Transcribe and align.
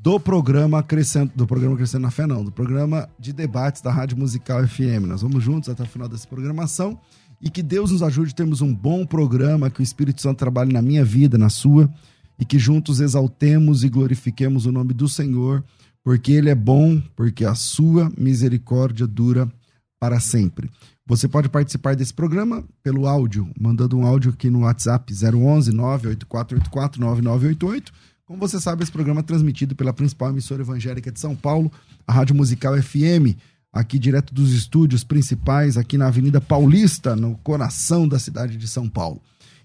do 0.00 0.20
programa 0.20 0.80
Crescendo, 0.80 1.32
do 1.34 1.44
programa 1.44 1.76
Crescendo 1.76 2.02
na 2.02 2.10
Fé, 2.10 2.24
não, 2.24 2.44
do 2.44 2.52
programa 2.52 3.08
de 3.18 3.32
debates 3.32 3.82
da 3.82 3.90
Rádio 3.90 4.16
Musical 4.16 4.66
FM. 4.66 5.06
Nós 5.08 5.22
vamos 5.22 5.42
juntos 5.42 5.68
até 5.68 5.82
o 5.82 5.86
final 5.86 6.08
dessa 6.08 6.26
programação 6.26 6.98
e 7.42 7.50
que 7.50 7.62
Deus 7.62 7.90
nos 7.90 8.02
ajude 8.02 8.30
a 8.30 8.34
termos 8.36 8.60
um 8.60 8.72
bom 8.72 9.04
programa, 9.04 9.70
que 9.70 9.80
o 9.80 9.82
Espírito 9.82 10.22
Santo 10.22 10.38
trabalhe 10.38 10.72
na 10.72 10.80
minha 10.80 11.04
vida, 11.04 11.36
na 11.36 11.48
sua, 11.48 11.92
e 12.38 12.44
que 12.44 12.60
juntos 12.60 13.00
exaltemos 13.00 13.82
e 13.82 13.88
glorifiquemos 13.88 14.66
o 14.66 14.72
nome 14.72 14.94
do 14.94 15.08
Senhor, 15.08 15.64
porque 16.04 16.30
Ele 16.30 16.48
é 16.48 16.54
bom, 16.54 17.02
porque 17.16 17.44
a 17.44 17.56
sua 17.56 18.10
misericórdia 18.16 19.06
dura 19.06 19.50
para 19.98 20.20
sempre. 20.20 20.70
Você 21.04 21.26
pode 21.26 21.48
participar 21.48 21.96
desse 21.96 22.14
programa 22.14 22.64
pelo 22.84 23.08
áudio, 23.08 23.50
mandando 23.58 23.98
um 23.98 24.06
áudio 24.06 24.30
aqui 24.30 24.48
no 24.48 24.60
WhatsApp 24.60 25.12
011 25.12 25.72
98484 25.72 27.00
9988 27.00 27.92
como 28.28 28.38
você 28.38 28.60
sabe, 28.60 28.82
esse 28.82 28.92
programa 28.92 29.20
é 29.20 29.22
transmitido 29.22 29.74
pela 29.74 29.90
principal 29.90 30.28
emissora 30.28 30.60
evangélica 30.60 31.10
de 31.10 31.18
São 31.18 31.34
Paulo, 31.34 31.72
a 32.06 32.12
Rádio 32.12 32.36
Musical 32.36 32.76
FM, 32.76 33.34
aqui 33.72 33.98
direto 33.98 34.34
dos 34.34 34.52
estúdios 34.52 35.02
principais, 35.02 35.78
aqui 35.78 35.96
na 35.96 36.08
Avenida 36.08 36.38
Paulista, 36.38 37.16
no 37.16 37.38
coração 37.38 38.06
da 38.06 38.18
cidade 38.18 38.58
de 38.58 38.68
São 38.68 38.86
Paulo. 38.86 39.18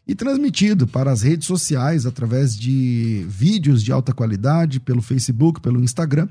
E 0.07 0.15
transmitido 0.15 0.87
para 0.87 1.11
as 1.11 1.23
redes 1.23 1.45
sociais 1.45 2.05
através 2.05 2.55
de 2.55 3.25
vídeos 3.27 3.83
de 3.83 3.91
alta 3.91 4.13
qualidade, 4.13 4.79
pelo 4.79 5.01
Facebook, 5.01 5.59
pelo 5.59 5.83
Instagram 5.83 6.29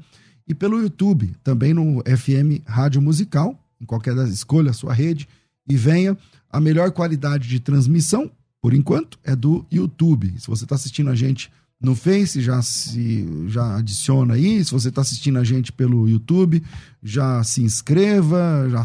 e 0.49 0.55
pelo 0.55 0.81
YouTube, 0.81 1.35
também 1.45 1.75
no 1.75 2.03
FM 2.03 2.65
Rádio 2.67 3.03
Musical, 3.03 3.63
em 3.79 3.85
qualquer 3.85 4.15
das 4.15 4.31
escolha 4.31 4.71
a 4.71 4.75
sua 4.75 4.95
rede 4.95 5.29
e 5.69 5.77
venha. 5.77 6.17
A 6.51 6.59
melhor 6.59 6.93
qualidade 6.93 7.47
de 7.47 7.61
transmissão, 7.61 8.31
por 8.63 8.73
enquanto, 8.73 9.19
é 9.23 9.37
do 9.37 9.67
YouTube. 9.71 10.33
Se 10.39 10.47
você 10.47 10.65
está 10.65 10.77
assistindo 10.77 11.11
a 11.11 11.15
gente 11.15 11.51
no 11.83 11.97
Face, 11.97 12.41
já 12.41 12.63
se 12.63 13.49
já 13.49 13.77
adiciona 13.77 14.35
aí. 14.35 14.65
Se 14.65 14.71
você 14.71 14.89
está 14.89 15.01
assistindo 15.01 15.39
a 15.39 15.45
gente 15.45 15.73
pelo 15.73 16.09
YouTube, 16.09 16.63
já 17.03 17.43
se 17.43 17.63
inscreva, 17.63 18.69
já 18.71 18.83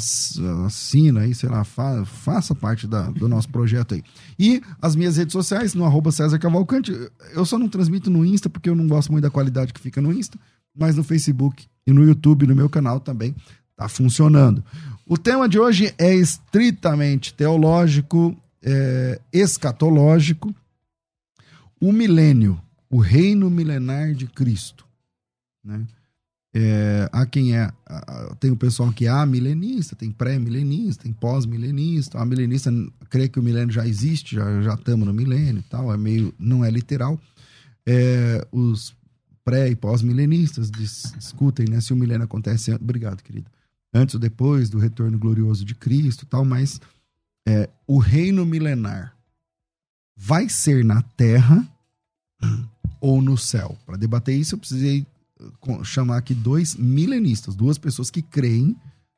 assina 0.66 1.22
aí, 1.22 1.36
sei 1.36 1.48
lá, 1.48 1.64
fa, 1.64 2.04
faça 2.06 2.56
parte 2.56 2.88
da, 2.88 3.04
do 3.12 3.28
nosso 3.28 3.50
projeto 3.50 3.94
aí. 3.94 4.04
E 4.40 4.62
as 4.82 4.96
minhas 4.96 5.16
redes 5.16 5.34
sociais, 5.34 5.76
no 5.76 5.86
arroba 5.86 6.12
César 6.12 6.40
Cavalcante. 6.40 6.92
Eu 7.34 7.46
só 7.46 7.60
não 7.60 7.70
transmito 7.70 8.10
no 8.10 8.26
Insta, 8.26 8.50
porque 8.50 8.70
eu 8.70 8.76
não 8.76 8.88
gosto 8.88 9.12
muito 9.12 9.24
da 9.24 9.30
qualidade 9.30 9.74
que 9.74 9.80
fica 9.80 10.02
no 10.02 10.12
Insta, 10.12 10.40
mas 10.76 10.96
no 10.96 11.04
Facebook 11.04 11.68
e 11.86 11.94
no 11.94 12.04
YouTube, 12.04 12.48
no 12.48 12.56
meu 12.56 12.68
canal 12.70 13.00
também, 13.00 13.36
tá 13.76 13.88
funcionando. 13.88 14.64
O 15.06 15.18
tema 15.18 15.48
de 15.48 15.60
hoje 15.60 15.94
é 16.00 16.16
estritamente 16.16 17.34
teológico, 17.34 18.36
é, 18.64 19.22
escatológico, 19.32 20.54
o 21.80 21.92
milênio 21.92 22.60
o 22.90 23.00
reino 23.00 23.50
milenar 23.50 24.14
de 24.14 24.28
Cristo. 24.28 24.86
Né? 25.64 25.86
É, 26.54 27.10
há 27.12 27.26
quem 27.26 27.56
é. 27.56 27.72
Tem 28.40 28.50
o 28.50 28.58
pessoal 28.58 28.92
que 28.92 29.06
é 29.06 29.26
milenista, 29.26 29.96
tem 29.96 30.12
pré-milenista, 30.12 31.04
tem 31.04 31.14
pós-milenista. 31.14 32.20
A 32.20 32.26
milenista 32.26 32.72
crê 33.10 33.28
que 33.28 33.40
o 33.40 33.44
milênio 33.44 33.74
já 33.74 33.86
existe, 33.86 34.36
já, 34.36 34.62
já 34.62 34.74
estamos 34.74 35.06
no 35.06 35.14
milênio 35.14 35.60
e 35.60 35.70
tal, 35.70 35.94
é 35.94 35.98
meio. 35.98 36.34
não 36.40 36.64
é 36.64 36.72
literal. 36.72 37.20
É, 37.86 38.46
os 38.52 38.96
pré 39.46 39.70
e 39.70 39.76
pós-milenistas 39.76 40.70
dis, 40.70 41.14
discutem 41.18 41.68
né, 41.70 41.80
se 41.80 41.94
o 41.94 41.96
milênio 41.96 42.26
acontece. 42.26 42.74
Obrigado, 42.74 43.22
querido. 43.22 43.50
Antes 43.94 44.16
ou 44.16 44.20
depois 44.20 44.70
do 44.70 44.78
retorno 44.78 45.18
glorioso 45.18 45.64
de 45.64 45.76
Cristo 45.76 46.26
tal, 46.26 46.44
mas 46.44 46.82
é, 47.48 47.70
o 47.86 47.98
reino 47.98 48.46
milenar 48.46 49.16
vai 50.16 50.50
ser 50.50 50.84
na 50.84 51.02
terra 51.02 51.66
ou 53.00 53.22
no 53.22 53.38
céu. 53.38 53.78
Para 53.86 53.98
debater 53.98 54.38
isso, 54.38 54.56
eu 54.56 54.60
precisei 54.60 55.06
eh, 55.40 55.84
chamar 55.84 56.18
aqui 56.18 56.34
dois 56.34 56.76
milenistas, 56.76 57.56
duas 57.56 57.78
pessoas 57.78 58.10
que 58.10 58.22
creem 58.22 58.76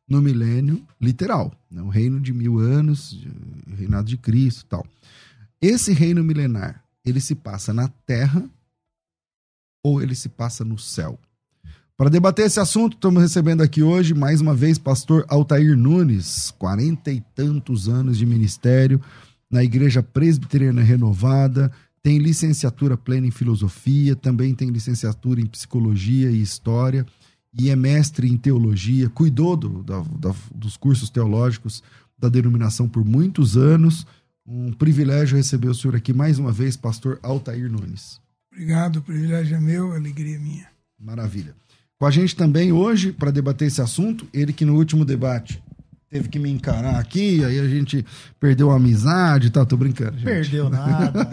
no 0.08 0.22
milênio 0.22 0.84
literal, 1.00 1.54
né? 1.70 1.82
o 1.82 1.90
reino 1.90 2.20
de 2.20 2.34
mil 2.34 2.58
anos, 2.58 3.24
reinado 3.78 4.08
de 4.08 4.18
Cristo 4.18 4.66
tal. 4.66 4.86
Esse 5.62 5.94
reino 5.94 6.24
milenar, 6.24 6.84
ele 7.06 7.22
se 7.22 7.36
passa 7.36 7.72
na 7.74 7.88
terra 8.06 8.44
ou 9.84 10.02
ele 10.02 10.16
se 10.16 10.28
passa 10.28 10.66
no 10.66 10.78
céu? 10.78 11.20
Para 11.96 12.10
debater 12.10 12.46
esse 12.46 12.60
assunto, 12.60 12.94
estamos 12.94 13.22
recebendo 13.22 13.62
aqui 13.62 13.84
hoje, 13.84 14.14
mais 14.14 14.40
uma 14.40 14.56
vez, 14.56 14.78
pastor 14.78 15.26
Altair 15.28 15.78
Nunes, 15.78 16.50
quarenta 16.58 17.12
e 17.12 17.22
tantos 17.36 17.90
anos 17.90 18.18
de 18.18 18.26
ministério 18.26 19.02
na 19.52 19.64
Igreja 19.64 20.02
Presbiteriana 20.02 20.82
Renovada, 20.82 21.72
tem 22.02 22.18
licenciatura 22.18 22.98
plena 22.98 23.28
em 23.28 23.32
filosofia, 23.32 24.16
também 24.16 24.54
tem 24.54 24.70
licenciatura 24.70 25.42
em 25.42 25.46
psicologia 25.46 26.32
e 26.32 26.42
história, 26.42 27.06
e 27.54 27.70
é 27.70 27.76
mestre 27.76 28.28
em 28.28 28.38
teologia, 28.38 29.10
cuidou 29.10 29.58
do, 29.58 29.84
da, 29.84 30.02
da, 30.02 30.36
dos 30.54 30.78
cursos 30.78 31.10
teológicos 31.10 31.84
da 32.18 32.30
denominação 32.30 32.88
por 32.88 33.04
muitos 33.04 33.58
anos. 33.58 34.06
Um 34.46 34.72
privilégio 34.72 35.38
receber 35.38 35.68
o 35.68 35.76
senhor 35.76 35.96
aqui 35.96 36.14
mais 36.14 36.38
uma 36.40 36.52
vez, 36.52 36.78
pastor 36.78 37.20
Altair 37.24 37.72
Nunes. 37.72 38.20
Obrigado, 38.52 38.98
o 38.98 39.02
privilégio 39.02 39.58
é 39.58 39.60
meu, 39.60 39.94
alegria 39.94 40.36
é 40.36 40.40
minha. 40.40 40.68
Maravilha. 41.00 41.56
Com 41.98 42.06
a 42.06 42.12
gente 42.12 42.36
também 42.36 42.72
hoje, 42.72 43.12
para 43.12 43.32
debater 43.32 43.68
esse 43.68 43.82
assunto, 43.82 44.28
ele 44.34 44.54
que 44.54 44.66
no 44.66 44.76
último 44.76 45.04
debate 45.04 45.62
teve 46.10 46.28
que 46.28 46.40
me 46.40 46.50
encarar 46.50 46.98
aqui, 46.98 47.44
aí 47.46 47.60
a 47.60 47.68
gente 47.68 48.04
perdeu 48.40 48.72
a 48.72 48.76
amizade 48.76 49.48
e 49.48 49.50
tá, 49.50 49.60
tal, 49.60 49.68
tô 49.68 49.78
brincando. 49.78 50.14
Gente. 50.14 50.26
Perdeu 50.26 50.70
nada. 50.70 51.26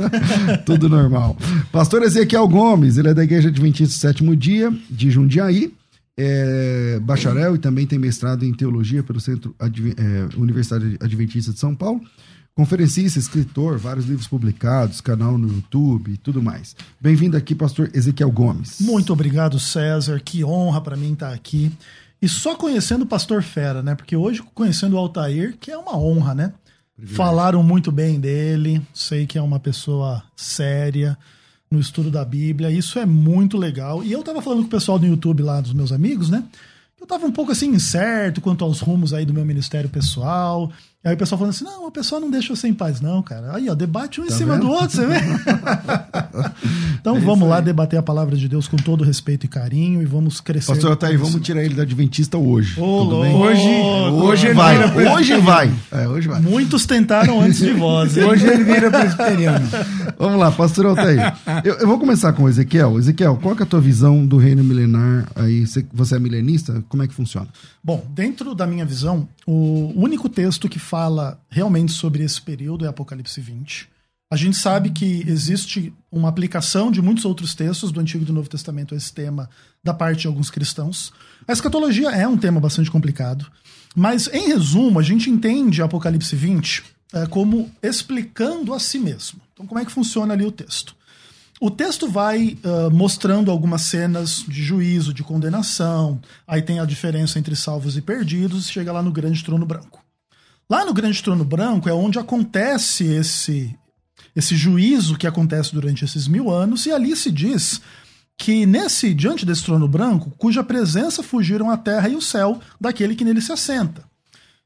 Tudo 0.66 0.88
normal. 0.88 1.36
Pastor 1.72 2.02
Ezequiel 2.02 2.46
Gomes, 2.46 2.98
ele 2.98 3.08
é 3.08 3.14
da 3.14 3.24
Igreja 3.24 3.48
Adventista 3.48 3.96
Sétimo 3.96 4.36
Dia, 4.36 4.72
de 4.90 5.10
Jundiaí, 5.10 5.72
é 6.18 6.98
bacharel 7.02 7.54
e 7.54 7.58
também 7.58 7.86
tem 7.86 7.98
mestrado 7.98 8.44
em 8.44 8.52
teologia 8.52 9.02
pelo 9.02 9.20
Centro 9.20 9.54
Adv 9.58 9.94
é, 9.96 10.36
Universidade 10.36 10.96
Adventista 11.00 11.52
de 11.52 11.58
São 11.58 11.74
Paulo. 11.74 12.00
Conferencista, 12.54 13.18
escritor, 13.18 13.76
vários 13.76 14.06
livros 14.06 14.26
publicados, 14.26 15.02
canal 15.02 15.36
no 15.36 15.46
YouTube 15.46 16.12
e 16.12 16.16
tudo 16.16 16.42
mais. 16.42 16.74
Bem-vindo 16.98 17.36
aqui, 17.36 17.54
pastor 17.54 17.90
Ezequiel 17.92 18.30
Gomes. 18.30 18.80
Muito 18.80 19.12
obrigado, 19.12 19.60
César. 19.60 20.18
Que 20.20 20.42
honra 20.42 20.80
para 20.80 20.96
mim 20.96 21.12
estar 21.12 21.34
aqui. 21.34 21.70
E 22.20 22.28
só 22.28 22.54
conhecendo 22.54 23.02
o 23.02 23.06
Pastor 23.06 23.42
Fera, 23.42 23.82
né? 23.82 23.94
Porque 23.94 24.16
hoje, 24.16 24.42
conhecendo 24.54 24.94
o 24.94 24.98
Altair, 24.98 25.56
que 25.60 25.70
é 25.70 25.76
uma 25.76 25.96
honra, 25.98 26.34
né? 26.34 26.52
Falaram 27.04 27.62
muito 27.62 27.92
bem 27.92 28.18
dele, 28.18 28.80
sei 28.94 29.26
que 29.26 29.36
é 29.36 29.42
uma 29.42 29.60
pessoa 29.60 30.22
séria 30.34 31.16
no 31.70 31.78
estudo 31.78 32.10
da 32.10 32.24
Bíblia, 32.24 32.70
isso 32.70 32.98
é 32.98 33.04
muito 33.04 33.58
legal. 33.58 34.02
E 34.02 34.12
eu 34.12 34.22
tava 34.22 34.40
falando 34.40 34.60
com 34.60 34.66
o 34.66 34.70
pessoal 34.70 34.98
do 34.98 35.06
YouTube 35.06 35.42
lá, 35.42 35.60
dos 35.60 35.74
meus 35.74 35.92
amigos, 35.92 36.30
né? 36.30 36.44
Eu 36.98 37.06
tava 37.06 37.26
um 37.26 37.32
pouco 37.32 37.52
assim 37.52 37.68
incerto 37.68 38.40
quanto 38.40 38.64
aos 38.64 38.80
rumos 38.80 39.12
aí 39.12 39.26
do 39.26 39.34
meu 39.34 39.44
ministério 39.44 39.90
pessoal. 39.90 40.72
Aí 41.06 41.14
o 41.14 41.16
pessoal 41.16 41.38
falando 41.38 41.54
assim: 41.54 41.64
não, 41.64 41.86
a 41.86 41.90
pessoa 41.92 42.20
não 42.20 42.28
deixa 42.28 42.52
você 42.52 42.66
em 42.66 42.74
paz, 42.74 43.00
não, 43.00 43.22
cara. 43.22 43.54
Aí, 43.54 43.70
ó, 43.70 43.76
debate 43.76 44.20
um 44.20 44.26
tá 44.26 44.34
em 44.34 44.36
cima 44.36 44.54
vendo? 44.54 44.66
do 44.66 44.72
outro, 44.72 44.90
você 44.90 45.06
vê? 45.06 45.14
então 47.00 47.16
é 47.16 47.20
vamos 47.20 47.48
lá 47.48 47.60
debater 47.60 47.96
a 47.96 48.02
palavra 48.02 48.36
de 48.36 48.48
Deus 48.48 48.66
com 48.66 48.76
todo 48.76 49.04
respeito 49.04 49.46
e 49.46 49.48
carinho 49.48 50.02
e 50.02 50.04
vamos 50.04 50.40
crescer. 50.40 50.72
Pastor 50.72 50.98
aí 51.02 51.16
vamos 51.16 51.40
tirar 51.42 51.62
ele 51.62 51.74
da 51.74 51.82
Adventista 51.82 52.36
hoje. 52.36 52.72
Ô, 52.80 53.04
Tudo 53.04 53.20
bem? 53.22 53.36
Hoje, 53.36 53.68
hoje 54.20 54.52
vai. 54.52 54.78
Hoje 55.14 55.36
vai. 55.36 55.72
É, 55.92 56.08
hoje 56.08 56.26
vai. 56.26 56.40
Muitos 56.40 56.84
tentaram 56.86 57.40
antes 57.40 57.60
de 57.60 57.72
vós. 57.72 58.16
Hoje 58.16 58.44
ele 58.44 58.64
vira 58.64 58.90
presbiteriano. 58.90 59.64
vamos 60.18 60.40
lá, 60.40 60.50
pastor 60.50 60.86
Altair. 60.86 61.36
Eu, 61.62 61.74
eu, 61.74 61.86
vou 61.86 62.00
começar 62.00 62.32
com 62.32 62.42
o 62.42 62.48
Ezequiel. 62.48 62.98
Ezequiel, 62.98 63.38
qual 63.40 63.54
é 63.56 63.62
a 63.62 63.66
tua 63.66 63.80
visão 63.80 64.26
do 64.26 64.38
reino 64.38 64.64
milenar? 64.64 65.28
Aí, 65.36 65.64
você 65.92 66.16
é 66.16 66.18
milenista? 66.18 66.82
Como 66.88 67.04
é 67.04 67.06
que 67.06 67.14
funciona? 67.14 67.46
Bom, 67.84 68.04
dentro 68.12 68.56
da 68.56 68.66
minha 68.66 68.84
visão, 68.84 69.28
o 69.46 69.92
único 69.94 70.28
texto 70.28 70.68
que 70.68 70.80
fala 70.80 70.95
realmente 71.48 71.92
sobre 71.92 72.22
esse 72.22 72.40
período 72.40 72.84
é 72.84 72.88
Apocalipse 72.88 73.40
20. 73.40 73.88
A 74.30 74.36
gente 74.36 74.56
sabe 74.56 74.90
que 74.90 75.22
existe 75.26 75.92
uma 76.10 76.28
aplicação 76.28 76.90
de 76.90 77.00
muitos 77.00 77.24
outros 77.24 77.54
textos 77.54 77.92
do 77.92 78.00
Antigo 78.00 78.24
e 78.24 78.26
do 78.26 78.32
Novo 78.32 78.48
Testamento 78.48 78.92
a 78.92 78.96
esse 78.96 79.12
tema 79.12 79.48
da 79.84 79.94
parte 79.94 80.22
de 80.22 80.26
alguns 80.26 80.50
cristãos. 80.50 81.12
A 81.46 81.52
escatologia 81.52 82.10
é 82.10 82.26
um 82.26 82.36
tema 82.36 82.60
bastante 82.60 82.90
complicado, 82.90 83.46
mas 83.94 84.26
em 84.32 84.48
resumo, 84.48 84.98
a 84.98 85.02
gente 85.02 85.30
entende 85.30 85.80
Apocalipse 85.80 86.34
20 86.34 86.82
é, 87.12 87.26
como 87.26 87.70
explicando 87.82 88.74
a 88.74 88.80
si 88.80 88.98
mesmo. 88.98 89.40
Então, 89.52 89.64
como 89.64 89.80
é 89.80 89.84
que 89.84 89.92
funciona 89.92 90.34
ali 90.34 90.44
o 90.44 90.50
texto? 90.50 90.94
O 91.58 91.70
texto 91.70 92.06
vai 92.06 92.58
uh, 92.62 92.90
mostrando 92.90 93.50
algumas 93.50 93.82
cenas 93.82 94.44
de 94.46 94.62
juízo, 94.62 95.14
de 95.14 95.22
condenação, 95.22 96.20
aí 96.46 96.60
tem 96.60 96.80
a 96.80 96.84
diferença 96.84 97.38
entre 97.38 97.56
salvos 97.56 97.96
e 97.96 98.02
perdidos, 98.02 98.68
e 98.68 98.72
chega 98.72 98.92
lá 98.92 99.02
no 99.02 99.10
grande 99.10 99.42
trono 99.42 99.64
branco. 99.64 100.05
Lá 100.68 100.84
no 100.84 100.92
grande 100.92 101.22
trono 101.22 101.44
branco 101.44 101.88
é 101.88 101.92
onde 101.92 102.18
acontece 102.18 103.04
esse, 103.04 103.76
esse 104.34 104.56
juízo 104.56 105.16
que 105.16 105.26
acontece 105.26 105.72
durante 105.72 106.04
esses 106.04 106.26
mil 106.26 106.50
anos, 106.50 106.86
e 106.86 106.92
ali 106.92 107.16
se 107.16 107.30
diz 107.30 107.80
que 108.36 108.66
nesse 108.66 109.14
diante 109.14 109.46
desse 109.46 109.64
trono 109.64 109.88
branco, 109.88 110.32
cuja 110.36 110.64
presença 110.64 111.22
fugiram 111.22 111.70
a 111.70 111.76
terra 111.76 112.08
e 112.08 112.16
o 112.16 112.20
céu 112.20 112.60
daquele 112.80 113.14
que 113.14 113.24
nele 113.24 113.40
se 113.40 113.52
assenta. 113.52 114.04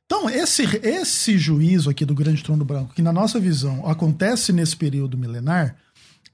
Então, 0.06 0.29
esse, 0.29 0.64
esse 0.82 1.38
juízo 1.38 1.88
aqui 1.88 2.05
do 2.05 2.14
grande 2.14 2.43
trono 2.43 2.64
branco, 2.64 2.94
que 2.94 3.02
na 3.02 3.12
nossa 3.12 3.38
visão 3.38 3.87
acontece 3.87 4.52
nesse 4.52 4.76
período 4.76 5.17
milenar, 5.17 5.76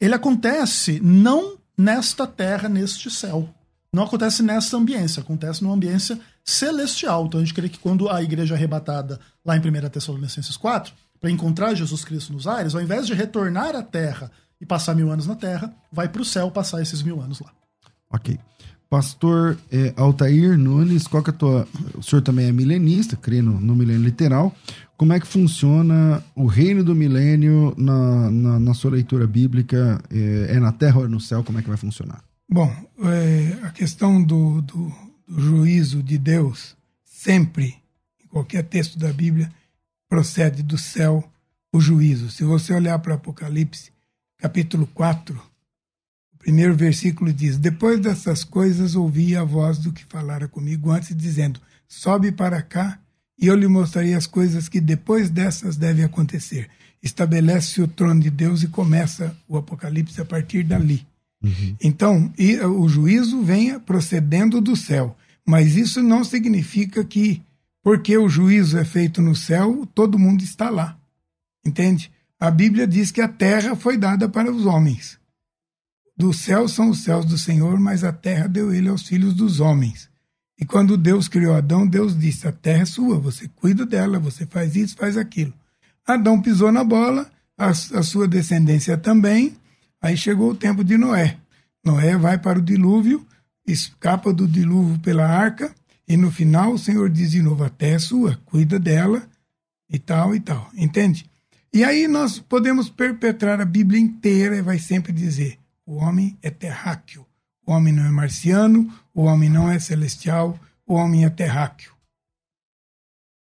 ele 0.00 0.14
acontece 0.14 0.98
não 1.02 1.58
nesta 1.76 2.26
terra, 2.26 2.68
neste 2.68 3.10
céu. 3.10 3.52
Não 3.92 4.04
acontece 4.04 4.42
nessa 4.42 4.76
ambiência, 4.76 5.20
acontece 5.20 5.62
numa 5.62 5.74
ambiência 5.74 6.18
celestial. 6.46 7.26
Então 7.26 7.40
a 7.40 7.44
gente 7.44 7.54
crê 7.54 7.68
que 7.68 7.78
quando 7.78 8.08
a 8.08 8.22
igreja 8.22 8.54
é 8.54 8.56
arrebatada 8.56 9.20
lá 9.44 9.56
em 9.56 9.60
1 9.60 9.88
Tessalonicenses 9.90 10.56
4, 10.56 10.94
para 11.20 11.30
encontrar 11.30 11.74
Jesus 11.74 12.04
Cristo 12.04 12.32
nos 12.32 12.46
ares, 12.46 12.74
ao 12.74 12.80
invés 12.80 13.06
de 13.06 13.14
retornar 13.14 13.74
à 13.74 13.82
terra 13.82 14.30
e 14.60 14.64
passar 14.64 14.94
mil 14.94 15.10
anos 15.10 15.26
na 15.26 15.34
terra, 15.34 15.74
vai 15.92 16.08
para 16.08 16.22
o 16.22 16.24
céu 16.24 16.50
passar 16.50 16.80
esses 16.80 17.02
mil 17.02 17.20
anos 17.20 17.40
lá. 17.40 17.50
Ok. 18.10 18.38
Pastor 18.88 19.58
é, 19.72 19.92
Altair 19.96 20.56
Nunes, 20.56 21.08
qual 21.08 21.22
que 21.22 21.30
é 21.30 21.32
a 21.32 21.36
tua. 21.36 21.68
O 21.94 22.02
senhor 22.02 22.22
também 22.22 22.46
é 22.46 22.52
milenista, 22.52 23.16
crê 23.16 23.42
no, 23.42 23.60
no 23.60 23.74
milênio 23.74 24.04
literal. 24.04 24.54
Como 24.96 25.12
é 25.12 25.20
que 25.20 25.26
funciona 25.26 26.22
o 26.34 26.46
reino 26.46 26.84
do 26.84 26.94
milênio 26.94 27.74
na, 27.76 28.30
na, 28.30 28.60
na 28.60 28.74
sua 28.74 28.92
leitura 28.92 29.26
bíblica? 29.26 30.00
É, 30.10 30.54
é, 30.54 30.60
na 30.60 30.70
terra 30.70 31.00
ou 31.00 31.04
é 31.04 31.08
no 31.08 31.20
céu? 31.20 31.42
Como 31.42 31.58
é 31.58 31.62
que 31.62 31.68
vai 31.68 31.76
funcionar? 31.76 32.22
Bom, 32.48 32.72
é, 33.02 33.58
a 33.64 33.70
questão 33.70 34.22
do, 34.22 34.62
do, 34.62 34.92
do 35.26 35.40
juízo 35.40 36.02
de 36.02 36.16
Deus, 36.16 36.76
sempre, 37.04 37.76
em 38.22 38.26
qualquer 38.28 38.62
texto 38.64 38.98
da 38.98 39.12
Bíblia, 39.12 39.52
procede 40.08 40.62
do 40.62 40.78
céu 40.78 41.28
o 41.72 41.80
juízo. 41.80 42.30
Se 42.30 42.44
você 42.44 42.72
olhar 42.72 42.98
para 43.00 43.14
Apocalipse, 43.14 43.90
capítulo 44.38 44.86
4, 44.88 45.40
primeiro 46.38 46.76
versículo 46.76 47.32
diz: 47.32 47.58
Depois 47.58 47.98
dessas 47.98 48.44
coisas 48.44 48.94
ouvi 48.94 49.34
a 49.34 49.42
voz 49.42 49.78
do 49.78 49.92
que 49.92 50.04
falara 50.04 50.46
comigo 50.46 50.90
antes, 50.90 51.14
dizendo: 51.14 51.60
Sobe 51.88 52.30
para 52.30 52.62
cá 52.62 53.00
e 53.38 53.48
eu 53.48 53.56
lhe 53.56 53.66
mostrarei 53.66 54.14
as 54.14 54.26
coisas 54.26 54.68
que 54.68 54.80
depois 54.80 55.28
dessas 55.28 55.76
devem 55.76 56.04
acontecer. 56.04 56.70
Estabelece 57.02 57.82
o 57.82 57.88
trono 57.88 58.20
de 58.20 58.30
Deus 58.30 58.62
e 58.62 58.68
começa 58.68 59.36
o 59.46 59.56
Apocalipse 59.56 60.20
a 60.20 60.24
partir 60.24 60.62
dali. 60.62 61.06
Uhum. 61.46 61.76
Então, 61.82 62.32
o 62.76 62.88
juízo 62.88 63.42
vem 63.42 63.78
procedendo 63.78 64.60
do 64.60 64.74
céu, 64.74 65.16
mas 65.46 65.76
isso 65.76 66.02
não 66.02 66.24
significa 66.24 67.04
que, 67.04 67.42
porque 67.82 68.16
o 68.16 68.28
juízo 68.28 68.76
é 68.76 68.84
feito 68.84 69.22
no 69.22 69.36
céu, 69.36 69.86
todo 69.94 70.18
mundo 70.18 70.42
está 70.42 70.68
lá. 70.70 70.98
Entende? 71.64 72.10
A 72.38 72.50
Bíblia 72.50 72.86
diz 72.86 73.10
que 73.10 73.20
a 73.20 73.28
terra 73.28 73.76
foi 73.76 73.96
dada 73.96 74.28
para 74.28 74.50
os 74.50 74.66
homens. 74.66 75.18
Do 76.16 76.32
céu 76.32 76.66
são 76.66 76.90
os 76.90 77.04
céus 77.04 77.24
do 77.24 77.38
Senhor, 77.38 77.78
mas 77.78 78.02
a 78.02 78.12
terra 78.12 78.48
deu 78.48 78.72
ele 78.72 78.88
aos 78.88 79.02
filhos 79.02 79.34
dos 79.34 79.60
homens. 79.60 80.08
E 80.58 80.64
quando 80.64 80.96
Deus 80.96 81.28
criou 81.28 81.54
Adão, 81.54 81.86
Deus 81.86 82.18
disse: 82.18 82.48
A 82.48 82.52
terra 82.52 82.82
é 82.82 82.86
sua, 82.86 83.18
você 83.18 83.48
cuida 83.48 83.84
dela, 83.84 84.18
você 84.18 84.46
faz 84.46 84.74
isso, 84.74 84.96
faz 84.96 85.16
aquilo. 85.16 85.52
Adão 86.06 86.40
pisou 86.40 86.72
na 86.72 86.82
bola, 86.82 87.30
a, 87.58 87.68
a 87.68 88.02
sua 88.02 88.26
descendência 88.26 88.96
também. 88.96 89.54
Aí 90.06 90.16
chegou 90.16 90.50
o 90.50 90.54
tempo 90.54 90.84
de 90.84 90.96
Noé. 90.96 91.36
Noé 91.84 92.16
vai 92.16 92.38
para 92.38 92.60
o 92.60 92.62
dilúvio, 92.62 93.26
escapa 93.66 94.32
do 94.32 94.46
dilúvio 94.46 94.98
pela 95.00 95.26
arca, 95.26 95.74
e 96.06 96.16
no 96.16 96.30
final 96.30 96.74
o 96.74 96.78
Senhor 96.78 97.10
diz 97.10 97.32
de 97.32 97.42
novo: 97.42 97.64
A 97.64 97.68
terra 97.68 97.96
é 97.96 97.98
sua, 97.98 98.40
cuida 98.44 98.78
dela, 98.78 99.28
e 99.90 99.98
tal 99.98 100.32
e 100.32 100.38
tal. 100.38 100.70
Entende? 100.74 101.28
E 101.74 101.82
aí 101.82 102.06
nós 102.06 102.38
podemos 102.38 102.88
perpetrar 102.88 103.60
a 103.60 103.64
Bíblia 103.64 103.98
inteira 103.98 104.56
e 104.56 104.62
vai 104.62 104.78
sempre 104.78 105.12
dizer: 105.12 105.58
o 105.84 105.96
homem 105.96 106.38
é 106.40 106.50
terráqueo. 106.50 107.26
O 107.66 107.72
homem 107.72 107.92
não 107.92 108.04
é 108.04 108.10
marciano, 108.10 108.88
o 109.12 109.24
homem 109.24 109.50
não 109.50 109.68
é 109.68 109.80
celestial, 109.80 110.56
o 110.86 110.94
homem 110.94 111.24
é 111.24 111.30
terráqueo. 111.30 111.92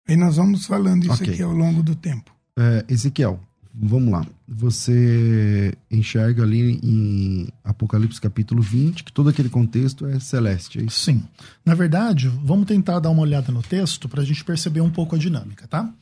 Aí 0.08 0.18
nós 0.18 0.38
vamos 0.38 0.66
falando 0.66 1.04
isso 1.04 1.22
okay. 1.22 1.36
aqui 1.36 1.44
ao 1.44 1.54
longo 1.54 1.84
do 1.84 1.96
tempo. 1.96 2.36
É, 2.58 2.84
Ezequiel, 2.90 3.40
vamos 3.72 4.12
lá. 4.12 4.26
Você 4.52 5.78
enxerga 5.92 6.42
ali 6.42 6.80
em 6.82 7.48
Apocalipse 7.64 8.20
capítulo 8.20 8.64
20 8.64 9.04
que 9.04 9.14
todo 9.14 9.30
aquele 9.30 9.48
contexto 9.48 10.08
é 10.08 10.20
celeste, 10.20 10.80
é 10.80 10.84
isso? 10.84 11.02
Sim. 11.02 11.24
Na 11.64 11.76
verdade, 11.76 12.28
vamos 12.44 12.66
tentar 12.66 13.00
dar 13.00 13.12
uma 13.12 13.22
olhada 13.22 13.52
no 13.52 13.62
texto 13.62 14.10
para 14.10 14.24
a 14.24 14.26
gente 14.26 14.44
perceber 14.44 14.82
um 14.82 14.90
pouco 14.90 15.16
a 15.16 15.20
dinâmica, 15.20 15.68
tá? 15.68 15.94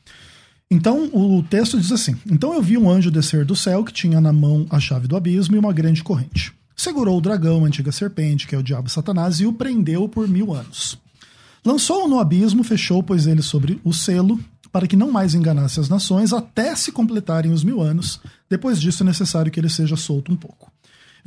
Então 0.72 1.10
o 1.14 1.44
texto 1.44 1.78
diz 1.78 1.92
assim: 1.92 2.16
Então 2.32 2.54
eu 2.54 2.62
vi 2.62 2.78
um 2.78 2.90
anjo 2.90 3.12
descer 3.12 3.44
do 3.44 3.56
céu 3.56 3.84
que 3.84 3.92
tinha 3.92 4.22
na 4.22 4.32
mão 4.32 4.66
a 4.70 4.80
chave 4.80 5.08
do 5.08 5.18
abismo 5.18 5.58
e 5.58 5.60
uma 5.60 5.74
grande 5.74 6.02
corrente. 6.02 6.54
Segurou 6.74 7.18
o 7.18 7.22
dragão, 7.22 7.66
a 7.66 7.68
antiga 7.68 7.92
serpente, 7.92 8.48
que 8.48 8.56
é 8.56 8.58
o 8.58 8.64
diabo 8.64 8.88
Satanás, 8.88 9.42
e 9.42 9.46
o 9.46 9.52
prendeu 9.52 10.08
por 10.08 10.26
mil 10.26 10.54
anos. 10.54 10.98
Lançou-o 11.66 12.08
no 12.08 12.18
abismo, 12.18 12.64
fechou, 12.64 13.04
pois 13.04 13.28
ele 13.28 13.42
sobre 13.42 13.82
o 13.84 13.92
selo, 13.92 14.40
para 14.72 14.88
que 14.88 14.96
não 14.96 15.12
mais 15.12 15.34
enganasse 15.34 15.80
as 15.80 15.90
nações 15.90 16.34
até 16.34 16.76
se 16.76 16.92
completarem 16.92 17.52
os 17.52 17.64
mil 17.64 17.82
anos. 17.82 18.20
Depois 18.50 18.80
disso 18.80 19.04
é 19.04 19.06
necessário 19.06 19.52
que 19.52 19.60
ele 19.60 19.70
seja 19.70 19.96
solto 19.96 20.32
um 20.32 20.36
pouco. 20.36 20.72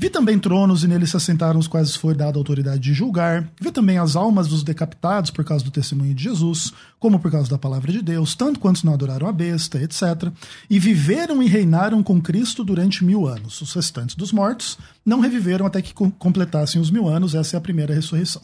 Vi 0.01 0.09
também 0.09 0.39
tronos 0.39 0.83
e 0.83 0.89
neles 0.89 1.11
se 1.11 1.17
assentaram 1.19 1.61
os 1.61 1.69
quais 1.69 1.95
foi 1.95 2.15
dada 2.15 2.39
a 2.39 2.41
autoridade 2.41 2.81
de 2.81 2.95
julgar. 2.95 3.47
Vi 3.61 3.71
também 3.71 3.99
as 3.99 4.17
almas 4.17 4.49
dos 4.49 4.63
decapitados 4.63 5.31
por 5.31 5.45
causa 5.45 5.63
do 5.63 5.71
testemunho 5.71 6.15
de 6.15 6.25
Jesus, 6.25 6.73
como 6.99 7.21
por 7.21 7.31
causa 7.31 7.51
da 7.51 7.59
palavra 7.59 7.93
de 7.93 8.01
Deus, 8.01 8.35
tanto 8.35 8.59
quantos 8.59 8.83
não 8.83 8.95
adoraram 8.95 9.29
a 9.29 9.33
besta, 9.33 9.79
etc. 9.79 10.33
E 10.71 10.79
viveram 10.79 11.43
e 11.43 11.49
reinaram 11.49 12.03
com 12.03 12.19
Cristo 12.19 12.65
durante 12.65 13.05
mil 13.05 13.29
anos. 13.29 13.61
Os 13.61 13.75
restantes 13.75 14.17
dos 14.17 14.33
mortos 14.33 14.79
não 15.05 15.21
reviveram 15.21 15.67
até 15.67 15.83
que 15.83 15.93
completassem 15.93 16.81
os 16.81 16.91
mil 16.91 17.07
anos. 17.07 17.35
Essa 17.35 17.57
é 17.57 17.59
a 17.59 17.61
primeira 17.61 17.93
ressurreição. 17.93 18.41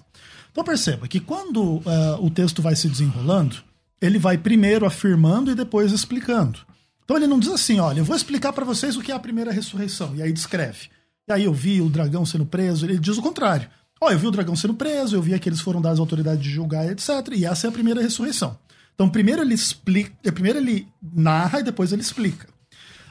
Então 0.52 0.62
perceba 0.62 1.09
que 1.09 1.21
quando 1.21 1.62
uh, 1.62 1.82
o 2.21 2.28
texto 2.28 2.61
vai 2.61 2.76
se 2.76 2.87
desenrolando, 2.87 3.56
ele 4.00 4.19
vai 4.19 4.37
primeiro 4.37 4.87
afirmando 4.87 5.50
e 5.50 5.55
depois 5.55 5.93
explicando. 5.93 6.61
Então 7.05 7.17
ele 7.17 7.26
não 7.26 7.38
diz 7.38 7.50
assim, 7.50 7.79
olha, 7.79 8.00
eu 8.00 8.05
vou 8.05 8.17
explicar 8.17 8.53
para 8.53 8.65
vocês 8.65 8.97
o 8.97 9.03
que 9.03 9.12
é 9.12 9.15
a 9.15 9.21
primeira 9.21 9.53
ressurreição, 9.53 10.15
e 10.17 10.23
aí 10.23 10.33
descreve. 10.33 10.88
E 11.29 11.33
aí 11.33 11.45
eu 11.45 11.53
vi 11.53 11.81
o 11.81 11.88
dragão 11.88 12.25
sendo 12.25 12.47
preso. 12.47 12.87
Ele 12.87 12.99
diz 12.99 13.17
o 13.19 13.23
contrário. 13.23 13.69
Oh, 14.00 14.11
eu 14.11 14.19
vi 14.19 14.26
o 14.26 14.31
dragão 14.31 14.55
sendo 14.55 14.75
preso, 14.75 15.17
eu 15.17 15.23
vi 15.23 15.38
que 15.38 15.49
eles 15.49 15.61
foram 15.61 15.81
dados 15.81 15.99
autoridade 15.99 16.41
de 16.43 16.50
julgar, 16.50 16.87
etc. 16.91 17.09
E 17.35 17.45
essa 17.45 17.67
é 17.67 17.69
a 17.69 17.73
primeira 17.73 18.03
ressurreição. 18.03 18.59
Então, 18.95 19.09
primeiro 19.09 19.43
ele 19.43 19.55
explica, 19.55 20.33
primeiro 20.33 20.59
ele 20.59 20.87
narra 21.03 21.61
e 21.61 21.62
depois 21.62 21.93
ele 21.93 22.03
explica. 22.03 22.49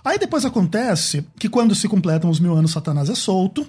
Aí 0.04 0.20
depois 0.20 0.46
acontece 0.46 1.25
que 1.39 1.50
quando 1.50 1.74
se 1.74 1.88
completam 1.88 2.30
os 2.30 2.39
mil 2.39 2.56
anos, 2.56 2.72
Satanás 2.72 3.10
é 3.10 3.15
solto. 3.15 3.68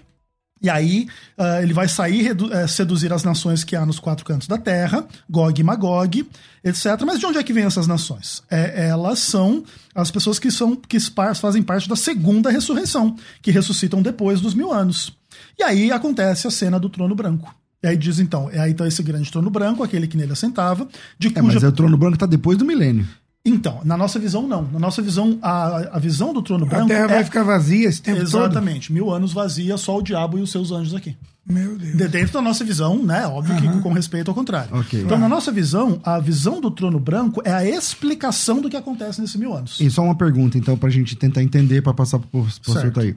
E 0.61 0.71
aí 0.71 1.07
uh, 1.39 1.63
ele 1.63 1.75
vai 1.75 1.87
sair, 1.87 2.33
uh, 2.33 2.69
seduzir 2.69 3.13
as 3.13 3.23
nações 3.23 3.63
que 3.63 3.77
há 3.77 3.85
nos 3.85 3.99
quatro 3.99 4.25
cantos 4.25 4.49
da 4.49 4.57
terra, 4.57 5.07
Gog 5.29 5.61
e 5.61 5.65
Magog, 5.65 6.27
etc. 6.65 7.03
Mas 7.05 7.21
de 7.21 7.27
onde 7.27 7.39
é 7.39 7.43
que 7.43 7.53
vêm 7.53 7.65
essas 7.65 7.87
nações? 7.87 8.43
É, 8.51 8.89
elas 8.89 9.19
são 9.19 9.65
as 9.95 10.11
pessoas 10.11 10.39
que, 10.39 10.51
são, 10.51 10.75
que 10.75 10.99
fazem 11.35 11.63
parte 11.63 11.89
da 11.89 11.97
segunda 11.97 12.51
ressurreição, 12.51 13.17
que 13.43 13.51
ressuscitam 13.51 14.01
depois 14.01 14.41
dos 14.41 14.55
mil 14.55 14.73
anos. 14.73 15.13
E 15.59 15.63
aí 15.63 15.93
acontece 15.93 16.47
a 16.47 16.51
cena 16.51 16.81
do 16.81 16.89
trono 16.89 17.15
branco. 17.15 17.55
E 17.83 17.89
aí 17.89 17.97
diz 17.97 18.19
então, 18.19 18.51
é 18.51 18.59
aí 18.59 18.73
então 18.73 18.87
esse 18.87 19.03
grande 19.03 19.31
trono 19.31 19.51
branco, 19.51 19.83
aquele 19.83 20.09
que 20.09 20.17
nele 20.17 20.33
assentava, 20.33 20.89
de 21.19 21.29
é, 21.29 21.31
cuja... 21.33 21.55
Mas 21.55 21.63
é 21.63 21.69
o 21.69 21.73
trono 21.73 21.97
branco 21.99 22.15
está 22.15 22.27
depois 22.27 22.57
do 22.57 22.65
milênio. 22.65 23.07
Então, 23.47 23.81
na 23.85 23.97
nossa 23.97 24.19
visão, 24.19 24.47
não. 24.47 24.63
Na 24.73 24.79
nossa 24.81 25.01
visão, 25.01 25.39
a, 25.41 25.97
a 25.97 25.99
visão 26.01 26.35
do 26.35 26.43
trono 26.43 26.67
branco. 26.67 26.85
A 26.87 26.89
terra 26.89 27.05
é... 27.05 27.09
vai 27.09 27.25
ficar 27.25 27.45
vazia 27.45 27.89
esse 27.89 28.03
tempo 28.03 28.19
Exatamente. 28.21 28.33
todo. 28.33 28.51
Exatamente. 28.53 28.93
Mil 28.93 29.11
anos 29.13 29.33
vazia, 29.33 29.77
só 29.77 29.97
o 29.99 30.03
diabo 30.03 30.37
e 30.37 30.43
os 30.43 30.51
seus 30.51 30.73
anjos 30.73 30.95
aqui. 30.95 31.17
Meu 31.49 31.79
Deus. 31.79 31.97
De 31.97 32.09
dentro 32.09 32.33
da 32.33 32.43
nossa 32.43 32.65
visão, 32.65 33.01
né? 33.05 33.25
Óbvio 33.29 33.55
Uhum. 33.55 33.77
que 33.77 33.81
com 33.81 33.93
respeito 33.93 34.29
ao 34.29 34.35
contrário. 34.35 34.77
Ok. 34.77 35.01
Então, 35.01 35.17
na 35.17 35.29
nossa 35.29 35.53
visão, 35.53 36.01
a 36.03 36.19
visão 36.19 36.61
do 36.61 36.73
trono 36.73 36.99
branco 36.99 37.41
é 37.45 37.53
a 37.53 37.65
explicação 37.65 38.61
do 38.61 38.69
que 38.69 38.77
acontece 38.77 39.21
nesses 39.21 39.37
mil 39.37 39.55
anos. 39.55 39.79
E 39.81 39.89
só 39.89 40.03
uma 40.03 40.17
pergunta, 40.17 40.59
então, 40.59 40.77
pra 40.77 40.91
gente 40.91 41.15
tentar 41.15 41.43
entender, 41.45 41.83
pra 41.83 41.95
passar 41.95 42.19
pro 42.19 42.29
professor 42.29 42.93
aí. 42.99 43.15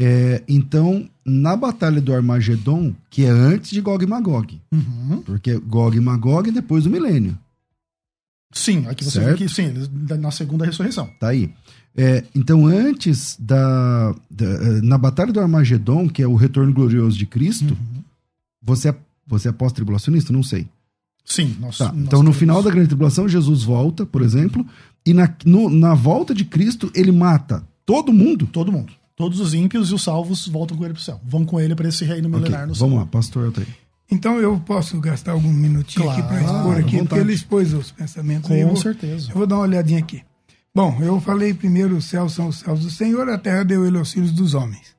É, 0.00 0.42
então, 0.48 1.08
na 1.24 1.56
Batalha 1.56 2.00
do 2.00 2.12
Armagedon, 2.12 2.92
que 3.10 3.24
é 3.24 3.30
antes 3.30 3.70
de 3.70 3.80
Gog 3.80 4.02
e 4.04 4.06
Magog, 4.08 4.60
Uhum. 4.72 5.22
porque 5.24 5.56
Gog 5.58 5.96
e 5.96 6.00
Magog 6.00 6.48
é 6.48 6.52
depois 6.52 6.84
do 6.84 6.90
milênio, 6.90 7.36
Sim, 8.52 8.86
aqui 8.86 9.04
você 9.04 9.20
Certo. 9.20 9.38
vê 9.38 9.46
que 9.46 9.48
sim, 9.48 9.72
na 10.18 10.30
segunda 10.30 10.64
ressurreição. 10.64 11.08
tá 11.20 11.28
aí. 11.28 11.52
É, 11.96 12.24
então, 12.34 12.66
antes 12.66 13.36
da, 13.40 14.14
da- 14.30 14.82
Na 14.82 14.96
Batalha 14.96 15.32
do 15.32 15.40
Armagedon, 15.40 16.08
que 16.08 16.22
é 16.22 16.26
o 16.28 16.34
retorno 16.36 16.72
glorioso 16.72 17.16
de 17.18 17.26
Cristo, 17.26 17.74
Uhum. 17.74 18.02
você, 18.62 18.90
é, 18.90 18.94
você 19.26 19.48
é 19.48 19.52
pós-tribulacionista? 19.52 20.32
Não 20.32 20.42
sei. 20.42 20.66
Sim, 21.24 21.56
nós, 21.60 21.76
Tá, 21.76 21.92
nós 21.92 22.04
então, 22.06 22.22
no 22.22 22.32
final 22.32 22.62
da 22.62 22.70
grande 22.70 22.88
tribulação, 22.88 23.28
Jesus 23.28 23.62
volta, 23.64 24.06
por 24.06 24.22
exemplo, 24.22 24.64
e 25.04 25.12
na, 25.12 25.28
no- 25.44 25.68
na 25.68 25.92
volta 25.94 26.34
de 26.34 26.44
Cristo, 26.44 26.90
ele 26.94 27.12
mata 27.12 27.62
todo 27.84 28.12
mundo. 28.12 28.46
Todo 28.46 28.72
mundo. 28.72 28.92
Todos 29.16 29.40
os 29.40 29.52
ímpios 29.52 29.90
e 29.90 29.94
os 29.94 30.02
salvos 30.02 30.46
voltam 30.46 30.76
com 30.76 30.84
ele 30.84 30.94
pro 30.94 31.02
céu. 31.02 31.20
Vão 31.24 31.44
com 31.44 31.58
ele 31.60 31.74
para 31.74 31.88
esse 31.88 32.04
reino 32.04 32.28
milenar 32.28 32.66
no 32.68 32.74
céu. 32.74 32.86
vamos 32.86 33.00
lá, 33.02 33.06
pastor 33.06 33.46
Eltrei. 33.46 33.66
Então 34.10 34.38
eu 34.40 34.58
posso 34.60 34.98
gastar 35.00 35.32
algum 35.32 35.52
minutinho 35.52 36.08
aqui 36.10 36.22
para 36.22 36.40
Claro, 36.40 36.56
expor 36.58 36.76
aqui, 36.78 36.98
porque 36.98 37.14
ele 37.16 37.32
expôs 37.34 37.74
os 37.74 37.90
pensamentos. 37.90 38.50
aí 38.50 38.60
eu 38.60 38.68
Com 38.68 38.74
vou- 38.74 38.82
certeza. 38.82 39.30
Eu 39.30 39.34
vou 39.36 39.46
dar 39.46 39.56
uma 39.56 39.64
olhadinha 39.64 39.98
aqui. 39.98 40.22
Bom, 40.74 40.98
eu 41.02 41.20
falei 41.20 41.52
primeiro, 41.52 41.96
os 41.96 42.04
céus 42.06 42.32
são 42.32 42.48
os 42.48 42.60
céus 42.60 42.80
do 42.80 42.90
Senhor, 42.90 43.28
a 43.28 43.36
terra 43.38 43.64
deu 43.64 43.86
ele 43.86 43.98
aos 43.98 44.12
filhos 44.12 44.32
dos 44.32 44.54
homens. 44.54 44.96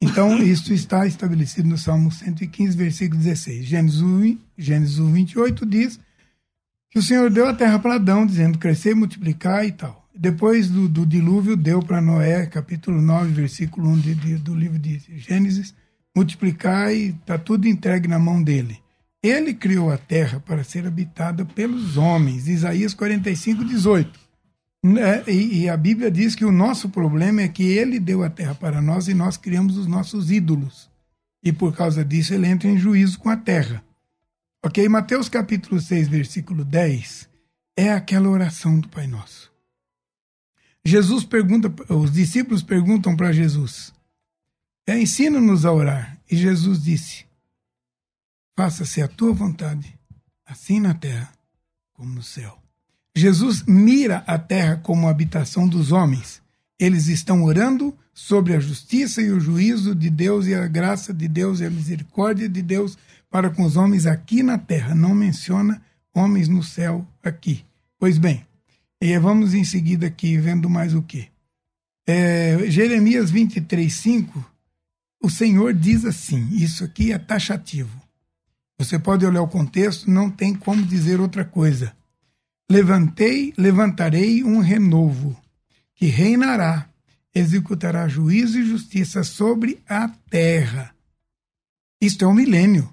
Então, 0.00 0.38
isso 0.42 0.72
está 0.72 1.06
estabelecido 1.06 1.68
no 1.68 1.76
Salmo 1.76 2.10
115, 2.10 2.76
versículo 2.76 3.20
16. 3.20 3.66
Gênesis 3.66 4.00
1, 4.00 4.38
Gênesis 4.56 4.98
1, 4.98 5.12
28 5.12 5.66
diz 5.66 5.98
que 6.90 6.98
o 6.98 7.02
Senhor 7.02 7.28
deu 7.30 7.46
a 7.48 7.54
terra 7.54 7.78
para 7.78 7.96
Adão, 7.96 8.24
dizendo 8.24 8.58
crescer, 8.58 8.94
multiplicar 8.94 9.66
e 9.66 9.72
tal. 9.72 10.08
Depois 10.16 10.68
do, 10.70 10.88
do 10.88 11.04
dilúvio, 11.04 11.56
deu 11.56 11.80
para 11.82 12.00
Noé, 12.00 12.46
capítulo 12.46 13.00
9, 13.02 13.30
versículo 13.32 13.88
1 13.90 13.98
de- 13.98 14.14
de- 14.14 14.36
do 14.36 14.54
livro 14.54 14.78
de 14.78 15.00
Gênesis, 15.16 15.74
multiplicar 16.18 16.92
e 16.92 17.10
está 17.10 17.38
tudo 17.38 17.68
entregue 17.68 18.08
na 18.08 18.18
mão 18.18 18.42
dele. 18.42 18.80
Ele 19.22 19.54
criou 19.54 19.90
a 19.90 19.98
terra 19.98 20.40
para 20.40 20.64
ser 20.64 20.86
habitada 20.86 21.44
pelos 21.44 21.96
homens. 21.96 22.48
Isaías 22.48 22.94
45, 22.94 23.64
18. 23.64 24.20
Né, 24.82 25.24
E, 25.26 25.62
e 25.62 25.68
a 25.68 25.76
Bíblia 25.76 26.10
diz 26.10 26.34
que 26.34 26.44
o 26.44 26.52
nosso 26.52 26.88
problema 26.88 27.42
é 27.42 27.48
que 27.48 27.64
ele 27.64 27.98
deu 27.98 28.22
a 28.22 28.30
terra 28.30 28.54
para 28.54 28.80
nós 28.80 29.08
e 29.08 29.14
nós 29.14 29.36
criamos 29.36 29.76
os 29.76 29.86
nossos 29.86 30.30
ídolos. 30.30 30.90
E 31.42 31.52
por 31.52 31.74
causa 31.76 32.04
disso 32.04 32.34
ele 32.34 32.46
entra 32.46 32.68
em 32.68 32.78
juízo 32.78 33.18
com 33.18 33.28
a 33.28 33.36
terra. 33.36 33.82
Ok? 34.64 34.88
Mateus 34.88 35.28
capítulo 35.28 35.80
6, 35.80 36.08
versículo 36.08 36.64
10 36.64 37.28
é 37.76 37.92
aquela 37.92 38.28
oração 38.28 38.80
do 38.80 38.88
Pai 38.88 39.06
Nosso. 39.06 39.52
Jesus 40.84 41.22
pergunta, 41.22 41.72
os 41.88 42.10
discípulos 42.10 42.62
perguntam 42.62 43.14
para 43.16 43.32
Jesus: 43.32 43.92
é, 44.88 44.98
ensina-nos 44.98 45.66
a 45.66 45.72
orar. 45.72 46.18
E 46.30 46.36
Jesus 46.36 46.82
disse: 46.82 47.26
Faça-se 48.56 49.02
a 49.02 49.08
tua 49.08 49.32
vontade, 49.32 49.98
assim 50.46 50.80
na 50.80 50.94
terra 50.94 51.30
como 51.92 52.14
no 52.14 52.22
céu. 52.22 52.56
Jesus 53.14 53.64
mira 53.66 54.24
a 54.26 54.38
terra 54.38 54.76
como 54.76 55.08
habitação 55.08 55.68
dos 55.68 55.92
homens. 55.92 56.40
Eles 56.78 57.08
estão 57.08 57.42
orando 57.42 57.96
sobre 58.14 58.54
a 58.54 58.60
justiça 58.60 59.20
e 59.20 59.30
o 59.30 59.40
juízo 59.40 59.94
de 59.94 60.08
Deus 60.08 60.46
e 60.46 60.54
a 60.54 60.66
graça 60.66 61.12
de 61.12 61.26
Deus 61.26 61.60
e 61.60 61.64
a 61.64 61.70
misericórdia 61.70 62.48
de 62.48 62.62
Deus 62.62 62.96
para 63.28 63.50
com 63.50 63.64
os 63.64 63.76
homens 63.76 64.06
aqui 64.06 64.42
na 64.42 64.56
terra. 64.56 64.94
Não 64.94 65.14
menciona 65.14 65.82
homens 66.14 66.48
no 66.48 66.62
céu 66.62 67.06
aqui. 67.22 67.64
Pois 67.98 68.16
bem, 68.16 68.46
e 69.00 69.18
vamos 69.18 69.54
em 69.54 69.64
seguida 69.64 70.06
aqui 70.06 70.38
vendo 70.38 70.70
mais 70.70 70.94
o 70.94 71.02
que. 71.02 71.28
É, 72.06 72.58
Jeremias 72.68 73.30
23, 73.30 73.92
5, 73.92 74.57
o 75.20 75.28
Senhor 75.30 75.74
diz 75.74 76.04
assim: 76.04 76.48
isso 76.52 76.84
aqui 76.84 77.12
é 77.12 77.18
taxativo. 77.18 78.00
Você 78.78 78.98
pode 78.98 79.26
olhar 79.26 79.42
o 79.42 79.48
contexto, 79.48 80.10
não 80.10 80.30
tem 80.30 80.54
como 80.54 80.84
dizer 80.84 81.20
outra 81.20 81.44
coisa. 81.44 81.96
Levantei, 82.70 83.52
levantarei 83.56 84.44
um 84.44 84.60
renovo, 84.60 85.36
que 85.94 86.06
reinará, 86.06 86.88
executará 87.34 88.06
juízo 88.06 88.58
e 88.60 88.66
justiça 88.66 89.24
sobre 89.24 89.82
a 89.88 90.08
terra. 90.30 90.94
Isto 92.00 92.24
é 92.24 92.28
o 92.28 92.32
milênio. 92.32 92.92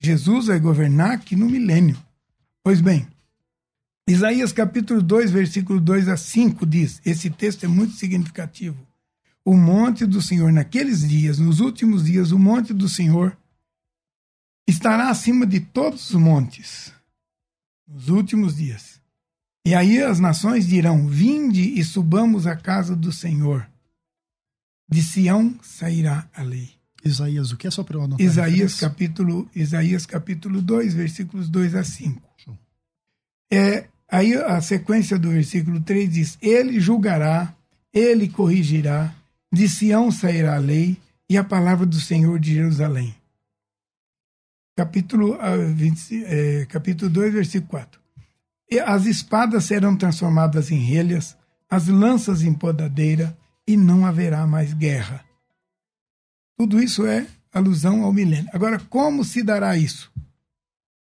Jesus 0.00 0.46
vai 0.46 0.60
governar 0.60 1.12
aqui 1.12 1.34
no 1.34 1.48
milênio. 1.48 1.96
Pois 2.62 2.80
bem, 2.80 3.08
Isaías 4.06 4.52
capítulo 4.52 5.02
2, 5.02 5.30
versículo 5.30 5.80
2 5.80 6.08
a 6.08 6.16
5 6.16 6.66
diz: 6.66 7.00
esse 7.04 7.30
texto 7.30 7.64
é 7.64 7.68
muito 7.68 7.94
significativo. 7.94 8.87
O 9.48 9.56
monte 9.56 10.04
do 10.04 10.20
Senhor, 10.20 10.52
naqueles 10.52 11.08
dias, 11.08 11.38
nos 11.38 11.58
últimos 11.60 12.04
dias, 12.04 12.32
o 12.32 12.38
monte 12.38 12.74
do 12.74 12.86
Senhor 12.86 13.34
estará 14.68 15.08
acima 15.08 15.46
de 15.46 15.58
todos 15.58 16.10
os 16.10 16.20
montes, 16.20 16.92
nos 17.88 18.10
últimos 18.10 18.56
dias. 18.56 19.00
E 19.64 19.74
aí 19.74 20.02
as 20.02 20.20
nações 20.20 20.66
dirão: 20.66 21.08
Vinde 21.08 21.62
e 21.62 21.82
subamos 21.82 22.46
à 22.46 22.54
casa 22.54 22.94
do 22.94 23.10
Senhor. 23.10 23.66
De 24.86 25.02
Sião 25.02 25.58
sairá 25.62 26.28
a 26.34 26.42
lei. 26.42 26.72
Isaías, 27.02 27.50
o 27.50 27.56
que 27.56 27.66
é 27.66 27.70
só 27.70 27.82
para 27.82 27.96
eu 27.96 28.02
anotar? 28.02 28.20
Isaías 28.20 28.78
capítulo, 28.78 29.48
Isaías 29.56 30.04
capítulo 30.04 30.60
2, 30.60 30.92
versículos 30.92 31.48
2 31.48 31.74
a 31.74 31.84
5. 31.84 32.20
Show. 32.36 32.58
É, 33.50 33.88
aí 34.10 34.34
a 34.34 34.60
sequência 34.60 35.18
do 35.18 35.30
versículo 35.30 35.80
3 35.80 36.12
diz: 36.12 36.38
Ele 36.42 36.78
julgará, 36.78 37.56
ele 37.94 38.28
corrigirá, 38.28 39.14
de 39.52 39.68
Sião 39.68 40.10
sairá 40.10 40.56
a 40.56 40.58
lei 40.58 40.96
e 41.28 41.36
a 41.36 41.44
palavra 41.44 41.86
do 41.86 42.00
Senhor 42.00 42.38
de 42.38 42.54
Jerusalém. 42.54 43.14
Capítulo, 44.76 45.36
ah, 45.40 45.56
20, 45.56 46.24
eh, 46.24 46.66
capítulo 46.66 47.10
2, 47.10 47.32
versículo 47.32 47.70
4. 47.70 48.00
E 48.70 48.78
as 48.78 49.06
espadas 49.06 49.64
serão 49.64 49.96
transformadas 49.96 50.70
em 50.70 50.78
relhas, 50.78 51.36
as 51.68 51.88
lanças 51.88 52.42
em 52.42 52.52
podadeira, 52.52 53.36
e 53.66 53.76
não 53.76 54.06
haverá 54.06 54.46
mais 54.46 54.72
guerra. 54.72 55.24
Tudo 56.56 56.82
isso 56.82 57.06
é 57.06 57.26
alusão 57.52 58.02
ao 58.02 58.12
milênio. 58.12 58.50
Agora, 58.52 58.78
como 58.78 59.24
se 59.24 59.42
dará 59.42 59.76
isso? 59.76 60.10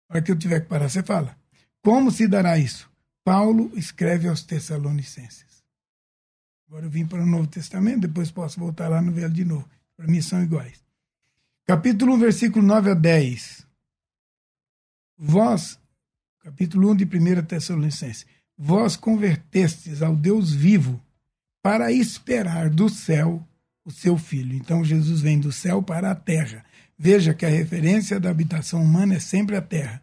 Para 0.07 0.21
que 0.21 0.31
eu 0.31 0.37
tiver 0.37 0.61
que 0.61 0.67
parar, 0.67 0.89
você 0.89 1.03
fala. 1.03 1.37
Como 1.83 2.11
se 2.11 2.27
dará 2.27 2.57
isso? 2.57 2.89
Paulo 3.23 3.71
escreve 3.75 4.27
aos 4.27 4.43
Tessalonicenses. 4.43 5.44
Agora 6.67 6.85
eu 6.85 6.89
vim 6.89 7.05
para 7.05 7.21
o 7.21 7.25
Novo 7.25 7.47
Testamento, 7.47 8.01
depois 8.01 8.31
posso 8.31 8.59
voltar 8.59 8.87
lá 8.87 9.01
no 9.01 9.11
Velho 9.11 9.33
de 9.33 9.45
novo. 9.45 9.69
Para 9.95 10.07
mim 10.07 10.21
são 10.21 10.43
iguais. 10.43 10.83
Capítulo 11.65 12.13
1, 12.15 12.19
versículo 12.19 12.65
9 12.65 12.91
a 12.91 12.93
10. 12.93 13.65
Vós, 15.17 15.79
capítulo 16.43 16.91
1 16.91 16.95
de 16.97 17.05
1 17.05 17.45
Tessalonicenses, 17.45 18.25
vós 18.57 18.95
convertestes 18.95 20.01
ao 20.01 20.15
Deus 20.15 20.53
vivo 20.53 21.01
para 21.61 21.91
esperar 21.91 22.69
do 22.69 22.89
céu 22.89 23.45
o 23.85 23.91
seu 23.91 24.17
filho. 24.17 24.55
Então 24.55 24.83
Jesus 24.83 25.21
vem 25.21 25.39
do 25.39 25.51
céu 25.51 25.81
para 25.81 26.11
a 26.11 26.15
terra. 26.15 26.65
Veja 26.97 27.33
que 27.33 27.45
a 27.45 27.49
referência 27.49 28.19
da 28.19 28.29
habitação 28.29 28.83
humana 28.83 29.15
é 29.15 29.19
sempre 29.19 29.55
a 29.55 29.61
terra. 29.61 30.01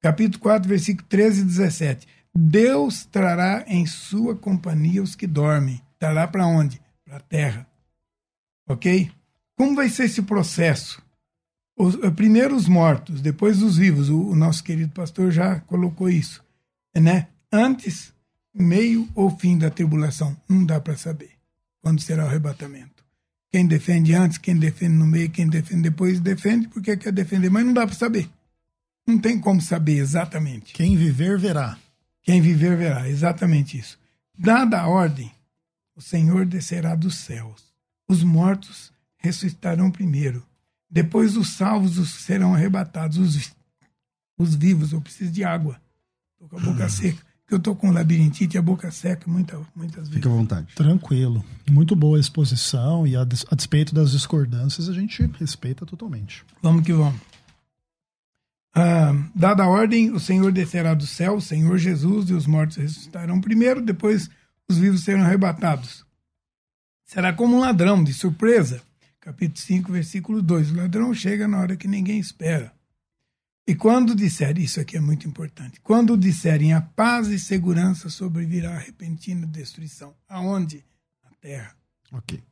Capítulo 0.00 0.40
4, 0.40 0.68
versículo 0.68 1.06
13 1.08 1.40
e 1.42 1.44
17. 1.44 2.08
Deus 2.34 3.04
trará 3.04 3.64
em 3.66 3.86
sua 3.86 4.36
companhia 4.36 5.02
os 5.02 5.14
que 5.14 5.26
dormem. 5.26 5.80
Trará 5.98 6.26
para 6.26 6.46
onde? 6.46 6.80
Para 7.04 7.16
a 7.16 7.20
terra. 7.20 7.66
Ok? 8.68 9.10
Como 9.56 9.74
vai 9.74 9.88
ser 9.88 10.04
esse 10.04 10.22
processo? 10.22 11.02
Os, 11.76 11.94
eh, 12.02 12.10
primeiro 12.10 12.54
os 12.54 12.68
mortos, 12.68 13.20
depois 13.20 13.62
os 13.62 13.76
vivos. 13.76 14.08
O, 14.08 14.30
o 14.30 14.36
nosso 14.36 14.62
querido 14.62 14.92
pastor 14.92 15.30
já 15.30 15.60
colocou 15.60 16.08
isso. 16.08 16.44
Né? 16.94 17.28
Antes, 17.52 18.12
meio 18.54 19.08
ou 19.14 19.30
fim 19.30 19.56
da 19.56 19.70
tribulação. 19.70 20.36
Não 20.48 20.64
dá 20.64 20.80
para 20.80 20.96
saber 20.96 21.30
quando 21.80 22.00
será 22.00 22.24
o 22.24 22.28
arrebatamento. 22.28 23.04
Quem 23.50 23.66
defende 23.66 24.14
antes, 24.14 24.36
quem 24.36 24.56
defende 24.56 24.94
no 24.94 25.06
meio, 25.06 25.30
quem 25.30 25.48
defende 25.48 25.82
depois, 25.82 26.20
defende 26.20 26.68
porque 26.68 26.96
quer 26.96 27.12
defender, 27.12 27.50
mas 27.50 27.64
não 27.64 27.72
dá 27.72 27.86
para 27.86 27.96
saber. 27.96 28.28
Não 29.06 29.18
tem 29.18 29.40
como 29.40 29.60
saber 29.62 29.98
exatamente. 29.98 30.74
Quem 30.74 30.96
viver, 30.96 31.38
verá. 31.38 31.78
Quem 32.22 32.42
viver 32.42 32.76
verá, 32.76 33.08
exatamente 33.08 33.78
isso. 33.78 33.98
Dada 34.38 34.80
a 34.80 34.86
ordem, 34.86 35.32
o 35.98 36.00
Senhor 36.00 36.46
descerá 36.46 36.94
dos 36.94 37.16
céus. 37.16 37.64
Os 38.08 38.22
mortos 38.22 38.90
ressuscitarão 39.18 39.90
primeiro. 39.90 40.42
Depois 40.88 41.36
os 41.36 41.50
salvos 41.50 41.98
os 41.98 42.08
serão 42.22 42.54
arrebatados. 42.54 43.18
Os, 43.18 43.52
os 44.38 44.54
vivos, 44.54 44.92
eu 44.92 45.00
preciso 45.00 45.30
de 45.32 45.42
água. 45.44 45.78
Estou 46.34 46.48
com 46.48 46.56
a 46.58 46.72
boca 46.72 46.88
seca. 46.88 47.18
porque 47.42 47.54
eu 47.54 47.58
tô 47.58 47.74
com 47.74 47.90
labirintite 47.90 48.56
e 48.56 48.58
a 48.58 48.62
boca 48.62 48.90
seca 48.92 49.28
muita, 49.30 49.60
muitas 49.74 50.04
vezes. 50.04 50.14
Fica 50.14 50.28
à 50.28 50.32
vontade. 50.32 50.72
Tranquilo. 50.74 51.44
Muito 51.68 51.94
boa 51.96 52.16
a 52.16 52.20
exposição 52.20 53.04
e 53.06 53.16
a, 53.16 53.24
des- 53.24 53.44
a 53.50 53.54
despeito 53.56 53.92
das 53.94 54.12
discordâncias, 54.12 54.88
a 54.88 54.92
gente 54.94 55.20
respeita 55.38 55.84
totalmente. 55.84 56.44
Vamos 56.62 56.84
que 56.84 56.92
vamos. 56.92 57.20
Ah, 58.74 59.12
dada 59.34 59.64
a 59.64 59.68
ordem, 59.68 60.12
o 60.12 60.20
Senhor 60.20 60.52
descerá 60.52 60.94
do 60.94 61.06
céu, 61.06 61.36
o 61.36 61.40
Senhor 61.40 61.76
Jesus, 61.78 62.30
e 62.30 62.34
os 62.34 62.46
mortos 62.46 62.76
ressuscitarão 62.76 63.40
primeiro, 63.40 63.82
depois 63.82 64.30
os 64.68 64.78
vivos 64.78 65.02
serão 65.02 65.22
arrebatados. 65.22 66.04
Será 67.04 67.32
como 67.32 67.56
um 67.56 67.60
ladrão, 67.60 68.02
de 68.04 68.12
surpresa. 68.12 68.82
Capítulo 69.20 69.58
5, 69.58 69.92
versículo 69.92 70.42
2. 70.42 70.72
O 70.72 70.76
ladrão 70.76 71.14
chega 71.14 71.48
na 71.48 71.58
hora 71.58 71.76
que 71.76 71.88
ninguém 71.88 72.18
espera. 72.18 72.72
E 73.66 73.74
quando 73.74 74.14
disserem, 74.14 74.64
isso 74.64 74.80
aqui 74.80 74.96
é 74.96 75.00
muito 75.00 75.28
importante, 75.28 75.78
quando 75.82 76.16
disserem 76.16 76.72
a 76.72 76.80
paz 76.80 77.28
e 77.28 77.38
segurança 77.38 78.08
sobrevirá 78.08 78.74
a 78.74 78.78
repentina 78.78 79.46
destruição. 79.46 80.14
Aonde? 80.26 80.82
Na 81.22 81.30
terra. 81.38 81.74
Ok. 82.12 82.42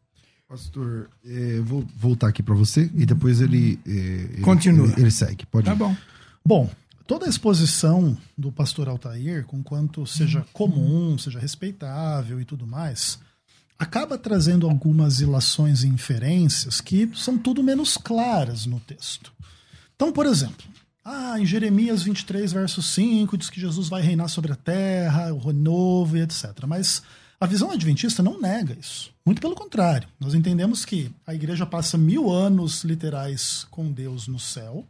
Pastor, 0.46 1.08
eh, 1.25 1.58
vou 1.64 1.87
voltar 1.96 2.28
aqui 2.28 2.42
para 2.42 2.54
você 2.54 2.90
e 2.94 3.06
depois 3.06 3.40
ele, 3.40 3.80
eh, 3.87 4.40
Continua. 4.42 4.87
Ele, 4.92 5.00
ele 5.02 5.11
segue. 5.11 5.46
Pode 5.46 5.64
Tá 5.64 5.73
ir. 5.73 5.76
bom. 5.76 5.96
Bom, 6.44 6.70
toda 7.07 7.27
a 7.27 7.29
exposição 7.29 8.17
do 8.37 8.51
pastor 8.51 8.89
Altair, 8.89 9.45
com 9.47 9.63
quanto 9.63 10.07
seja 10.07 10.45
comum, 10.53 11.17
seja 11.17 11.39
respeitável 11.39 12.41
e 12.41 12.45
tudo 12.45 12.67
mais, 12.67 13.19
acaba 13.79 14.19
trazendo 14.19 14.69
algumas 14.69 15.21
ilações 15.21 15.85
e 15.85 15.89
inferências 15.89 16.81
que 16.81 17.11
são 17.15 17.39
tudo 17.39 17.63
menos 17.63 17.97
claras 17.97 18.67
no 18.67 18.81
texto. 18.81 19.33
Então, 19.95 20.13
por 20.13 20.27
exemplo, 20.27 20.67
ah, 21.05 21.39
em 21.39 21.47
Jeremias 21.47 22.03
23, 22.03 22.53
verso 22.53 22.83
5, 22.83 23.39
diz 23.39 23.49
que 23.49 23.61
Jesus 23.61 23.89
vai 23.89 24.03
reinar 24.03 24.29
sobre 24.29 24.53
a 24.53 24.57
terra, 24.57 25.33
o 25.33 25.39
renovo 25.39 26.17
e 26.17 26.23
etc. 26.23 26.65
Mas 26.67 27.03
a 27.39 27.47
visão 27.47 27.71
adventista 27.71 28.23
não 28.23 28.41
nega 28.41 28.77
isso. 28.79 29.13
Muito 29.25 29.41
pelo 29.41 29.55
contrário. 29.55 30.09
Nós 30.19 30.35
entendemos 30.35 30.85
que 30.85 31.13
a 31.27 31.35
igreja 31.35 31.65
passa 31.65 31.97
mil 31.97 32.31
anos 32.31 32.83
literais 32.83 33.67
com 33.71 33.93
Deus 33.93 34.27
no 34.27 34.39
céu. 34.39 34.85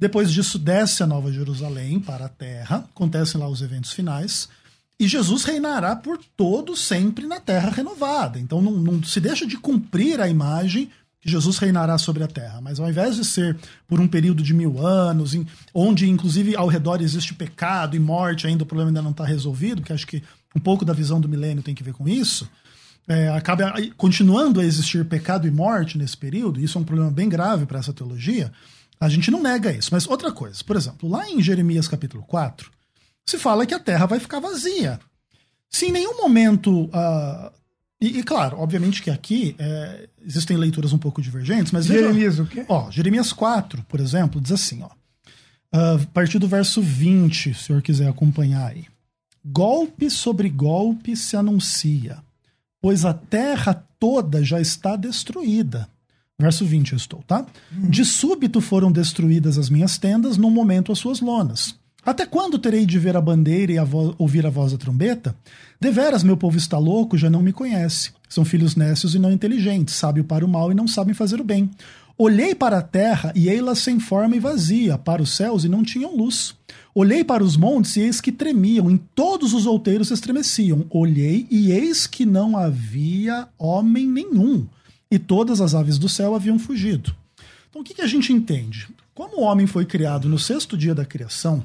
Depois 0.00 0.32
disso, 0.32 0.58
desce 0.58 1.02
a 1.02 1.06
Nova 1.06 1.30
Jerusalém 1.30 2.00
para 2.00 2.24
a 2.24 2.28
terra, 2.28 2.88
acontecem 2.90 3.38
lá 3.38 3.46
os 3.46 3.60
eventos 3.60 3.92
finais, 3.92 4.48
e 4.98 5.06
Jesus 5.06 5.44
reinará 5.44 5.94
por 5.94 6.18
todo 6.36 6.74
sempre 6.74 7.26
na 7.26 7.38
terra 7.38 7.70
renovada. 7.70 8.38
Então 8.40 8.62
não, 8.62 8.72
não 8.72 9.02
se 9.02 9.20
deixa 9.20 9.46
de 9.46 9.58
cumprir 9.58 10.18
a 10.20 10.28
imagem 10.28 10.90
que 11.20 11.30
Jesus 11.30 11.58
reinará 11.58 11.98
sobre 11.98 12.22
a 12.24 12.26
terra, 12.26 12.62
mas 12.62 12.80
ao 12.80 12.88
invés 12.88 13.16
de 13.16 13.26
ser 13.26 13.58
por 13.86 14.00
um 14.00 14.08
período 14.08 14.42
de 14.42 14.54
mil 14.54 14.86
anos, 14.86 15.34
em- 15.34 15.46
onde 15.74 16.08
inclusive 16.08 16.56
ao 16.56 16.66
redor 16.66 17.02
existe 17.02 17.34
pecado 17.34 17.94
e 17.94 17.98
morte, 17.98 18.46
ainda 18.46 18.62
o 18.62 18.66
problema 18.66 18.88
ainda 18.90 19.02
não 19.02 19.10
está 19.10 19.24
resolvido, 19.24 19.82
porque 19.82 19.92
acho 19.92 20.06
que 20.06 20.22
um 20.56 20.60
pouco 20.60 20.82
da 20.82 20.94
visão 20.94 21.20
do 21.20 21.28
milênio 21.28 21.62
tem 21.62 21.74
que 21.74 21.82
ver 21.82 21.92
com 21.92 22.08
isso, 22.08 22.48
é, 23.06 23.28
acaba 23.28 23.74
continuando 23.98 24.60
a 24.60 24.64
existir 24.64 25.04
pecado 25.04 25.46
e 25.46 25.50
morte 25.50 25.98
nesse 25.98 26.16
período, 26.16 26.58
isso 26.58 26.78
é 26.78 26.80
um 26.80 26.84
problema 26.84 27.10
bem 27.10 27.28
grave 27.28 27.66
para 27.66 27.78
essa 27.78 27.92
teologia, 27.92 28.50
a 29.00 29.08
gente 29.08 29.30
não 29.30 29.42
nega 29.42 29.72
isso. 29.72 29.88
Mas 29.92 30.06
outra 30.06 30.30
coisa, 30.30 30.62
por 30.62 30.76
exemplo, 30.76 31.08
lá 31.08 31.28
em 31.28 31.42
Jeremias 31.42 31.88
capítulo 31.88 32.22
4, 32.24 32.70
se 33.26 33.38
fala 33.38 33.64
que 33.66 33.74
a 33.74 33.78
terra 33.78 34.06
vai 34.06 34.20
ficar 34.20 34.38
vazia. 34.40 35.00
Se 35.68 35.86
em 35.86 35.92
nenhum 35.92 36.16
momento. 36.18 36.88
ah, 36.92 37.50
e, 38.00 38.18
e, 38.18 38.22
claro, 38.22 38.58
obviamente 38.58 39.02
que 39.02 39.10
aqui 39.10 39.54
é, 39.58 40.08
existem 40.24 40.56
leituras 40.56 40.92
um 40.92 40.98
pouco 40.98 41.20
divergentes, 41.20 41.70
mas 41.70 41.86
veja- 41.86 42.00
Jeremias 42.02 42.38
o 42.38 42.46
quê? 42.46 42.64
Ó, 42.68 42.90
Jeremias 42.90 43.32
4, 43.32 43.82
por 43.88 44.00
exemplo, 44.00 44.40
diz 44.40 44.52
assim, 44.52 44.82
ó. 44.82 44.88
Ah, 45.72 45.94
a 46.02 46.06
partir 46.06 46.38
do 46.38 46.48
verso 46.48 46.80
20, 46.82 47.42
se 47.44 47.50
o 47.50 47.54
senhor 47.54 47.82
quiser 47.82 48.08
acompanhar 48.08 48.66
aí. 48.70 48.86
Golpe 49.44 50.10
sobre 50.10 50.48
golpe 50.50 51.14
se 51.16 51.36
anuncia, 51.36 52.18
pois 52.80 53.04
a 53.04 53.14
terra 53.14 53.72
toda 53.98 54.42
já 54.44 54.60
está 54.60 54.96
destruída. 54.96 55.88
Verso 56.40 56.64
20 56.64 56.92
eu 56.92 56.96
estou, 56.96 57.22
tá? 57.26 57.44
De 57.70 58.04
súbito 58.04 58.60
foram 58.60 58.90
destruídas 58.90 59.58
as 59.58 59.68
minhas 59.68 59.98
tendas, 59.98 60.36
num 60.38 60.50
momento 60.50 60.90
as 60.90 60.98
suas 60.98 61.20
lonas. 61.20 61.74
Até 62.04 62.24
quando 62.24 62.58
terei 62.58 62.86
de 62.86 62.98
ver 62.98 63.14
a 63.14 63.20
bandeira 63.20 63.72
e 63.72 63.78
a 63.78 63.84
vo- 63.84 64.14
ouvir 64.16 64.46
a 64.46 64.50
voz 64.50 64.72
da 64.72 64.78
trombeta? 64.78 65.36
Deveras, 65.78 66.22
meu 66.22 66.36
povo 66.36 66.56
está 66.56 66.78
louco, 66.78 67.18
já 67.18 67.28
não 67.28 67.42
me 67.42 67.52
conhece. 67.52 68.10
São 68.26 68.42
filhos 68.44 68.74
nécios 68.74 69.14
e 69.14 69.18
não 69.18 69.30
inteligentes, 69.30 69.94
sábio 69.94 70.24
para 70.24 70.44
o 70.44 70.48
mal 70.48 70.72
e 70.72 70.74
não 70.74 70.88
sabem 70.88 71.12
fazer 71.12 71.40
o 71.40 71.44
bem. 71.44 71.68
Olhei 72.16 72.54
para 72.54 72.78
a 72.78 72.82
terra 72.82 73.32
e 73.34 73.48
ei-la 73.48 73.74
sem 73.74 73.98
forma 74.00 74.34
e 74.36 74.40
vazia, 74.40 74.96
para 74.96 75.22
os 75.22 75.36
céus 75.36 75.64
e 75.64 75.68
não 75.68 75.82
tinham 75.82 76.16
luz. 76.16 76.54
Olhei 76.94 77.22
para 77.22 77.44
os 77.44 77.56
montes 77.56 77.96
e 77.96 78.00
eis 78.00 78.20
que 78.20 78.32
tremiam, 78.32 78.90
em 78.90 78.96
todos 79.14 79.52
os 79.54 79.66
outeiros 79.66 80.10
estremeciam. 80.10 80.86
Olhei 80.90 81.46
e 81.50 81.70
eis 81.70 82.06
que 82.06 82.24
não 82.26 82.56
havia 82.56 83.46
homem 83.58 84.06
nenhum, 84.06 84.66
e 85.10 85.18
todas 85.18 85.60
as 85.60 85.74
aves 85.74 85.98
do 85.98 86.08
céu 86.08 86.34
haviam 86.34 86.58
fugido. 86.58 87.14
Então 87.68 87.82
o 87.82 87.84
que, 87.84 87.94
que 87.94 88.02
a 88.02 88.06
gente 88.06 88.32
entende? 88.32 88.88
Como 89.14 89.38
o 89.38 89.42
homem 89.42 89.66
foi 89.66 89.84
criado 89.84 90.28
no 90.28 90.38
sexto 90.38 90.76
dia 90.76 90.94
da 90.94 91.04
criação, 91.04 91.64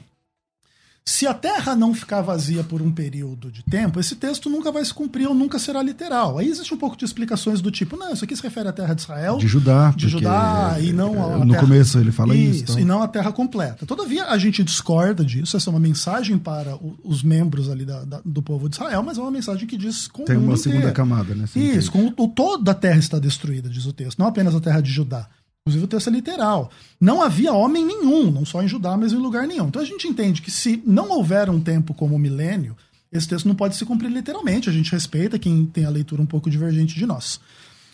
se 1.08 1.28
a 1.28 1.36
terra 1.36 1.76
não 1.76 1.94
ficar 1.94 2.22
vazia 2.24 2.64
por 2.64 2.82
um 2.82 2.92
período 2.92 3.52
de 3.52 3.62
tempo, 3.64 4.00
esse 4.00 4.16
texto 4.16 4.50
nunca 4.50 4.72
vai 4.72 4.84
se 4.84 4.92
cumprir 4.92 5.28
ou 5.28 5.36
nunca 5.36 5.60
será 5.60 5.84
literal. 5.84 6.40
Aí 6.40 6.50
existe 6.50 6.74
um 6.74 6.78
pouco 6.78 6.98
de 6.98 7.06
explicações 7.06 7.62
do 7.62 7.70
tipo, 7.70 7.96
não, 7.96 8.12
isso 8.12 8.24
aqui 8.26 8.36
se 8.36 8.42
refere 8.42 8.70
à 8.70 8.74
terra 8.74 8.96
de 8.96 9.02
Israel. 9.02 9.38
De 9.38 9.48
Judá. 9.48 9.94
De 9.96 10.08
Judá 10.10 10.78
e 10.82 10.92
não 10.92 11.24
a 11.34 11.38
No 11.46 11.52
terra- 11.52 11.62
começo 11.62 12.00
ele 12.00 12.12
fala 12.12 12.36
isso. 12.36 12.64
Então. 12.64 12.80
e 12.80 12.84
não 12.84 13.04
a 13.04 13.08
terra 13.08 13.32
completa. 13.32 13.86
Todavia, 13.86 14.26
a 14.26 14.38
gente 14.40 14.64
discorda 14.64 15.24
disso. 15.24 15.56
Essa 15.56 15.70
é 15.70 15.72
uma 15.72 15.80
mensagem 15.80 16.40
para 16.40 16.76
os 17.04 17.22
membros 17.22 17.70
ali 17.70 17.86
da- 17.86 18.04
da- 18.04 18.22
do 18.26 18.42
povo 18.42 18.68
de 18.68 18.76
Israel, 18.76 19.04
mas 19.04 19.20
é 19.20 19.22
uma 19.22 19.30
mensagem 19.32 19.68
que 19.68 19.78
diz 19.78 20.08
com 20.08 20.26
Tem 20.26 20.36
uma 20.38 20.58
segunda 20.58 20.78
inteiro. 20.80 20.96
camada, 20.96 21.36
né? 21.36 21.44
Isso, 21.46 21.60
entende? 21.60 21.92
com 21.92 22.24
o, 22.24 22.26
o 22.26 22.28
toda 22.28 22.72
a 22.72 22.76
terra 22.76 22.98
está 22.98 23.20
destruída, 23.20 23.70
diz 23.70 23.86
o 23.86 23.94
texto, 23.94 24.18
não 24.18 24.26
apenas 24.26 24.56
a 24.56 24.60
terra 24.60 24.82
de 24.82 24.92
Judá. 24.92 25.28
Inclusive 25.68 25.86
o 25.86 25.88
texto 25.88 26.10
é 26.10 26.14
literal. 26.14 26.70
Não 27.02 27.24
havia 27.24 27.52
homem 27.52 27.84
nenhum, 27.84 28.30
não 28.30 28.46
só 28.46 28.62
em 28.62 28.68
Judá, 28.68 28.96
mas 28.96 29.12
em 29.12 29.18
lugar 29.18 29.48
nenhum. 29.48 29.68
Então 29.68 29.82
a 29.82 29.86
gente 29.86 30.08
entende 30.08 30.40
que 30.40 30.52
se 30.52 30.80
não 30.86 31.10
houver 31.10 31.50
um 31.50 31.60
tempo 31.60 31.92
como 31.92 32.16
o 32.16 32.20
milênio, 32.20 32.78
esse 33.12 33.28
texto 33.28 33.48
não 33.48 33.56
pode 33.56 33.76
se 33.76 33.84
cumprir 33.84 34.12
literalmente. 34.12 34.70
A 34.70 34.72
gente 34.72 34.92
respeita 34.92 35.40
quem 35.40 35.66
tem 35.66 35.84
a 35.84 35.90
leitura 35.90 36.22
um 36.22 36.26
pouco 36.28 36.52
divergente 36.52 36.94
de 36.94 37.08
nós. 37.08 37.40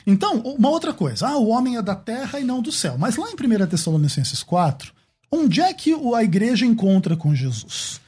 Então, 0.05 0.39
uma 0.39 0.69
outra 0.69 0.91
coisa. 0.91 1.29
Ah, 1.29 1.37
o 1.37 1.47
homem 1.47 1.77
é 1.77 1.81
da 1.81 1.95
terra 1.95 2.41
e 2.41 2.43
não 2.43 2.61
do 2.61 2.73
céu. 2.73 2.97
Mas 2.97 3.15
lá 3.15 3.27
em 3.29 3.35
1 3.35 3.67
Tessalonicenses 3.67 4.43
4, 4.43 4.91
onde 5.31 5.61
é 5.61 5.73
que 5.73 5.93
a 6.13 6.23
igreja 6.23 6.65
encontra 6.65 7.15
com 7.15 7.33
Jesus? 7.33 8.01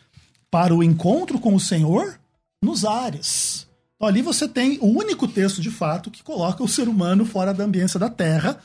Para 0.51 0.75
o 0.75 0.83
encontro 0.83 1.39
com 1.39 1.55
o 1.55 1.59
Senhor 1.59 2.19
nos 2.61 2.83
ares. 2.83 3.65
Então, 3.95 4.09
ali 4.09 4.21
você 4.21 4.45
tem 4.45 4.77
o 4.81 4.87
único 4.87 5.25
texto 5.25 5.61
de 5.61 5.71
fato 5.71 6.11
que 6.11 6.21
coloca 6.21 6.61
o 6.61 6.67
ser 6.67 6.89
humano 6.89 7.23
fora 7.23 7.53
da 7.53 7.63
ambiência 7.63 7.97
da 7.97 8.09
terra, 8.09 8.59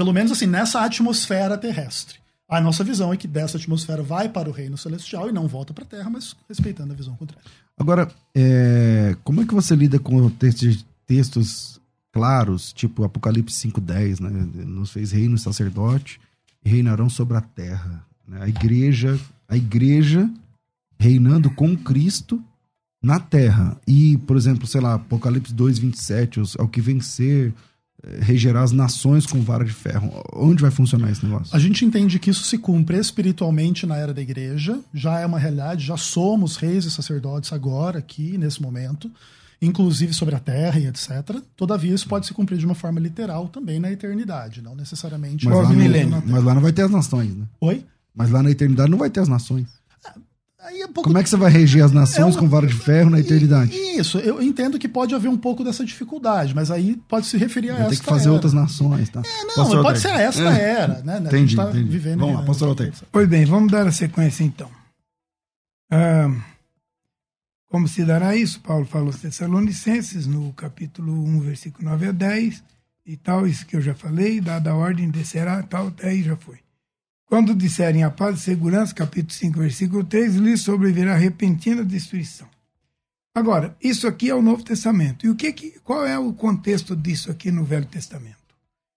pelo 0.00 0.12
menos 0.14 0.32
assim, 0.32 0.46
nessa 0.46 0.80
atmosfera 0.82 1.58
terrestre. 1.58 2.18
A 2.48 2.58
nossa 2.60 2.82
visão 2.82 3.12
é 3.12 3.16
que 3.18 3.28
dessa 3.28 3.58
atmosfera 3.58 4.02
vai 4.02 4.28
para 4.28 4.48
o 4.48 4.52
reino 4.52 4.76
celestial 4.78 5.28
e 5.28 5.32
não 5.32 5.46
volta 5.46 5.72
para 5.74 5.84
a 5.84 5.86
terra, 5.86 6.08
mas 6.10 6.34
respeitando 6.48 6.92
a 6.92 6.96
visão 6.96 7.14
contrária. 7.16 7.44
Agora, 7.78 8.10
é, 8.34 9.14
como 9.22 9.42
é 9.42 9.44
que 9.46 9.54
você 9.54 9.76
lida 9.76 9.98
com 9.98 10.28
textos, 10.30 10.84
textos 11.06 11.80
claros, 12.12 12.72
tipo 12.72 13.04
Apocalipse 13.04 13.68
5.10, 13.68 14.20
né? 14.20 14.30
Nos 14.64 14.90
fez 14.90 15.12
reino 15.12 15.36
sacerdote 15.38 16.18
reinarão 16.64 17.08
sobre 17.10 17.36
a 17.36 17.40
terra. 17.40 18.04
né? 18.26 18.38
A 18.42 18.48
igreja, 18.48 19.18
a 19.48 19.56
igreja 19.56 20.28
reinando 20.98 21.50
com 21.50 21.76
Cristo 21.76 22.42
na 23.02 23.20
terra. 23.20 23.76
E, 23.86 24.16
por 24.26 24.36
exemplo, 24.36 24.66
sei 24.66 24.80
lá, 24.80 24.94
Apocalipse 24.94 25.54
2.27, 25.54 26.40
os- 26.40 26.56
ao 26.58 26.68
que 26.68 26.80
vencer, 26.80 27.52
eh, 28.02 28.18
regerá 28.22 28.62
as 28.62 28.72
nações 28.72 29.26
com 29.26 29.40
vara 29.40 29.64
de 29.64 29.72
ferro. 29.72 30.10
Onde 30.34 30.62
vai 30.62 30.70
funcionar 30.70 31.10
esse 31.10 31.24
negócio? 31.24 31.54
A 31.54 31.58
gente 31.58 31.84
entende 31.84 32.18
que 32.18 32.30
isso 32.30 32.44
se 32.44 32.58
cumpre 32.58 32.96
espiritualmente 32.98 33.86
na 33.86 33.96
era 33.96 34.12
da 34.14 34.20
igreja, 34.22 34.78
já 34.92 35.18
é 35.20 35.26
uma 35.26 35.38
realidade, 35.38 35.84
já 35.86 35.96
somos 35.96 36.56
reis 36.56 36.84
e 36.84 36.90
sacerdotes 36.90 37.52
agora, 37.52 37.98
aqui, 37.98 38.36
nesse 38.38 38.60
momento, 38.62 39.10
inclusive 39.62 40.14
sobre 40.14 40.34
a 40.34 40.38
terra 40.40 40.78
e 40.80 40.86
etc. 40.86 41.36
Todavia, 41.56 41.94
isso 41.94 42.08
pode 42.08 42.26
se 42.26 42.32
cumprir 42.32 42.58
de 42.58 42.64
uma 42.64 42.74
forma 42.74 42.98
literal 42.98 43.48
também 43.48 43.78
na 43.78 43.90
eternidade, 43.92 44.62
não 44.62 44.74
necessariamente 44.74 45.44
Mas 45.46 45.56
lá, 45.56 45.62
no- 45.68 45.74
milênio. 45.74 46.22
mas 46.26 46.42
lá 46.44 46.54
não 46.54 46.62
vai 46.62 46.72
ter 46.72 46.82
as 46.82 46.90
nações, 46.90 47.34
né? 47.34 47.44
Oi? 47.60 47.84
Mas 48.14 48.30
lá 48.30 48.42
na 48.42 48.50
eternidade 48.50 48.90
não 48.90 48.98
vai 48.98 49.10
ter 49.10 49.20
as 49.20 49.28
nações. 49.28 49.66
Aí 50.62 50.82
é 50.82 50.86
um 50.86 50.92
pouco 50.92 51.08
Como 51.08 51.18
é 51.18 51.22
que 51.22 51.28
você 51.28 51.36
vai 51.36 51.50
reger 51.50 51.82
as 51.84 51.90
nações 51.90 52.34
É 52.34 52.38
um- 52.38 52.40
com 52.40 52.48
vara 52.48 52.66
de 52.66 52.74
ferro 52.74 53.08
na 53.10 53.18
eternidade? 53.18 53.74
Isso, 53.74 54.18
eu 54.18 54.42
entendo 54.42 54.78
que 54.78 54.86
pode 54.88 55.14
haver 55.14 55.28
um 55.28 55.36
pouco 55.36 55.64
dessa 55.64 55.84
dificuldade, 55.84 56.54
mas 56.54 56.70
aí 56.70 56.96
pode 57.08 57.26
se 57.26 57.36
referir 57.38 57.70
a 57.70 57.74
Vai 57.74 57.82
essa. 57.82 57.90
ter 57.90 58.00
que 58.00 58.04
fazer 58.04 58.28
outras 58.28 58.52
nações, 58.52 59.08
tá? 59.08 59.22
É, 59.24 59.44
não, 59.44 59.54
Pastor 59.54 59.82
pode 59.82 60.00
ser 60.00 60.08
Altair. 60.08 60.28
esta 60.28 60.58
É. 60.58 60.70
era, 60.70 61.02
né? 61.02 61.14
A 61.14 61.18
Entendi, 61.20 61.36
gente 61.38 61.56
tá 61.56 61.70
entendi. 61.70 61.88
vivendo 61.88 62.20
Vamos 62.20 62.36
lá, 62.36 62.42
pastor 62.42 62.66
né? 62.68 62.70
Altair. 62.72 62.92
Pois 63.10 63.28
bem, 63.28 63.44
vamos 63.46 63.72
dar 63.72 63.86
a 63.86 63.92
sequência 63.92 64.44
então. 64.44 64.70
Ah, 65.90 66.30
como 67.70 67.88
se 67.88 68.04
dará 68.04 68.36
isso? 68.36 68.60
Paulo 68.60 68.84
fala 68.84 69.06
aos 69.06 69.16
Tessalonicenses, 69.16 70.26
no 70.26 70.52
capítulo 70.52 71.12
1, 71.24 71.40
versículo 71.40 71.88
9 71.88 72.06
a 72.08 72.12
10, 72.12 72.62
e 73.06 73.16
tal, 73.16 73.46
isso 73.46 73.64
que 73.66 73.74
eu 73.76 73.80
já 73.80 73.94
falei, 73.94 74.40
dada 74.40 74.70
a 74.70 74.74
ordem, 74.76 75.10
descerá, 75.10 75.62
tal, 75.62 75.88
até 75.88 76.08
aí 76.10 76.22
já 76.22 76.36
foi. 76.36 76.58
Quando 77.30 77.54
disserem 77.54 78.02
a 78.02 78.10
paz 78.10 78.40
e 78.40 78.42
segurança, 78.42 78.92
capítulo 78.92 79.32
5, 79.32 79.60
versículo 79.60 80.02
3, 80.02 80.34
lhes 80.34 80.62
sobrevirá 80.62 81.14
repentina 81.14 81.84
destruição. 81.84 82.48
Agora, 83.32 83.76
isso 83.80 84.08
aqui 84.08 84.28
é 84.28 84.34
o 84.34 84.42
Novo 84.42 84.64
Testamento. 84.64 85.24
E 85.24 85.30
o 85.30 85.36
que, 85.36 85.52
que 85.52 85.78
qual 85.84 86.04
é 86.04 86.18
o 86.18 86.32
contexto 86.32 86.96
disso 86.96 87.30
aqui 87.30 87.52
no 87.52 87.64
Velho 87.64 87.86
Testamento? 87.86 88.36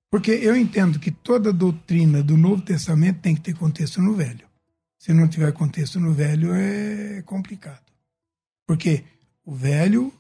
Porque 0.10 0.32
eu 0.32 0.58
entendo 0.58 0.98
que 0.98 1.12
toda 1.12 1.54
doutrina 1.54 2.24
do 2.24 2.36
Novo 2.36 2.64
Testamento 2.64 3.20
tem 3.20 3.36
que 3.36 3.42
ter 3.42 3.54
contexto 3.54 4.02
no 4.02 4.16
Velho. 4.16 4.48
Se 4.98 5.14
não 5.14 5.28
tiver 5.28 5.54
contexto 5.54 6.00
no 6.00 6.12
Velho, 6.12 6.56
é 6.56 7.22
complicado. 7.28 7.84
Porque 8.66 9.04
o 9.46 9.54
Velho 9.54 10.12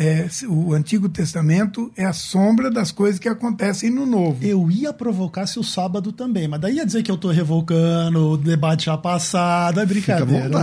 é, 0.00 0.26
o 0.48 0.72
Antigo 0.72 1.10
Testamento 1.10 1.92
é 1.94 2.06
a 2.06 2.14
sombra 2.14 2.70
das 2.70 2.90
coisas 2.90 3.18
que 3.18 3.28
acontecem 3.28 3.90
no 3.90 4.06
Novo. 4.06 4.42
Eu 4.42 4.70
ia 4.70 4.94
provocar 4.94 5.46
se 5.46 5.58
o 5.58 5.62
sábado 5.62 6.10
também, 6.10 6.48
mas 6.48 6.58
daí 6.58 6.76
ia 6.76 6.86
dizer 6.86 7.02
que 7.02 7.10
eu 7.10 7.18
tô 7.18 7.28
revocando 7.28 8.30
o 8.30 8.36
debate 8.38 8.86
já 8.86 8.96
passado, 8.96 9.78
é 9.78 9.84
brincadeira. 9.84 10.48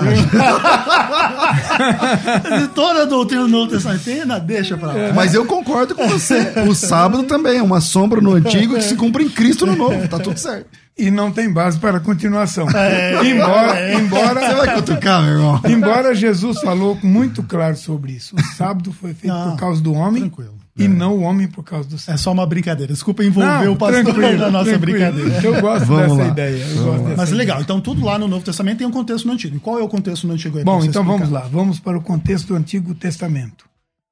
Toda 2.73 3.03
a 3.03 3.05
doutrina 3.05 3.43
do 3.43 3.49
Novo 3.49 3.69
Testamento, 3.69 4.39
deixa 4.43 4.75
pra 4.75 4.87
lá. 4.87 5.13
Mas 5.13 5.35
eu 5.35 5.45
concordo 5.45 5.93
com 5.93 6.07
você. 6.07 6.53
O 6.67 6.73
sábado 6.73 7.21
também 7.21 7.59
é 7.59 7.63
uma 7.63 7.79
sombra 7.79 8.19
no 8.19 8.33
Antigo 8.33 8.73
que 8.73 8.81
se 8.81 8.95
cumpre 8.95 9.23
em 9.23 9.29
Cristo 9.29 9.67
no 9.67 9.75
Novo, 9.75 10.07
tá 10.07 10.17
tudo 10.17 10.39
certo 10.39 10.86
e 10.97 11.11
não 11.11 11.31
tem 11.31 11.51
base 11.51 11.77
para 11.79 11.99
continuação. 11.99 12.67
É, 12.69 13.23
embora, 13.25 13.79
é. 13.79 13.93
embora, 13.95 14.41
Você 14.41 14.55
vai 14.55 14.75
cutucar, 14.75 15.23
meu 15.23 15.33
irmão. 15.33 15.61
Embora 15.67 16.15
Jesus 16.15 16.59
falou 16.61 16.97
muito 17.03 17.43
claro 17.43 17.75
sobre 17.77 18.13
isso. 18.13 18.35
O 18.35 18.41
sábado 18.55 18.91
foi 18.91 19.13
feito 19.13 19.33
não, 19.33 19.51
por 19.51 19.59
causa 19.59 19.81
do 19.81 19.93
homem. 19.93 20.23
Tranquilo. 20.23 20.55
E 20.77 20.85
é. 20.85 20.87
não 20.87 21.15
o 21.15 21.21
homem 21.21 21.47
por 21.47 21.63
causa 21.63 21.89
do 21.89 21.97
sábado. 21.97 22.19
É 22.19 22.21
só 22.21 22.31
uma 22.31 22.45
brincadeira. 22.45 22.93
Desculpa 22.93 23.23
envolver 23.23 23.65
não, 23.65 23.73
o 23.73 23.75
pastor 23.75 24.17
na 24.37 24.51
nossa 24.51 24.77
brincadeira. 24.77 25.41
Eu 25.43 25.59
gosto 25.59 25.85
Vamos 25.85 26.03
dessa 26.03 26.23
lá. 26.23 26.27
ideia. 26.27 26.65
Gosto 26.65 27.03
dessa 27.03 27.15
Mas 27.17 27.29
ideia. 27.29 27.37
legal. 27.37 27.61
Então 27.61 27.81
tudo 27.81 28.05
lá 28.05 28.19
no 28.19 28.27
Novo 28.27 28.45
Testamento 28.45 28.77
tem 28.77 28.87
um 28.87 28.91
contexto 28.91 29.25
no 29.25 29.33
Antigo. 29.33 29.57
E 29.57 29.59
qual 29.59 29.79
é 29.79 29.83
o 29.83 29.87
contexto 29.87 30.27
no 30.27 30.33
Antigo? 30.33 30.57
Aí, 30.57 30.63
Bom, 30.63 30.83
então 30.83 31.01
explicar? 31.01 31.11
vamos 31.11 31.29
lá. 31.29 31.41
Vamos 31.51 31.79
para 31.79 31.97
o 31.97 32.01
contexto 32.01 32.47
do 32.47 32.55
Antigo 32.55 32.93
Testamento. 32.93 33.65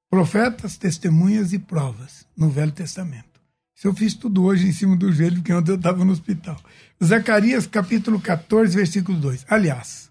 Profetas, 0.10 0.78
testemunhas 0.78 1.54
e 1.54 1.60
provas 1.60 2.26
no 2.38 2.50
Velho 2.50 2.72
Testamento. 2.72 3.35
Isso 3.76 3.88
eu 3.88 3.94
fiz 3.94 4.14
tudo 4.14 4.44
hoje 4.44 4.68
em 4.68 4.72
cima 4.72 4.96
do 4.96 5.12
joelho, 5.12 5.36
porque 5.36 5.54
ontem 5.54 5.72
eu 5.72 5.76
estava 5.76 6.06
no 6.06 6.14
hospital. 6.14 6.58
Zacarias 7.04 7.68
capítulo 7.68 8.22
14, 8.22 8.76
versículo 8.76 9.20
2. 9.20 9.46
Aliás, 9.50 10.10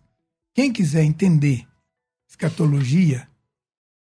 quem 0.55 0.70
quiser 0.70 1.03
entender 1.03 1.66
escatologia, 2.29 3.27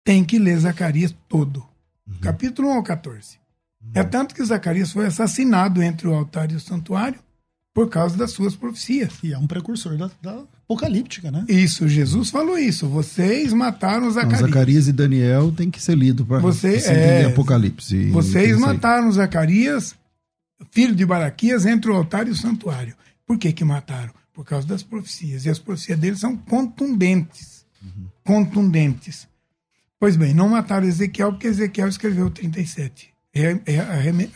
tem 0.04 0.24
que 0.24 0.38
ler 0.38 0.58
Zacarias 0.58 1.14
todo. 1.28 1.64
Uhum. 2.06 2.18
Capítulo 2.20 2.68
1 2.68 2.72
ao 2.72 2.82
14. 2.82 3.38
Uhum. 3.80 3.92
É 3.94 4.02
tanto 4.02 4.34
que 4.34 4.44
Zacarias 4.44 4.90
foi 4.90 5.06
assassinado 5.06 5.82
entre 5.82 6.08
o 6.08 6.14
altar 6.14 6.50
e 6.50 6.56
o 6.56 6.60
santuário 6.60 7.20
por 7.72 7.88
causa 7.88 8.16
das 8.16 8.32
suas 8.32 8.56
profecias. 8.56 9.22
E 9.22 9.32
é 9.32 9.38
um 9.38 9.46
precursor 9.46 9.96
da, 9.96 10.10
da 10.20 10.44
apocalíptica, 10.72 11.30
né? 11.30 11.44
Isso, 11.48 11.86
Jesus 11.88 12.30
falou 12.30 12.58
isso. 12.58 12.88
Vocês 12.88 13.52
mataram 13.52 14.10
Zacarias. 14.10 14.40
Não, 14.40 14.48
Zacarias 14.48 14.88
e 14.88 14.92
Daniel 14.92 15.52
tem 15.52 15.70
que 15.70 15.80
ser 15.80 15.96
lido 15.96 16.24
para 16.24 16.38
você 16.38 16.76
é, 16.86 17.24
Apocalipse. 17.26 18.06
Vocês 18.10 18.58
mataram 18.58 19.12
Zacarias, 19.12 19.94
filho 20.70 20.94
de 20.94 21.04
Baraquias, 21.04 21.66
entre 21.66 21.90
o 21.90 21.94
altar 21.94 22.26
e 22.26 22.30
o 22.30 22.36
santuário. 22.36 22.94
Por 23.26 23.38
que 23.38 23.52
que 23.52 23.64
mataram? 23.64 24.12
Por 24.32 24.44
causa 24.44 24.66
das 24.66 24.82
profecias. 24.82 25.44
E 25.44 25.50
as 25.50 25.58
profecias 25.58 25.98
deles 25.98 26.20
são 26.20 26.36
contundentes. 26.36 27.64
Uhum. 27.82 28.06
Contundentes. 28.24 29.28
Pois 29.98 30.16
bem, 30.16 30.34
não 30.34 30.48
mataram 30.48 30.86
Ezequiel 30.86 31.32
porque 31.32 31.46
Ezequiel 31.46 31.88
escreveu 31.88 32.30
37. 32.30 33.12
É 33.34 33.78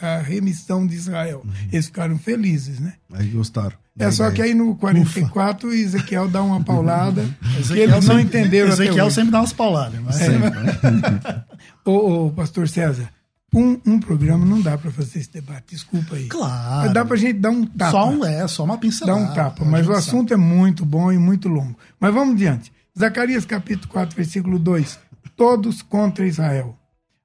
a 0.01 0.19
remissão 0.21 0.87
de 0.87 0.95
Israel. 0.95 1.43
Uhum. 1.45 1.53
Eles 1.73 1.87
ficaram 1.87 2.19
felizes, 2.19 2.79
né? 2.81 2.95
Aí 3.13 3.29
gostaram. 3.29 3.77
É 3.99 4.11
só 4.11 4.31
que 4.31 4.43
aí 4.43 4.55
no 4.55 4.77
44 4.77 5.69
Ufa. 5.69 5.77
Ezequiel 5.77 6.29
dá 6.29 6.43
uma 6.43 6.63
paulada 6.63 7.25
que 7.67 7.79
eles 7.79 8.07
não 8.07 8.21
entenderam 8.21 8.71
Ezequiel 8.71 9.11
sempre 9.11 9.31
dá 9.31 9.41
umas 9.41 9.53
pauladas. 9.53 10.01
Mas... 10.01 10.21
É. 10.21 11.45
ô, 11.85 12.27
ô, 12.27 12.31
pastor 12.31 12.69
César, 12.69 13.09
um, 13.55 13.81
um 13.87 13.99
programa 13.99 14.45
não 14.45 14.61
dá 14.61 14.77
para 14.77 14.91
fazer 14.91 15.21
esse 15.21 15.33
debate, 15.33 15.65
desculpa 15.71 16.17
aí. 16.17 16.29
Claro. 16.29 16.85
Mas 16.85 16.93
dá 16.93 17.05
pra 17.05 17.17
gente 17.17 17.39
dar 17.39 17.51
um 17.51 17.65
tapa. 17.65 17.91
Só 17.91 18.11
um 18.11 18.25
é, 18.25 18.47
só 18.47 18.65
uma 18.65 18.79
pincelada. 18.79 19.19
Dá 19.19 19.31
um 19.31 19.35
tapa, 19.35 19.65
mas 19.65 19.89
o 19.89 19.93
assunto 19.93 20.31
sabe. 20.31 20.43
é 20.43 20.45
muito 20.45 20.85
bom 20.85 21.11
e 21.11 21.19
muito 21.19 21.49
longo. 21.49 21.77
Mas 21.99 22.13
vamos 22.13 22.37
diante. 22.37 22.73
Zacarias 22.99 23.45
capítulo 23.45 23.89
4, 23.89 24.15
versículo 24.15 24.59
2. 24.59 24.99
Todos 25.35 25.83
contra 25.83 26.27
Israel. 26.27 26.79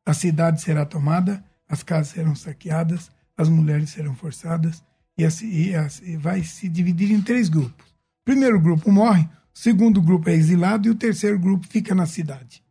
A 0.05 0.13
cidade 0.13 0.62
será 0.62 0.86
tomada 0.86 1.43
as 1.71 1.84
casas 1.84 2.10
serão 2.10 2.36
saqueadas, 2.36 3.10
as 3.38 3.47
mulheres 3.47 3.91
serão 3.91 4.13
forçadas 4.13 4.84
e, 5.17 5.26
assim, 5.26 5.47
e, 5.47 5.76
assim, 5.76 6.13
e 6.13 6.17
vai 6.17 6.43
se 6.43 6.67
dividir 6.67 7.12
em 7.12 7.21
três 7.21 7.50
grupos. 7.50 7.86
O 7.86 8.26
primeiro 8.26 8.60
grupo 8.60 8.91
morre, 8.91 9.24
o 9.24 9.60
segundo 9.60 10.02
grupo 10.02 10.30
é 10.30 10.34
exilado 10.34 10.88
e 10.88 10.91
o 10.91 10.95
terceiro 10.95 11.38
grupo 11.39 11.67
fica 11.67 11.93
na 11.93 12.06
cidade 12.06 12.63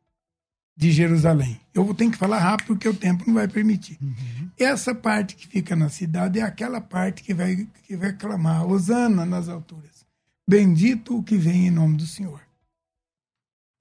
de 0.76 0.90
Jerusalém. 0.90 1.60
Eu 1.74 1.84
vou 1.84 1.94
ter 1.94 2.10
que 2.10 2.16
falar 2.16 2.38
rápido 2.38 2.68
porque 2.68 2.88
o 2.88 2.94
tempo 2.94 3.24
não 3.26 3.34
vai 3.34 3.46
permitir. 3.46 3.98
Uhum. 4.00 4.50
Essa 4.58 4.94
parte 4.94 5.36
que 5.36 5.46
fica 5.46 5.76
na 5.76 5.90
cidade 5.90 6.40
é 6.40 6.42
aquela 6.42 6.80
parte 6.80 7.22
que 7.22 7.34
vai, 7.34 7.68
que 7.86 7.96
vai 7.96 8.14
clamar, 8.14 8.66
Osana 8.66 9.26
nas 9.26 9.48
alturas. 9.48 10.06
Bendito 10.48 11.18
o 11.18 11.22
que 11.22 11.36
vem 11.36 11.66
em 11.66 11.70
nome 11.70 11.98
do 11.98 12.06
Senhor. 12.06 12.40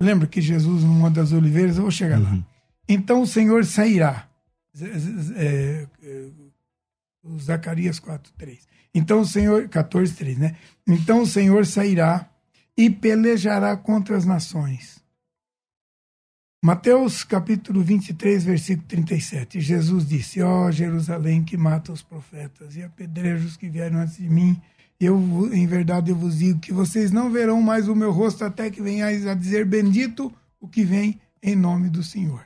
Lembra 0.01 0.27
que 0.27 0.41
Jesus, 0.41 0.83
Monte 0.83 1.15
das 1.15 1.31
Oliveiras, 1.31 1.77
eu 1.77 1.83
vou 1.83 1.91
chegar 1.91 2.19
uhum. 2.19 2.37
lá. 2.37 2.45
Então 2.87 3.21
o 3.21 3.27
Senhor 3.27 3.63
sairá 3.65 4.29
é, 5.35 5.87
é, 6.03 6.29
Zacarias 7.37 7.99
4, 7.99 8.31
3. 8.37 8.67
Então 8.93 9.21
o 9.21 9.25
Senhor, 9.25 9.67
14, 9.67 10.13
3, 10.13 10.37
né? 10.37 10.55
Então 10.87 11.21
o 11.21 11.27
Senhor 11.27 11.65
sairá 11.65 12.29
e 12.75 12.89
pelejará 12.89 13.75
contra 13.75 14.15
as 14.15 14.25
nações. 14.25 14.99
Mateus 16.61 17.23
capítulo 17.23 17.81
23, 17.81 18.43
versículo 18.43 18.87
37. 18.87 19.61
Jesus 19.61 20.07
disse: 20.07 20.41
Ó 20.41 20.65
oh, 20.65 20.71
Jerusalém 20.71 21.43
que 21.43 21.55
mata 21.55 21.93
os 21.93 22.01
profetas 22.01 22.75
e 22.75 22.83
apedrejos 22.83 23.55
que 23.55 23.69
vieram 23.69 23.99
antes 23.99 24.17
de 24.17 24.29
mim, 24.29 24.61
eu 24.99 25.17
em 25.53 25.65
verdade 25.65 26.11
eu 26.11 26.15
vos 26.15 26.39
digo 26.39 26.59
que 26.59 26.73
vocês 26.73 27.11
não 27.11 27.31
verão 27.31 27.61
mais 27.61 27.87
o 27.87 27.95
meu 27.95 28.11
rosto 28.11 28.43
até 28.43 28.69
que 28.69 28.81
venhais 28.81 29.25
a 29.25 29.33
dizer 29.33 29.65
bendito 29.65 30.33
o 30.59 30.67
que 30.67 30.83
vem 30.83 31.19
em 31.41 31.55
nome 31.55 31.89
do 31.89 32.03
Senhor. 32.03 32.45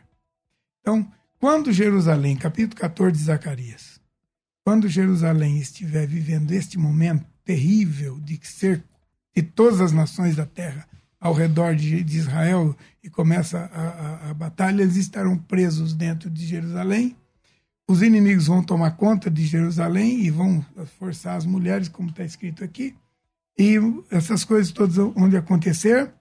Então, 0.82 1.12
quando 1.40 1.74
Jerusalém, 1.74 2.36
capítulo 2.36 2.80
14 2.80 3.18
de 3.18 3.24
Zacarias, 3.24 3.93
quando 4.64 4.88
Jerusalém 4.88 5.58
estiver 5.58 6.08
vivendo 6.08 6.52
este 6.52 6.78
momento 6.78 7.26
terrível 7.44 8.20
de 8.20 8.40
cerco 8.44 8.88
de 9.36 9.42
todas 9.42 9.82
as 9.82 9.92
nações 9.92 10.36
da 10.36 10.46
terra 10.46 10.88
ao 11.20 11.34
redor 11.34 11.76
de, 11.76 12.04
de 12.04 12.18
Israel 12.18 12.76
e 13.04 13.10
começa 13.10 13.58
a, 13.74 14.28
a, 14.28 14.30
a, 14.30 14.34
batalha, 14.34 14.82
eles 14.82 14.96
estarão 14.96 15.38
presos 15.38 15.94
dentro 15.94 16.30
de 16.30 16.46
Jerusalém. 16.46 17.16
Os 17.88 18.02
inimigos 18.02 18.48
vão 18.48 18.62
tomar 18.62 18.92
conta 18.92 19.30
de 19.30 19.46
Jerusalém 19.46 20.20
e 20.22 20.30
vão 20.30 20.64
forçar 21.00 21.38
as 21.38 21.46
mulheres, 21.46 21.88
como 21.88 22.10
está 22.10 22.24
escrito 22.24 22.64
aqui. 22.64 22.96
E 23.58 23.76
essas 24.12 24.44
coisas 24.44 24.72
todas 24.72 24.98
onde 25.16 25.38
acontecer 25.38 26.12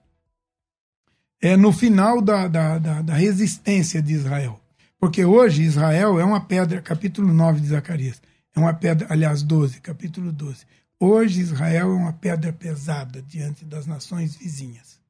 é 1.41 1.57
no 1.57 1.71
final 1.71 2.21
da, 2.21 2.47
da, 2.47 2.77
da, 2.77 3.01
da 3.01 3.13
resistência 3.13 4.01
de 4.01 4.13
Israel. 4.13 4.59
Porque 4.99 5.25
hoje 5.25 5.63
Israel 5.63 6.17
é 6.17 6.23
uma 6.23 6.39
pedra, 6.39 6.81
capítulo 6.81 7.33
9 7.33 7.59
de 7.59 7.67
Zacarias, 7.67 8.21
é 8.55 8.59
uma 8.59 8.73
pedra, 8.73 9.07
aliás, 9.09 9.41
12, 9.43 9.81
capítulo 9.81 10.31
12. 10.31 10.65
Hoje 10.99 11.41
Israel 11.41 11.91
é 11.91 11.95
uma 11.95 12.13
pedra 12.13 12.53
pesada 12.53 13.21
diante 13.21 13.65
das 13.65 13.85
nações 13.85 14.35
vizinhas. 14.35 15.01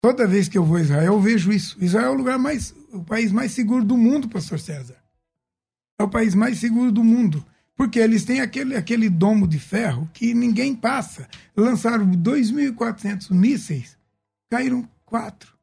Toda 0.00 0.26
vez 0.26 0.48
que 0.48 0.56
eu 0.56 0.64
vou 0.64 0.76
a 0.76 0.80
Israel, 0.80 1.14
eu 1.14 1.20
vejo 1.20 1.52
isso. 1.52 1.76
Israel 1.80 2.08
é 2.08 2.10
o 2.10 2.18
lugar 2.18 2.38
mais, 2.38 2.74
o 2.92 3.04
país 3.04 3.30
mais 3.30 3.52
seguro 3.52 3.84
do 3.84 3.96
mundo, 3.96 4.28
pastor 4.28 4.58
César. 4.58 4.96
É 5.98 6.02
o 6.02 6.08
país 6.08 6.34
mais 6.34 6.58
seguro 6.58 6.90
do 6.90 7.04
mundo. 7.04 7.44
Porque 7.76 8.00
eles 8.00 8.24
têm 8.24 8.40
aquele, 8.40 8.74
aquele 8.74 9.08
domo 9.08 9.46
de 9.46 9.58
ferro 9.58 10.10
que 10.12 10.34
ninguém 10.34 10.74
passa. 10.74 11.28
Lançaram 11.56 12.10
2.400 12.10 13.30
mísseis, 13.30 13.96
caíram 14.50 14.88
quatro. 15.04 15.56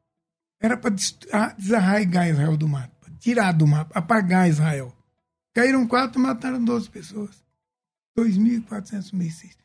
Era 0.58 0.76
para 0.76 0.94
ah, 1.32 1.54
desarraigar 1.58 2.30
Israel 2.30 2.56
do 2.56 2.66
mapa, 2.66 3.10
tirar 3.18 3.52
do 3.52 3.66
mapa, 3.66 3.98
apagar 3.98 4.48
Israel. 4.48 4.95
Caíram 5.56 5.86
quatro, 5.86 6.20
mataram 6.20 6.62
12 6.62 6.90
pessoas. 6.90 7.30
2.400 8.18 9.14
mísseis. 9.14 9.56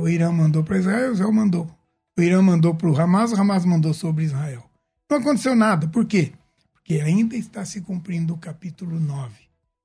O 0.00 0.08
Irã 0.08 0.32
mandou 0.32 0.64
para 0.64 0.76
Israel, 0.76 1.12
Israel 1.12 1.32
mandou. 1.32 1.78
O 2.18 2.20
Irã 2.20 2.42
mandou 2.42 2.74
para 2.74 2.90
o 2.90 3.00
Hamas, 3.00 3.30
o 3.30 3.36
Hamas 3.36 3.64
mandou 3.64 3.94
sobre 3.94 4.24
Israel. 4.24 4.68
Não 5.08 5.18
aconteceu 5.18 5.54
nada. 5.54 5.86
Por 5.86 6.04
quê? 6.04 6.32
Porque 6.72 6.94
ainda 6.94 7.36
está 7.36 7.64
se 7.64 7.80
cumprindo 7.82 8.34
o 8.34 8.36
capítulo 8.36 8.98
9. 8.98 9.32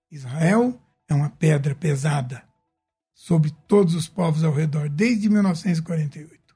Israel 0.09 0.81
é 1.07 1.13
uma 1.13 1.29
pedra 1.29 1.75
pesada 1.75 2.41
sobre 3.13 3.51
todos 3.67 3.93
os 3.93 4.07
povos 4.07 4.43
ao 4.43 4.51
redor, 4.51 4.89
desde 4.89 5.29
1948. 5.29 6.55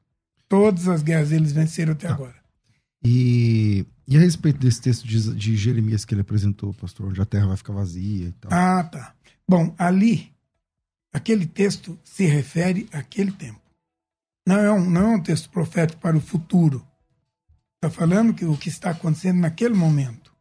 Todas 0.50 0.88
as 0.88 1.04
guerras 1.04 1.32
eles 1.32 1.52
venceram 1.52 1.94
até 1.94 2.08
tá. 2.08 2.16
agora. 2.16 2.43
E, 3.04 3.86
e 4.08 4.16
a 4.16 4.20
respeito 4.20 4.60
desse 4.60 4.82
texto 4.82 5.06
de, 5.06 5.34
de 5.36 5.56
Jeremias 5.56 6.06
que 6.06 6.14
ele 6.14 6.22
apresentou, 6.22 6.74
pastor, 6.74 7.08
onde 7.08 7.22
a 7.22 7.26
terra 7.26 7.48
vai 7.48 7.58
ficar 7.58 7.74
vazia 7.74 8.28
e 8.28 8.32
tal. 8.34 8.52
Ah, 8.54 8.84
tá. 8.84 9.14
Bom, 9.48 9.76
ali, 9.78 10.34
aquele 11.12 11.46
texto 11.46 12.00
se 12.04 12.26
refere 12.26 12.88
àquele 12.92 13.32
tempo. 13.32 13.62
Não 14.48 14.58
é 14.58 14.72
um, 14.72 14.90
não 14.90 15.02
é 15.02 15.16
um 15.16 15.22
texto 15.22 15.50
profético 15.50 16.02
para 16.02 16.18
o 16.18 16.22
futuro. 16.22 16.86
Está 17.76 17.90
falando 17.90 18.34
que 18.34 18.46
o 18.46 18.58
que 18.58 18.70
está 18.70 18.92
acontecendo 18.92 19.40
naquele 19.40 19.74
momento. 19.74 20.34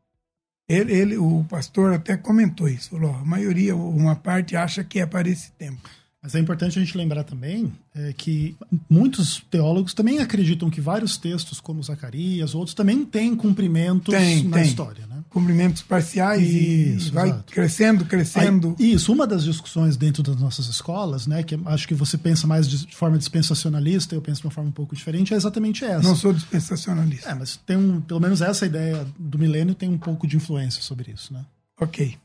Ele, 0.69 0.93
ele, 0.93 1.19
o 1.19 1.45
pastor 1.49 1.93
até 1.93 2.17
comentou 2.17 2.69
isso. 2.69 2.91
Falou: 2.91 3.15
a 3.15 3.25
maioria, 3.25 3.75
uma 3.75 4.17
parte 4.17 4.57
acha 4.57 4.85
que 4.85 5.01
é 5.01 5.07
para 5.07 5.29
esse 5.29 5.53
tempo. 5.53 5.89
Mas 6.23 6.37
é 6.37 6.39
importante 6.39 6.79
a 6.79 6.85
gente 6.85 6.97
lembrar 6.97 7.25
também 7.25 7.73
é, 7.95 8.13
que 8.13 8.55
muitos 8.89 9.43
teólogos 9.51 9.93
também 9.93 10.21
acreditam 10.21 10.71
que 10.71 10.81
vários 10.81 11.17
textos, 11.17 11.61
como 11.61 11.83
Zacarias, 11.83 12.55
outros, 12.55 12.75
também 12.75 13.05
têm 13.05 13.35
cumprimentos 13.35 14.15
Tem, 14.15 14.45
na 14.45 14.59
tem. 14.59 14.67
história. 14.69 15.05
Né? 15.09 15.17
Cumprimentos 15.29 15.83
parciais 15.83 16.43
e 16.43 16.95
Isso, 16.95 17.13
vai 17.13 17.29
exato. 17.29 17.53
crescendo, 17.53 18.05
crescendo. 18.05 18.77
Aí, 18.79 18.93
isso, 18.93 19.13
uma 19.13 19.27
das 19.27 19.43
discussões 19.43 19.97
dentro 19.97 20.23
das 20.23 20.37
nossas 20.37 20.67
escolas, 20.69 21.27
né, 21.27 21.43
que 21.43 21.59
acho 21.67 21.89
que 21.89 21.95
você 21.95 22.17
pensa 22.17 22.47
mais 22.47 22.69
de 22.69 22.87
de 22.87 22.97
forma 22.97 23.19
dispensacionalista, 23.19 24.15
eu 24.15 24.21
penso 24.23 24.41
de 24.43 24.47
uma 24.47 24.53
forma 24.53 24.71
um 24.71 24.73
pouco 24.73 24.95
diferente, 24.95 25.35
é 25.35 25.37
exatamente 25.37 25.85
essa. 25.85 26.03
Não 26.03 26.15
sou 26.17 26.33
dispensacionalista. 26.33 27.31
É, 27.31 27.35
mas 27.35 27.57
tem 27.57 27.77
um, 27.77 28.01
pelo 28.01 28.21
menos 28.21 28.41
essa 28.43 28.67
ideia 28.67 29.07
do 29.19 29.39
milênio 29.39 29.75
tem 29.75 29.89
um 29.89 29.99
pouco 29.99 30.27
de 30.27 30.37
influência 30.37 30.83
sobre 30.83 31.13
isso, 31.13 31.33
né? 31.33 31.45
Ok. 31.81 32.17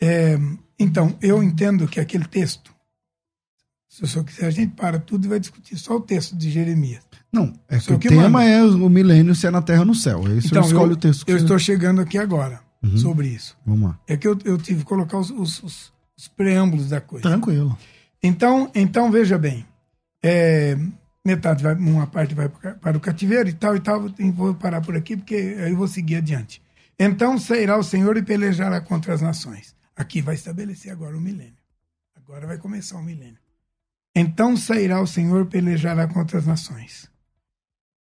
É, 0.00 0.38
então, 0.78 1.16
eu 1.22 1.42
entendo 1.42 1.86
que 1.88 2.00
aquele 2.00 2.24
texto, 2.24 2.73
se 3.96 4.02
o 4.02 4.06
senhor 4.08 4.24
quiser, 4.24 4.46
a 4.46 4.50
gente 4.50 4.74
para 4.74 4.98
tudo 4.98 5.24
e 5.24 5.28
vai 5.28 5.38
discutir 5.38 5.76
só 5.78 5.96
o 5.96 6.00
texto 6.00 6.36
de 6.36 6.50
Jeremias. 6.50 7.02
Não, 7.32 7.52
é 7.68 7.78
que 7.78 7.92
o 7.92 7.98
que 7.98 8.08
tema 8.08 8.28
manda. 8.28 8.44
é 8.44 8.62
o 8.64 8.88
milênio 8.88 9.34
se 9.34 9.46
é 9.46 9.50
na 9.50 9.62
terra 9.62 9.80
ou 9.80 9.86
no 9.86 9.94
céu. 9.94 10.24
Aí 10.26 10.38
Então, 10.44 10.62
escolhe 10.62 10.90
eu, 10.92 10.96
o 10.96 10.96
texto 10.96 11.24
que 11.24 11.30
eu 11.32 11.36
você- 11.38 11.44
estou 11.44 11.58
chegando 11.58 12.00
aqui 12.00 12.18
agora 12.18 12.60
Uhum. 12.82 12.96
sobre 12.98 13.28
isso. 13.28 13.56
Vamos 13.64 13.90
lá. 13.90 13.98
É 14.08 14.16
que 14.16 14.26
eu, 14.26 14.36
eu 14.44 14.58
tive 14.58 14.80
que 14.80 14.84
colocar 14.86 15.18
os, 15.18 15.30
os- 15.30 15.62
os- 15.62 15.92
os 16.16 16.28
preâmbulos 16.28 16.88
da 16.88 17.00
coisa. 17.00 17.28
Tranquilo. 17.28 17.76
Então, 18.22 18.70
então 18.74 19.10
veja 19.12 19.38
bem, 19.38 19.64
é, 20.22 20.76
metade 21.24 21.62
vai, 21.62 21.74
uma 21.74 22.06
parte 22.06 22.34
vai 22.34 22.48
para 22.48 22.96
o 22.96 23.00
cativeiro 23.00 23.48
e 23.48 23.52
tal 23.52 23.76
e 23.76 23.80
tal. 23.80 24.08
Vou 24.34 24.54
parar 24.54 24.80
por 24.80 24.96
aqui 24.96 25.16
porque 25.16 25.34
aí 25.36 25.70
eu 25.70 25.76
vou 25.76 25.86
seguir 25.88 26.16
adiante. 26.16 26.60
Então 26.98 27.38
sairá 27.38 27.76
o 27.78 27.82
Senhor 27.82 28.16
e 28.16 28.22
pelejará 28.22 28.80
contra 28.80 29.14
as 29.14 29.20
nações. 29.22 29.74
Aqui 29.96 30.20
vai 30.20 30.34
estabelecer 30.34 30.90
agora 30.92 31.16
o 31.16 31.20
milênio. 31.20 31.54
Agora 32.16 32.46
vai 32.46 32.58
começar 32.58 32.96
o 32.96 33.02
milênio. 33.02 33.38
Então 34.14 34.56
sairá 34.56 35.00
o 35.00 35.06
Senhor 35.06 35.46
pelejará 35.46 36.06
contra 36.06 36.38
as 36.38 36.46
nações. 36.46 37.10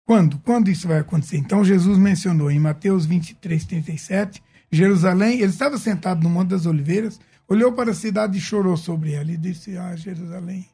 Quando? 0.05 0.39
Quando 0.39 0.69
isso 0.69 0.87
vai 0.87 0.99
acontecer? 0.99 1.37
Então 1.37 1.63
Jesus 1.63 1.97
mencionou 1.97 2.51
em 2.51 2.59
Mateus 2.59 3.05
23, 3.05 3.63
37, 3.65 4.43
Jerusalém, 4.69 5.35
ele 5.35 5.51
estava 5.51 5.77
sentado 5.77 6.23
no 6.23 6.29
Monte 6.29 6.49
das 6.49 6.65
Oliveiras, 6.65 7.19
olhou 7.47 7.73
para 7.73 7.91
a 7.91 7.95
cidade 7.95 8.37
e 8.37 8.41
chorou 8.41 8.75
sobre 8.75 9.13
ela 9.13 9.31
e 9.31 9.37
disse: 9.37 9.77
Ah, 9.77 9.95
Jerusalém, 9.95 10.67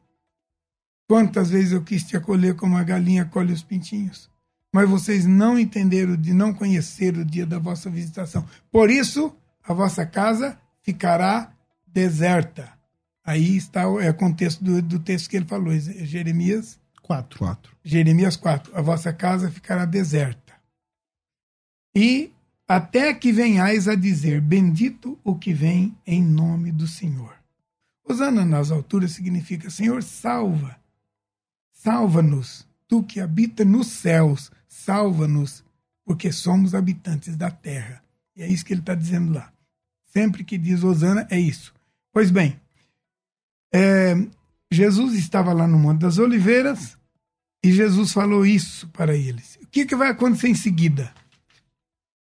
quantas 1.08 1.50
vezes 1.50 1.72
eu 1.72 1.82
quis 1.82 2.04
te 2.04 2.16
acolher 2.16 2.54
como 2.54 2.76
a 2.76 2.82
galinha 2.82 3.22
acolhe 3.22 3.52
os 3.52 3.62
pintinhos, 3.62 4.30
mas 4.72 4.88
vocês 4.88 5.26
não 5.26 5.58
entenderam 5.58 6.16
de 6.16 6.32
não 6.32 6.52
conhecer 6.54 7.16
o 7.16 7.24
dia 7.24 7.46
da 7.46 7.58
vossa 7.58 7.90
visitação. 7.90 8.44
Por 8.70 8.90
isso, 8.90 9.34
a 9.62 9.72
vossa 9.72 10.06
casa 10.06 10.58
ficará 10.82 11.52
deserta. 11.86 12.77
Aí 13.28 13.58
está 13.58 13.86
o 13.86 14.00
é 14.00 14.08
o 14.08 14.14
contexto 14.14 14.64
do, 14.64 14.80
do 14.80 14.98
texto 14.98 15.28
que 15.28 15.36
ele 15.36 15.44
falou, 15.44 15.78
Jeremias 15.78 16.80
Quatro. 17.02 17.38
Quatro. 17.38 17.76
Jeremias 17.84 18.36
4: 18.36 18.74
A 18.74 18.80
vossa 18.80 19.12
casa 19.12 19.50
ficará 19.50 19.84
deserta. 19.84 20.54
E 21.94 22.32
até 22.66 23.12
que 23.12 23.30
venhais 23.30 23.86
a 23.86 23.94
dizer: 23.94 24.40
Bendito 24.40 25.18
o 25.22 25.34
que 25.34 25.52
vem 25.52 25.94
em 26.06 26.22
nome 26.22 26.72
do 26.72 26.86
Senhor. 26.86 27.34
Osana 28.02 28.46
nas 28.46 28.70
alturas 28.70 29.12
significa: 29.12 29.68
Senhor, 29.68 30.02
salva. 30.02 30.80
Salva-nos, 31.70 32.66
tu 32.88 33.02
que 33.02 33.20
habita 33.20 33.62
nos 33.62 33.88
céus, 33.88 34.50
salva-nos, 34.66 35.62
porque 36.02 36.32
somos 36.32 36.74
habitantes 36.74 37.36
da 37.36 37.50
terra. 37.50 38.02
E 38.34 38.42
é 38.42 38.48
isso 38.48 38.64
que 38.64 38.72
ele 38.72 38.80
está 38.80 38.94
dizendo 38.94 39.34
lá. 39.34 39.52
Sempre 40.06 40.44
que 40.44 40.56
diz 40.56 40.82
Osana, 40.82 41.26
é 41.30 41.38
isso. 41.38 41.74
Pois 42.10 42.30
bem, 42.30 42.58
é, 43.72 44.14
Jesus 44.70 45.14
estava 45.14 45.52
lá 45.52 45.66
no 45.66 45.78
Monte 45.78 46.00
das 46.00 46.18
Oliveiras 46.18 46.96
e 47.64 47.72
Jesus 47.72 48.12
falou 48.12 48.44
isso 48.46 48.88
para 48.88 49.16
eles. 49.16 49.58
O 49.62 49.66
que, 49.66 49.84
que 49.84 49.96
vai 49.96 50.10
acontecer 50.10 50.48
em 50.48 50.54
seguida? 50.54 51.12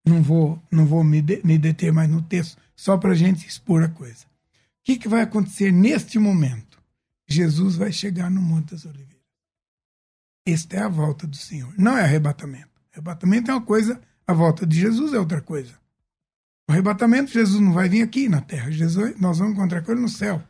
Não 0.06 0.21
vou, 0.21 0.62
não 0.71 0.86
vou 0.86 1.04
me, 1.04 1.21
de- 1.21 1.41
me 1.43 1.58
deter 1.58 1.91
mais 1.93 2.10
no 2.10 2.21
texto, 2.21 2.58
só 2.75 2.97
para 2.97 3.12
a 3.12 3.15
gente 3.15 3.47
expor 3.47 3.84
a 3.84 3.88
coisa. 3.88 4.25
O 4.25 4.84
que, 4.84 4.97
que 4.97 5.08
vai 5.08 5.21
acontecer 5.21 5.71
neste 5.71 6.17
momento? 6.17 6.82
Jesus 7.27 7.75
vai 7.75 7.91
chegar 7.91 8.30
no 8.30 8.41
Monte 8.41 8.71
das 8.71 8.86
Oliveiras. 8.86 9.12
Esta 10.45 10.77
é 10.77 10.80
a 10.80 10.89
volta 10.89 11.27
do 11.27 11.38
Senhor. 11.38 11.73
Não 11.77 11.97
é 11.97 12.04
arrebatamento. 12.04 12.69
Arrebatamento 12.91 13.51
é 13.51 13.54
uma 13.54 13.62
coisa, 13.62 14.01
a 14.25 14.34
volta 14.34 14.65
de 14.65 14.80
Jesus 14.80 15.13
é 15.13 15.19
outra 15.19 15.39
coisa. 15.39 15.80
O 16.67 16.71
arrebatamento, 16.71 17.32
Jesus 17.32 17.62
não 17.62 17.73
vai 17.73 17.88
vir 17.88 18.01
aqui 18.01 18.27
na 18.27 18.41
terra. 18.41 18.71
Jesus, 18.71 19.19
nós 19.19 19.38
vamos 19.38 19.54
encontrar 19.54 19.82
com 19.84 19.91
ele 19.91 20.01
no 20.01 20.10
céu. 20.10 20.43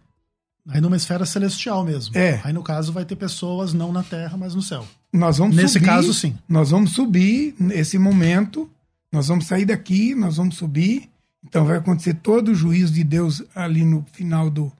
Aí 0.69 0.80
numa 0.80 0.95
esfera 0.95 1.26
celestial 1.26 1.84
mesmo. 1.84 2.15
É. 2.17 2.39
Aí 2.43 2.54
no 2.54 2.62
caso 2.63 2.93
vai 2.93 3.04
ter 3.06 3.15
pessoas 3.15 3.74
não 3.74 3.91
na 3.91 4.04
Terra, 4.04 4.38
mas 4.38 4.54
no 4.54 4.62
céu. 4.62 4.86
Nós 5.12 5.38
vamos 5.39 5.56
Nesse 5.56 5.74
subir, 5.74 5.86
caso, 5.86 6.13
sim. 6.13 6.38
Nós 6.47 6.69
vamos 6.71 6.91
subir 6.91 7.56
nesse 7.60 7.97
momento. 7.97 8.69
Nós 9.12 9.28
vamos 9.28 9.47
sair 9.47 9.65
daqui, 9.65 10.13
nós 10.15 10.38
vamos 10.38 10.56
subir. 10.58 11.10
Então 11.43 11.65
vai 11.65 11.78
acontecer 11.78 12.13
todo 12.13 12.50
o 12.50 12.56
juízo 12.56 12.93
de 12.93 13.04
Deus 13.04 13.43
ali 13.56 13.84
no 13.84 14.06
final 14.13 14.50
do, 14.50 14.71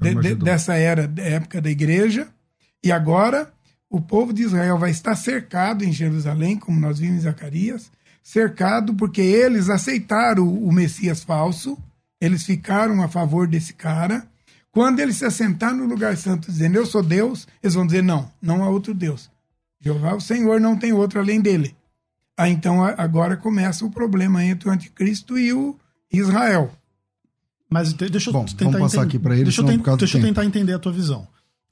de- 0.00 0.14
de- 0.16 0.34
dessa 0.34 0.74
era, 0.74 1.06
da 1.06 1.22
época 1.22 1.60
da 1.62 1.70
igreja. 1.70 2.26
E 2.84 2.90
agora 2.90 3.50
o 3.88 4.00
povo 4.00 4.32
de 4.32 4.42
Israel 4.42 4.76
vai 4.78 4.90
estar 4.90 5.14
cercado 5.14 5.84
em 5.84 5.92
Jerusalém, 5.92 6.58
como 6.58 6.78
nós 6.80 6.98
vimos 6.98 7.18
em 7.18 7.20
Zacarias, 7.20 7.90
cercado 8.22 8.94
porque 8.94 9.20
eles 9.20 9.68
aceitaram 9.70 10.46
o 10.46 10.72
Messias 10.72 11.22
falso, 11.22 11.78
eles 12.20 12.44
ficaram 12.44 13.00
a 13.02 13.08
favor 13.08 13.46
desse 13.46 13.72
cara. 13.72 14.26
Quando 14.72 15.00
eles 15.00 15.16
se 15.16 15.24
assentar 15.24 15.74
no 15.74 15.84
lugar 15.84 16.16
santo 16.16 16.50
dizendo 16.50 16.76
eu 16.76 16.86
sou 16.86 17.02
Deus, 17.02 17.46
eles 17.62 17.74
vão 17.74 17.84
dizer 17.86 18.02
não, 18.02 18.30
não 18.40 18.62
há 18.62 18.68
outro 18.70 18.94
Deus. 18.94 19.28
Jeová, 19.80 20.14
o 20.14 20.20
Senhor, 20.20 20.60
não 20.60 20.76
tem 20.76 20.92
outro 20.92 21.18
além 21.18 21.40
dele. 21.40 21.74
Aí 22.36 22.52
então 22.52 22.84
agora 22.84 23.36
começa 23.36 23.84
o 23.84 23.90
problema 23.90 24.44
entre 24.44 24.68
o 24.68 24.72
anticristo 24.72 25.36
e 25.38 25.52
o 25.52 25.76
Israel. 26.12 26.70
Mas 27.68 27.92
de- 27.92 28.08
deixa 28.08 28.30
eu 28.30 28.32
Bom, 28.32 28.44
tentar 28.44 28.64
vamos 28.64 28.80
passar 28.80 28.98
entender- 28.98 29.08
aqui 29.08 29.18
pra 29.18 29.34
eles, 29.34 29.44
Deixa 29.54 29.60
eu, 29.62 29.66
ten- 29.66 29.96
deixa 29.96 30.18
eu 30.18 30.22
tentar 30.22 30.44
entender 30.44 30.72
a 30.72 30.78
tua 30.78 30.92
visão. 30.92 31.26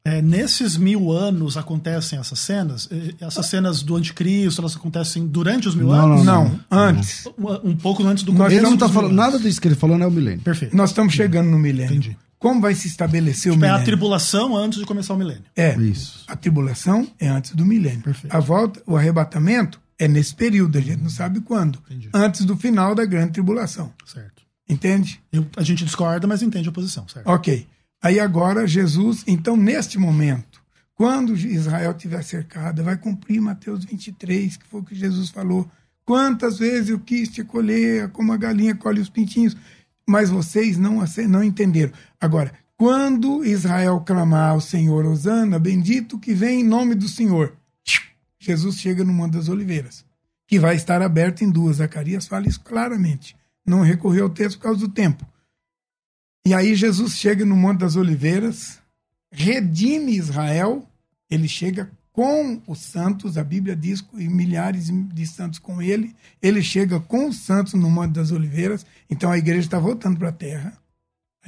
É, 0.04 0.22
nesses 0.22 0.76
mil 0.76 1.10
anos 1.10 1.56
acontecem 1.56 2.18
essas 2.18 2.38
cenas? 2.38 2.88
Essas 3.20 3.46
cenas 3.46 3.82
do 3.82 3.96
anticristo, 3.96 4.60
elas 4.60 4.74
acontecem 4.76 5.26
durante 5.26 5.68
os 5.68 5.74
mil 5.74 5.88
Não, 5.88 6.12
anos? 6.12 6.24
não, 6.24 6.44
Não, 6.48 6.60
antes. 6.70 7.26
Um, 7.36 7.70
um 7.70 7.76
pouco 7.76 8.02
antes 8.06 8.22
do 8.24 8.32
Nós 8.32 8.38
começo 8.48 8.56
Ele 8.56 8.62
não 8.70 8.76
tá 8.78 8.86
mil 8.86 8.94
falando 8.94 9.10
anos. 9.12 9.24
nada 9.32 9.38
disso 9.38 9.60
que 9.60 9.68
ele 9.68 9.74
falou, 9.74 9.98
não 9.98 10.06
é 10.06 10.08
o 10.08 10.12
milênio. 10.12 10.40
Perfeito. 10.40 10.74
Nós 10.76 10.90
estamos 10.90 11.12
chegando 11.12 11.50
no 11.50 11.58
milênio. 11.58 11.90
Entendi. 11.96 12.16
Como 12.38 12.60
vai 12.60 12.74
se 12.74 12.86
estabelecer 12.86 13.50
o 13.50 13.54
É 13.54 13.56
a 13.56 13.60
milênio? 13.60 13.84
tribulação 13.84 14.56
antes 14.56 14.78
de 14.78 14.86
começar 14.86 15.14
o 15.14 15.16
milênio. 15.18 15.42
É, 15.56 15.76
Isso. 15.76 16.24
a 16.28 16.36
tribulação 16.36 17.10
é 17.18 17.26
antes 17.28 17.52
do 17.54 17.64
milênio. 17.64 18.02
Perfeito. 18.02 18.34
A 18.34 18.38
volta, 18.38 18.80
o 18.86 18.96
arrebatamento 18.96 19.80
é 19.98 20.06
nesse 20.06 20.34
período, 20.34 20.78
a 20.78 20.80
gente 20.80 21.02
não 21.02 21.10
sabe 21.10 21.40
quando. 21.40 21.80
Entendi. 21.90 22.08
Antes 22.14 22.44
do 22.44 22.56
final 22.56 22.94
da 22.94 23.04
grande 23.04 23.32
tribulação. 23.32 23.92
Certo. 24.06 24.42
Entende? 24.68 25.20
Eu- 25.32 25.46
a 25.56 25.62
gente 25.64 25.84
discorda, 25.84 26.26
mas 26.26 26.42
entende 26.42 26.68
a 26.68 26.72
posição, 26.72 27.08
certo? 27.08 27.26
Ok. 27.26 27.66
Aí 28.00 28.20
agora 28.20 28.66
Jesus, 28.68 29.24
então 29.26 29.56
neste 29.56 29.98
momento, 29.98 30.60
quando 30.94 31.34
Israel 31.36 31.94
tiver 31.94 32.22
cercada, 32.22 32.82
vai 32.82 32.96
cumprir 32.96 33.40
Mateus 33.40 33.84
23, 33.84 34.56
que 34.56 34.66
foi 34.66 34.80
o 34.80 34.84
que 34.84 34.94
Jesus 34.94 35.30
falou. 35.30 35.68
Quantas 36.04 36.58
vezes 36.58 36.90
eu 36.90 36.98
quis 37.00 37.28
te 37.28 37.42
colher, 37.42 38.08
como 38.10 38.32
a 38.32 38.36
galinha 38.36 38.74
colhe 38.74 39.00
os 39.00 39.08
pintinhos, 39.10 39.56
mas 40.08 40.30
vocês 40.30 40.78
não, 40.78 41.02
ace- 41.02 41.26
não 41.26 41.42
entenderam. 41.42 41.92
Agora, 42.20 42.52
quando 42.76 43.44
Israel 43.44 44.00
clamar 44.00 44.50
ao 44.50 44.60
Senhor, 44.60 45.04
Osana, 45.04 45.58
bendito 45.58 46.18
que 46.18 46.34
vem 46.34 46.60
em 46.60 46.64
nome 46.64 46.94
do 46.94 47.08
Senhor, 47.08 47.56
Jesus 48.38 48.76
chega 48.78 49.04
no 49.04 49.12
Monte 49.12 49.32
das 49.32 49.48
Oliveiras, 49.48 50.04
que 50.46 50.58
vai 50.58 50.76
estar 50.76 51.02
aberto 51.02 51.42
em 51.42 51.50
duas. 51.50 51.76
Zacarias 51.76 52.26
fala 52.26 52.46
isso 52.46 52.60
claramente. 52.60 53.36
Não 53.66 53.82
recorreu 53.82 54.24
ao 54.24 54.30
texto 54.30 54.58
por 54.58 54.64
causa 54.64 54.80
do 54.80 54.88
tempo. 54.88 55.26
E 56.46 56.54
aí 56.54 56.74
Jesus 56.74 57.16
chega 57.16 57.44
no 57.44 57.56
Monte 57.56 57.80
das 57.80 57.96
Oliveiras, 57.96 58.78
redime 59.30 60.16
Israel, 60.16 60.88
ele 61.28 61.46
chega 61.46 61.90
com 62.12 62.62
os 62.66 62.80
santos, 62.80 63.36
a 63.36 63.44
Bíblia 63.44 63.76
diz, 63.76 64.04
e 64.14 64.28
milhares 64.28 64.88
de 64.90 65.26
santos 65.26 65.58
com 65.58 65.82
ele, 65.82 66.16
ele 66.40 66.62
chega 66.62 66.98
com 66.98 67.28
os 67.28 67.36
santos 67.36 67.74
no 67.74 67.90
Monte 67.90 68.14
das 68.14 68.32
Oliveiras, 68.32 68.86
então 69.10 69.30
a 69.30 69.38
igreja 69.38 69.60
está 69.60 69.78
voltando 69.78 70.18
para 70.18 70.30
a 70.30 70.32
terra, 70.32 70.76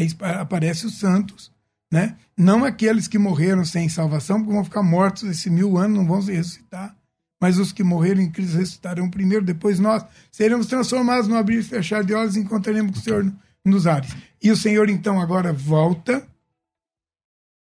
aí 0.02 0.08
aparecem 0.38 0.88
os 0.88 0.98
santos, 0.98 1.52
né? 1.92 2.16
não 2.36 2.64
aqueles 2.64 3.06
que 3.06 3.18
morreram 3.18 3.64
sem 3.64 3.88
salvação, 3.88 4.38
porque 4.38 4.54
vão 4.54 4.64
ficar 4.64 4.82
mortos 4.82 5.24
esses 5.24 5.52
mil 5.52 5.76
anos, 5.76 5.98
não 5.98 6.06
vão 6.06 6.22
se 6.22 6.32
ressuscitar, 6.32 6.96
mas 7.40 7.58
os 7.58 7.72
que 7.72 7.82
morreram 7.82 8.20
em 8.20 8.30
Cristo 8.30 8.56
ressuscitarão 8.56 9.10
primeiro, 9.10 9.44
depois 9.44 9.78
nós 9.78 10.04
seremos 10.30 10.66
transformados 10.66 11.28
no 11.28 11.36
abrir 11.36 11.58
e 11.58 11.62
fechar 11.62 12.04
de 12.04 12.14
olhos 12.14 12.36
e 12.36 12.40
encontraremos 12.40 12.98
o 12.98 13.00
Senhor 13.00 13.32
nos 13.64 13.86
ares. 13.86 14.14
E 14.42 14.50
o 14.50 14.56
Senhor 14.56 14.88
então 14.88 15.20
agora 15.20 15.52
volta 15.52 16.26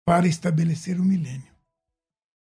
para 0.07 0.27
estabelecer 0.27 1.01
o 1.01 1.05
milênio. 1.05 1.53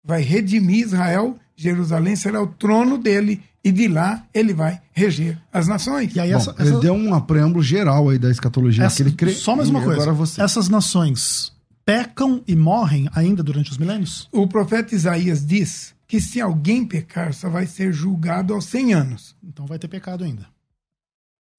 Vai 0.04 0.22
redimir 0.22 0.86
Israel, 0.86 1.40
Jerusalém 1.56 2.16
será 2.16 2.42
o 2.42 2.48
trono 2.48 2.98
dele 2.98 3.44
E 3.66 3.72
de 3.72 3.88
lá 3.88 4.26
ele 4.34 4.54
vai 4.54 4.82
reger 4.92 5.38
as 5.52 5.68
nações. 5.68 6.14
E 6.16 6.20
aí 6.20 6.32
Bom, 6.32 6.38
essa, 6.38 6.56
ele 6.60 6.78
deu 6.80 6.94
um 6.94 7.20
preâmbulo 7.22 7.64
geral 7.64 8.10
aí 8.10 8.20
da 8.20 8.30
escatologia. 8.30 8.84
essa- 8.84 8.98
que 8.98 9.04
ele 9.04 9.12
crê, 9.14 9.32
só 9.34 9.56
mais 9.56 9.70
uma 9.70 9.80
e 9.80 9.84
coisa. 9.84 10.02
Agora 10.02 10.14
você. 10.16 10.42
Essas 10.42 10.68
nações 10.68 11.52
pecam 11.86 12.44
e 12.48 12.56
morrem 12.56 13.10
ainda 13.16 13.42
durante 13.42 13.72
os 13.72 13.78
milênios? 13.78 14.28
O 14.32 14.48
profeta 14.48 14.94
Isaías 14.94 15.46
diz 15.46 15.94
que 16.08 16.20
se 16.20 16.42
alguém 16.42 16.86
pecar, 16.86 17.34
só 17.34 17.50
vai 17.50 17.66
ser 17.66 17.94
julgado 17.94 18.54
aos 18.54 18.66
100 18.66 18.94
anos. 18.94 19.36
Então 19.44 19.66
vai 19.66 19.80
ter 19.80 19.88
pecado 19.88 20.24
ainda. 20.26 20.46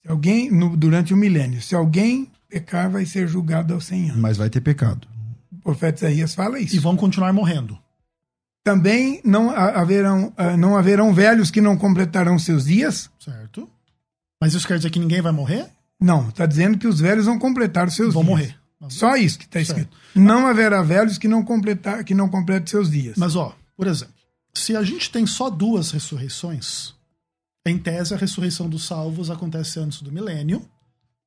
Se 0.03 0.11
alguém, 0.11 0.51
no- 0.51 0.77
durante 0.77 1.15
o 1.15 1.17
milênio, 1.17 1.63
se 1.63 1.75
alguém 1.75 2.31
pecar, 2.51 2.91
vai 2.91 3.07
ser 3.07 3.27
julgado 3.27 3.73
aos 3.73 3.87
100 3.87 4.11
anos. 4.11 4.21
Mas 4.21 4.37
vai 4.37 4.51
ter 4.51 4.61
pecado. 4.61 5.09
O 5.51 5.57
profeta 5.63 6.07
Isaías 6.07 6.35
fala 6.35 6.59
isso. 6.61 6.77
E 6.77 6.79
vão 6.79 6.95
continuar 6.97 7.33
morrendo. 7.33 7.79
Também 8.65 9.21
não 9.25 9.51
ha- 9.51 9.81
haverão, 9.81 10.33
ah, 10.37 10.57
não 10.57 10.77
haverão 10.77 11.13
velhos 11.13 11.51
que 11.51 11.61
não 11.61 11.77
completarão 11.77 12.39
seus 12.39 12.65
dias. 12.65 13.11
Certo? 13.21 13.69
Mas 14.41 14.55
isso 14.55 14.67
quer 14.67 14.79
dizer 14.79 14.89
que 14.91 14.99
ninguém 14.99 15.21
vai 15.21 15.33
morrer? 15.33 15.67
Não, 16.01 16.29
está 16.31 16.47
dizendo 16.47 16.79
que 16.79 16.89
os 16.89 16.99
velhos 16.99 17.27
vão 17.27 17.39
completar 17.39 17.87
os 17.87 17.95
seus 17.95 18.13
Vão 18.15 18.23
dias. 18.25 18.31
morrer. 18.39 18.57
Só 18.89 19.17
isso 19.17 19.39
que 19.39 19.45
está 19.45 19.61
escrito. 19.61 19.97
Não 20.15 20.47
haverá 20.47 20.83
velhos 20.83 21.17
que 21.17 21.29
não 21.29 21.43
completar, 21.43 22.05
que 22.05 22.15
não 22.15 22.29
completem 22.29 22.67
seus 22.67 22.91
dias. 22.91 23.17
Mas, 23.17 23.35
ó, 23.37 23.57
por 23.77 23.87
exemplo, 23.87 24.13
se 24.55 24.77
a 24.77 24.83
gente 24.83 25.11
tem 25.11 25.27
só 25.27 25.49
duas 25.49 25.91
ressurreições, 25.91 26.93
em 27.67 27.79
tese 27.79 28.13
a 28.13 28.17
ressurreição 28.17 28.69
dos 28.69 28.85
salvos 28.87 29.31
acontece 29.31 29.79
antes 29.79 30.03
do 30.03 30.13
milênio 30.13 30.63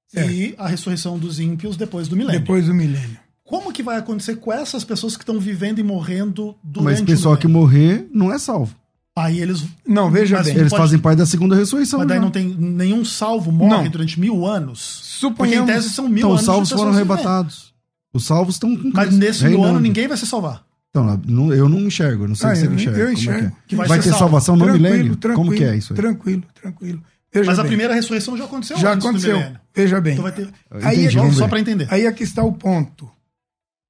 Certo. 0.07 0.29
e 0.31 0.53
a 0.57 0.67
ressurreição 0.67 1.17
dos 1.17 1.39
ímpios 1.39 1.75
depois 1.77 2.07
do 2.07 2.15
milênio. 2.15 2.39
Depois 2.41 2.65
do 2.67 2.73
milênio. 2.75 3.19
Como 3.47 3.71
que 3.71 3.81
vai 3.81 3.97
acontecer 3.97 4.35
com 4.35 4.51
essas 4.51 4.83
pessoas 4.83 5.15
que 5.15 5.23
estão 5.23 5.39
vivendo 5.39 5.79
e 5.79 5.83
morrendo 5.83 6.53
durante 6.61 6.83
Mas 6.91 6.99
o 7.01 7.05
pessoal 7.05 7.37
que 7.37 7.47
morrer 7.47 8.07
não 8.13 8.31
é 8.31 8.37
salvo. 8.37 8.75
Aí 9.15 9.39
eles. 9.39 9.63
Não, 9.87 10.11
veja 10.11 10.43
bem. 10.43 10.53
Eles 10.55 10.69
pode- 10.69 10.81
fazem 10.83 10.99
parte 10.99 11.17
da 11.17 11.25
segunda 11.25 11.55
ressurreição. 11.55 11.99
Mas 11.99 12.07
daí 12.09 12.17
já. 12.17 12.21
não 12.23 12.29
tem 12.29 12.53
nenhum 12.59 13.03
salvo 13.05 13.51
morre 13.51 13.85
Não. 13.85 13.89
durante 13.89 14.19
mil 14.19 14.45
anos. 14.45 15.17
Porque 15.21 15.25
em 15.25 15.59
Suponhamos- 15.61 15.71
tese 15.71 15.89
são 15.89 16.07
mil 16.07 16.17
Então, 16.17 16.29
anos. 16.31 16.41
os 16.41 16.45
salvos 16.45 16.69
foram 16.71 16.91
arrebatados. 16.91 17.73
Os 18.13 18.25
salvos 18.25 18.55
estão 18.55 18.75
com 18.75 18.91
Mas 18.93 19.15
nesse 19.17 19.41
mil 19.43 19.51
reinando. 19.53 19.69
ano 19.69 19.79
ninguém 19.79 20.07
vai 20.07 20.17
se 20.17 20.27
salvar. 20.27 20.63
Então, 20.89 21.19
eu 21.53 21.67
não 21.69 21.79
enxergo, 21.81 22.25
eu 22.25 22.27
não 22.27 22.35
sei 22.35 22.49
Ah, 22.49 22.55
se 22.55 22.61
você 22.61 22.67
eu- 22.67 22.73
enxerga. 22.73 22.99
eu 22.99 23.05
como 23.05 23.11
é 23.11 23.15
que 23.15 23.29
é. 23.29 23.33
enxergo. 23.33 23.57
Que 23.67 23.75
vai 23.75 23.87
vai 23.87 23.97
ser 23.99 24.03
ter 24.03 24.09
salvo. 24.09 24.19
salvação 24.25 24.55
no 24.55 24.65
Tranquilo, 24.65 24.83
milênio? 24.89 25.15
tranquilo, 25.15 25.45
Como 25.45 25.57
que 25.57 25.63
é 25.63 25.75
isso 25.77 25.93
aí? 25.93 25.97
Tranquilo, 25.97 26.43
tranquilo. 26.61 27.01
Veja 27.33 27.45
Mas 27.49 27.59
a 27.59 27.61
bem. 27.63 27.69
primeira 27.69 27.93
ressurreição 27.93 28.37
já 28.37 28.45
aconteceu 28.45 28.77
já 28.77 28.93
aconteceu. 28.93 29.41
Veja 29.75 30.01
bem. 30.01 30.13
Então 30.13 30.23
vai 30.23 30.31
ter. 30.31 30.49
Aí, 30.71 30.99
Entendi, 31.01 31.17
vamos 31.17 31.35
Só 31.37 31.47
para 31.47 31.59
entender. 31.59 31.87
aí 31.91 32.05
aqui 32.07 32.23
está 32.23 32.43
o 32.43 32.51
ponto. 32.51 33.09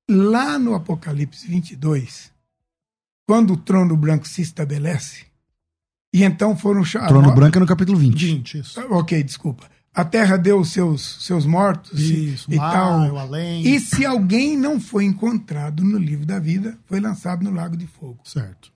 Lá 0.10 0.58
no 0.58 0.74
Apocalipse 0.74 1.48
22, 1.48 2.32
quando 3.28 3.54
o 3.54 3.58
trono 3.58 3.96
branco 3.98 4.28
se 4.28 4.42
estabelece, 4.42 5.26
e 6.14 6.24
então 6.24 6.56
foram 6.56 6.84
chamados. 6.86 7.14
Trono 7.14 7.36
branco 7.36 7.58
é 7.58 7.60
no 7.60 7.68
capítulo 7.68 7.98
20. 7.98 8.26
20, 8.26 8.58
isso. 8.60 8.80
Ok, 8.94 9.22
desculpa. 9.24 9.70
A 9.94 10.06
terra 10.06 10.38
deu 10.38 10.60
os 10.60 10.72
seus, 10.72 11.26
seus 11.26 11.46
mortos 11.46 12.00
e- 12.00 12.34
Isso, 12.36 12.52
e 12.54 12.56
tal. 12.56 13.18
além. 13.18 13.68
E 13.68 13.80
se 13.80 14.06
alguém 14.06 14.56
não 14.56 14.80
foi 14.80 15.04
encontrado 15.06 15.84
no 15.84 15.98
livro 15.98 16.26
da 16.26 16.40
vida, 16.40 16.78
foi 16.86 17.00
lançado 17.00 17.44
no 17.44 17.52
lago 17.52 17.76
de 17.76 17.88
fogo. 17.88 18.20
Certo. 18.24 18.72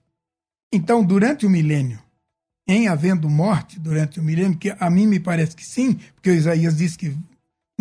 Então, 0.73 1.03
durante 1.03 1.45
o 1.45 1.49
milênio, 1.49 1.99
em 2.67 2.87
havendo 2.87 3.29
morte 3.29 3.79
durante 3.79 4.19
o 4.19 4.23
milênio, 4.23 4.57
que 4.57 4.75
a 4.79 4.89
mim 4.89 5.05
me 5.05 5.19
parece 5.19 5.55
que 5.55 5.65
sim, 5.65 5.93
porque 6.15 6.29
o 6.31 6.33
Isaías 6.35 6.75
diz 6.77 6.97
que 6.97 7.15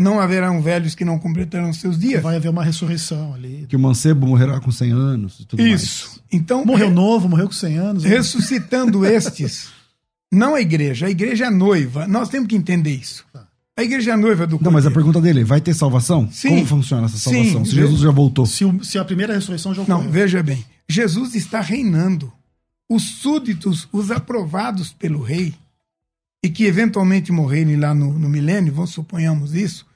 não 0.00 0.18
haverão 0.18 0.60
velhos 0.62 0.94
que 0.94 1.04
não 1.04 1.18
completarão 1.18 1.72
seus 1.72 1.98
dias. 1.98 2.22
Vai 2.22 2.36
haver 2.36 2.48
uma 2.48 2.64
ressurreição 2.64 3.34
ali. 3.34 3.66
Que 3.68 3.76
o 3.76 3.78
mancebo 3.78 4.26
morrerá 4.26 4.58
com 4.58 4.72
100 4.72 4.90
anos 4.92 5.40
e 5.40 5.44
tudo 5.44 5.64
Isso. 5.64 6.20
Então, 6.32 6.64
Morreu 6.64 6.88
re- 6.88 6.94
novo, 6.94 7.28
morreu 7.28 7.46
com 7.46 7.52
100 7.52 7.76
anos. 7.78 8.02
né? 8.04 8.08
ressuscitando 8.10 9.04
estes, 9.06 9.68
não 10.32 10.54
a 10.54 10.60
igreja, 10.60 11.06
a 11.06 11.10
igreja 11.10 11.46
é 11.46 11.50
noiva. 11.50 12.06
Nós 12.08 12.28
temos 12.28 12.48
que 12.48 12.56
entender 12.56 12.90
isso. 12.94 13.24
A 13.76 13.82
igreja 13.82 14.12
é 14.12 14.16
noiva 14.16 14.46
do 14.46 14.56
mais. 14.56 14.62
Não, 14.64 14.70
mas 14.72 14.84
a 14.84 14.90
Cordeiro. 14.90 14.94
pergunta 15.12 15.20
dele, 15.20 15.44
vai 15.44 15.60
ter 15.60 15.72
salvação? 15.74 16.28
Sim. 16.30 16.48
Como 16.50 16.66
funciona 16.66 17.06
essa 17.06 17.16
Sim. 17.16 17.32
salvação? 17.34 17.64
Se 17.64 17.74
Jesus 17.74 18.00
já 18.00 18.10
voltou. 18.10 18.44
Se, 18.46 18.64
o- 18.64 18.82
se 18.84 18.98
a 18.98 19.04
primeira 19.04 19.32
ressurreição 19.34 19.72
já 19.74 19.82
ocorreu. 19.82 20.04
Não, 20.04 20.10
veja 20.10 20.42
bem. 20.42 20.64
Jesus 20.88 21.34
está 21.34 21.60
reinando. 21.60 22.32
Os 22.88 23.02
súditos, 23.04 23.88
os 23.92 24.10
aprovados 24.10 24.92
pelo 24.92 25.22
rei, 25.22 25.54
e 26.44 26.48
que 26.48 26.64
eventualmente 26.64 27.30
morrerem 27.30 27.76
lá 27.76 27.94
no, 27.94 28.18
no 28.18 28.28
milênio, 28.28 28.72
vamos 28.72 28.90
suponhamos 28.90 29.54
isso, 29.54 29.86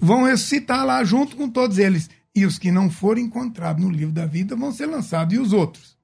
vão 0.00 0.24
ressuscitar 0.24 0.84
lá 0.84 1.02
junto 1.04 1.36
com 1.36 1.48
todos 1.48 1.78
eles. 1.78 2.08
E 2.36 2.44
os 2.44 2.58
que 2.58 2.70
não 2.72 2.90
forem 2.90 3.26
encontrados 3.26 3.82
no 3.84 3.90
livro 3.90 4.12
da 4.12 4.26
vida 4.26 4.56
vão 4.56 4.72
ser 4.72 4.86
lançados. 4.86 5.34
E 5.34 5.38
os 5.38 5.52
outros? 5.52 5.96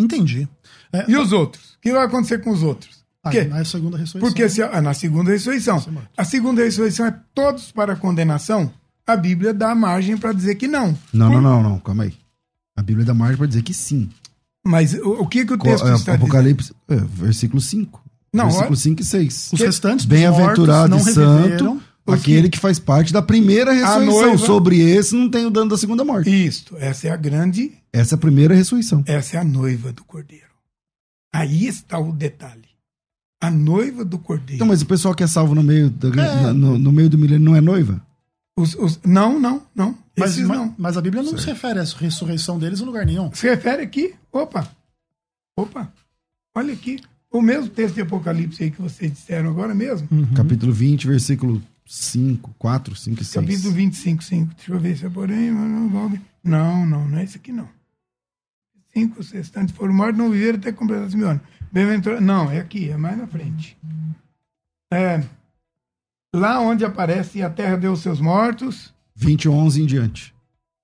Entendi. 0.00 0.46
É, 0.92 1.10
E 1.10 1.16
os 1.16 1.32
outros? 1.32 1.74
O 1.74 1.80
que 1.80 1.92
vai 1.92 2.04
acontecer 2.04 2.38
com 2.42 2.50
os 2.50 2.62
outros? 2.62 3.04
ah, 3.24 3.30
Quê? 3.30 3.44
na 3.44 3.64
segunda 3.64 3.96
ressurreição. 3.96 4.20
Porque 4.20 4.48
se, 4.48 4.62
ah, 4.62 4.82
na 4.82 4.92
segunda 4.94 5.30
ressurreição. 5.30 5.82
A 6.16 6.24
segunda 6.24 6.62
ressurreição 6.62 7.06
é 7.06 7.14
todos 7.34 7.72
para 7.72 7.94
a 7.94 7.96
condenação. 7.96 8.70
A 9.06 9.16
Bíblia 9.16 9.54
dá 9.54 9.74
margem 9.74 10.16
para 10.16 10.32
dizer 10.32 10.56
que 10.56 10.68
não. 10.68 10.96
Não, 11.12 11.30
não, 11.30 11.40
não, 11.40 11.62
não, 11.62 11.78
calma 11.78 12.04
aí. 12.04 12.14
A 12.76 12.82
Bíblia 12.82 13.06
dá 13.06 13.14
margem 13.14 13.36
para 13.38 13.46
dizer 13.46 13.62
que 13.62 13.72
sim. 13.72 14.10
Mas 14.64 14.92
o, 14.94 15.22
o 15.22 15.26
que, 15.26 15.46
que 15.46 15.52
o 15.54 15.58
texto 15.58 15.86
é, 15.86 15.94
está 15.94 16.12
dizendo? 16.12 16.14
Apocalipse, 16.24 16.74
é, 16.88 16.96
versículo 16.96 17.60
5. 17.60 18.04
Não, 18.34 18.44
versículo 18.46 18.72
ó- 18.72 18.76
5 18.76 19.00
e 19.00 19.04
6. 19.04 19.50
Os 19.54 19.60
restantes 19.60 20.04
dos 20.06 20.18
Bem-aventurado 20.18 20.96
aquele 22.12 22.48
que 22.48 22.58
faz 22.58 22.78
parte 22.78 23.12
da 23.12 23.20
primeira 23.22 23.72
ressurreição. 23.72 24.06
noiva- 24.22 24.38
Sobre 24.46 24.80
esse 24.80 25.14
não 25.14 25.28
tem 25.30 25.46
o 25.46 25.50
dano 25.50 25.70
da 25.70 25.76
segunda 25.78 26.04
morte. 26.04 26.28
Isto, 26.30 26.76
essa 26.78 27.08
é 27.08 27.10
a 27.10 27.16
grande, 27.16 27.72
Essa 27.92 28.14
é 28.14 28.16
a 28.16 28.18
primeira 28.20 28.54
ressurreição. 28.54 29.02
essa 29.06 29.36
é 29.36 29.40
a 29.40 29.44
noiva 29.44 29.92
do 29.92 30.04
cordeiro. 30.04 30.46
Aí 31.34 31.66
está 31.66 31.98
o 31.98 32.12
detalhe. 32.12 32.66
A 33.42 33.50
noiva 33.50 34.04
do 34.04 34.18
cordeiro. 34.18 34.54
Então, 34.54 34.66
mas 34.66 34.80
o 34.82 34.86
pessoal 34.86 35.14
que 35.14 35.22
é 35.22 35.26
salvo 35.26 35.54
no 35.54 35.62
meio, 35.62 35.90
da- 35.90 36.08
É. 36.08 36.52
no, 36.52 36.78
no 36.78 36.90
meio 36.92 37.08
do 37.10 37.18
milênio 37.18 37.44
não 37.44 37.54
é 37.56 37.60
noiva? 37.60 38.00
Os- 38.58 38.74
os- 38.74 38.98
não, 39.04 39.38
não, 39.38 39.62
não. 39.74 39.94
Mas, 40.18 40.38
não. 40.38 40.74
mas 40.78 40.96
a 40.96 41.02
Bíblia 41.02 41.22
não 41.22 41.36
se 41.36 41.46
refere 41.46 41.78
à 41.78 41.84
ressurreição 41.84 42.58
deles 42.58 42.80
em 42.80 42.84
lugar 42.84 43.04
nenhum. 43.04 43.30
Se 43.34 43.46
refere 43.46 43.82
aqui, 43.82 44.14
opa, 44.32 44.66
opa, 45.58 45.92
olha 46.56 46.72
aqui, 46.72 46.98
o 47.30 47.42
mesmo 47.42 47.68
texto 47.68 47.96
de 47.96 48.00
Apocalipse 48.00 48.62
aí 48.64 48.70
que 48.70 48.80
vocês 48.80 49.12
disseram 49.12 49.50
agora 49.50 49.74
mesmo, 49.74 50.08
Capítulo 50.34 50.72
20, 50.72 51.06
versículo 51.06 51.62
5, 51.86 52.54
4, 52.58 52.94
5 52.96 53.22
e 53.22 53.24
6. 53.24 53.44
capítulo 53.46 53.72
25, 53.74 54.24
5, 54.24 54.54
deixa 54.56 54.72
eu 54.72 54.80
ver 54.80 54.96
se 54.98 55.06
é 55.06 55.10
porém, 55.10 55.50
não, 55.52 56.84
não, 56.84 57.08
não 57.08 57.18
é 57.18 57.24
esse 57.24 57.36
aqui 57.36 57.52
não. 57.52 57.68
Cinco 58.92 59.20
os 59.20 59.30
restantes 59.30 59.74
foram 59.74 59.92
mortos, 59.94 60.18
não 60.18 60.30
viveram 60.30 60.58
até 60.58 60.72
completar 60.72 61.06
esse 61.06 61.16
mil 61.16 61.28
anos. 61.28 61.42
Bem-aventurado, 61.70 62.22
não, 62.22 62.50
é 62.50 62.58
aqui, 62.58 62.88
é 62.90 62.96
mais 62.96 63.16
na 63.18 63.26
frente. 63.26 63.76
É, 64.92 65.22
lá 66.34 66.60
onde 66.60 66.84
aparece 66.84 67.42
a 67.42 67.50
terra 67.50 67.76
deu 67.76 67.92
os 67.92 68.00
seus 68.00 68.20
mortos, 68.20 68.92
20, 69.14 69.48
11 69.48 69.82
em 69.82 69.86
diante. 69.86 70.34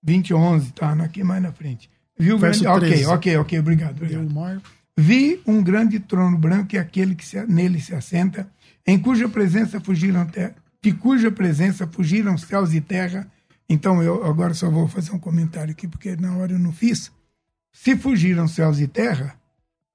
20, 0.02 0.34
11, 0.34 0.72
tá 0.72 0.92
aqui 0.92 1.22
mais 1.24 1.42
na 1.42 1.52
frente. 1.52 1.90
Viu 2.18 2.36
o 2.36 2.38
Verso 2.38 2.62
grande... 2.64 2.76
Ok, 2.78 2.88
13. 2.90 3.06
ok, 3.06 3.36
ok, 3.38 3.58
obrigado, 3.58 3.94
Deu 3.94 4.04
obrigado. 4.20 4.30
morto. 4.30 4.70
Vi 4.96 5.40
um 5.46 5.62
grande 5.62 5.98
trono 5.98 6.36
branco 6.36 6.74
e 6.74 6.78
aquele 6.78 7.14
que 7.14 7.24
se- 7.24 7.46
nele 7.46 7.80
se 7.80 7.94
assenta, 7.94 8.46
em 8.86 8.98
cuja 8.98 9.28
presença 9.28 9.80
fugiram 9.80 10.26
te- 10.26 10.52
de 10.82 10.92
cuja 10.92 11.30
presença 11.30 11.86
fugiram 11.86 12.36
céus 12.36 12.74
e 12.74 12.80
terra. 12.80 13.30
Então 13.68 14.02
eu 14.02 14.24
agora 14.26 14.52
só 14.52 14.68
vou 14.68 14.88
fazer 14.88 15.12
um 15.12 15.18
comentário 15.18 15.70
aqui 15.70 15.86
porque 15.86 16.16
na 16.16 16.36
hora 16.36 16.52
eu 16.52 16.58
não 16.58 16.72
fiz. 16.72 17.10
Se 17.72 17.96
fugiram 17.96 18.48
céus 18.48 18.80
e 18.80 18.86
terra, 18.86 19.38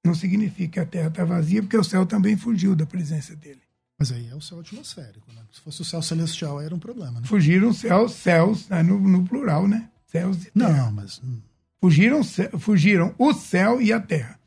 não 0.04 0.16
significa 0.16 0.72
que 0.72 0.80
a 0.80 0.86
terra 0.86 1.08
está 1.10 1.26
vazia, 1.26 1.62
porque 1.62 1.78
o 1.78 1.84
céu 1.84 2.06
também 2.06 2.38
fugiu 2.38 2.76
da 2.76 2.86
presença 2.86 3.36
dele. 3.36 3.62
Mas 4.00 4.12
aí 4.12 4.30
é 4.30 4.36
o 4.36 4.42
céu 4.42 4.60
atmosférico, 4.60 5.32
né? 5.34 5.42
Se 5.52 5.60
fosse 5.62 5.82
o 5.82 5.86
céu 5.86 6.02
celestial, 6.02 6.62
era 6.62 6.74
um 6.74 6.80
problema, 6.80 7.20
né? 7.20 7.28
Fugiram 7.28 7.74
céus, 7.74 8.14
céus, 8.14 8.70
né, 8.70 8.82
no, 8.82 9.00
no 9.00 9.26
plural, 9.26 9.68
né? 9.68 9.90
Céus 10.06 10.38
e 10.46 10.52
terra. 10.52 10.86
Não, 10.86 10.92
mas. 10.92 11.20
hum, 11.24 11.40
Fugiram, 11.80 12.22
fugiram 12.60 13.14
o 13.18 13.34
céu 13.34 13.82
e 13.82 13.94
a 13.94 14.00
terra. 14.00 14.40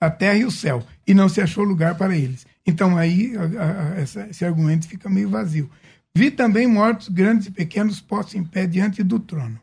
A 0.00 0.10
terra 0.10 0.38
e 0.38 0.44
o 0.44 0.50
céu. 0.50 0.84
E 1.06 1.14
não 1.14 1.28
se 1.28 1.40
achou 1.40 1.62
lugar 1.62 1.96
para 1.96 2.16
eles. 2.16 2.46
Então 2.70 2.96
aí 2.96 3.34
a- 3.36 3.42
a- 3.42 4.00
essa- 4.00 4.28
esse 4.28 4.44
argumento 4.44 4.86
fica 4.86 5.10
meio 5.10 5.28
vazio. 5.28 5.68
Vi 6.14 6.30
também 6.30 6.66
mortos 6.66 7.08
grandes 7.08 7.48
e 7.48 7.50
pequenos 7.50 8.00
postos 8.00 8.36
em 8.36 8.44
pé 8.44 8.66
diante 8.66 9.02
do 9.02 9.18
trono. 9.18 9.60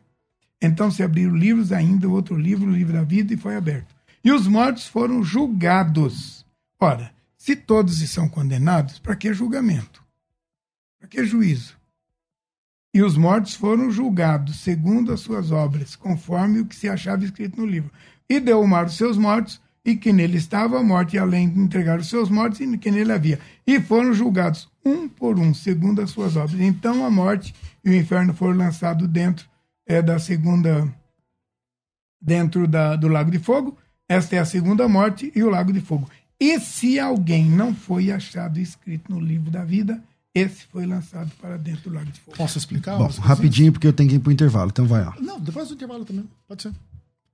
Então 0.60 0.90
se 0.90 1.02
abriram 1.02 1.34
livros 1.34 1.72
ainda, 1.72 2.08
outro 2.08 2.36
livro, 2.36 2.68
o 2.68 2.74
livro 2.74 2.92
da 2.92 3.02
vida, 3.02 3.32
e 3.32 3.36
foi 3.36 3.56
aberto. 3.56 3.94
E 4.22 4.30
os 4.30 4.46
mortos 4.46 4.86
foram 4.86 5.22
julgados. 5.22 6.44
Ora, 6.78 7.12
se 7.36 7.56
todos 7.56 7.98
são 8.10 8.28
condenados, 8.28 8.98
para 8.98 9.16
que 9.16 9.32
julgamento? 9.32 10.04
Para 10.98 11.08
que 11.08 11.24
juízo? 11.24 11.76
E 12.92 13.02
os 13.02 13.16
mortos 13.16 13.54
foram 13.54 13.90
julgados 13.90 14.60
segundo 14.60 15.12
as 15.12 15.20
suas 15.20 15.50
obras, 15.50 15.96
conforme 15.96 16.60
o 16.60 16.66
que 16.66 16.76
se 16.76 16.88
achava 16.88 17.24
escrito 17.24 17.58
no 17.60 17.66
livro. 17.66 17.90
E 18.28 18.40
deu 18.40 18.60
o 18.60 18.68
mar 18.68 18.86
os 18.86 18.96
seus 18.96 19.16
mortos, 19.16 19.60
e 19.88 19.96
que 19.96 20.12
nele 20.12 20.36
estava 20.36 20.78
a 20.78 20.82
morte, 20.82 21.16
e 21.16 21.18
além 21.18 21.48
de 21.48 21.58
entregar 21.58 21.98
os 21.98 22.08
seus 22.08 22.28
mortos, 22.28 22.60
e 22.60 22.76
que 22.76 22.90
nele 22.90 23.10
havia. 23.10 23.40
E 23.66 23.80
foram 23.80 24.12
julgados 24.12 24.68
um 24.84 25.08
por 25.08 25.38
um, 25.38 25.54
segundo 25.54 26.02
as 26.02 26.10
suas 26.10 26.36
obras. 26.36 26.60
Então 26.60 27.04
a 27.06 27.10
morte 27.10 27.54
e 27.82 27.90
o 27.90 27.94
inferno 27.94 28.34
foram 28.34 28.56
lançados 28.56 29.08
dentro 29.08 29.48
é, 29.86 30.02
da 30.02 30.18
segunda. 30.18 30.86
dentro 32.20 32.68
da, 32.68 32.96
do 32.96 33.08
lago 33.08 33.30
de 33.30 33.38
fogo. 33.38 33.78
Esta 34.06 34.36
é 34.36 34.38
a 34.38 34.44
segunda 34.44 34.86
morte 34.88 35.32
e 35.34 35.42
o 35.42 35.48
lago 35.48 35.72
de 35.72 35.80
fogo. 35.80 36.08
E 36.38 36.60
se 36.60 36.98
alguém 36.98 37.44
não 37.46 37.74
foi 37.74 38.12
achado 38.12 38.60
escrito 38.60 39.10
no 39.10 39.18
livro 39.18 39.50
da 39.50 39.64
vida, 39.64 40.02
esse 40.34 40.64
foi 40.66 40.86
lançado 40.86 41.30
para 41.40 41.56
dentro 41.56 41.90
do 41.90 41.96
lago 41.96 42.10
de 42.10 42.20
fogo. 42.20 42.36
Posso 42.36 42.58
explicar? 42.58 42.96
Bom, 42.96 43.08
rapidinho, 43.08 43.72
porque 43.72 43.86
eu 43.86 43.92
tenho 43.92 44.08
que 44.08 44.16
ir 44.16 44.20
pro 44.20 44.30
intervalo, 44.30 44.70
então 44.70 44.86
vai 44.86 45.04
lá. 45.04 45.16
Não, 45.18 45.40
depois 45.40 45.68
do 45.68 45.74
intervalo 45.74 46.04
também. 46.04 46.28
Pode 46.46 46.62
ser. 46.62 46.72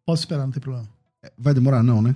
Posso 0.06 0.22
esperar, 0.22 0.44
não 0.44 0.52
tem 0.52 0.62
problema. 0.62 0.88
Vai 1.36 1.52
demorar, 1.52 1.82
não, 1.82 2.00
né? 2.00 2.14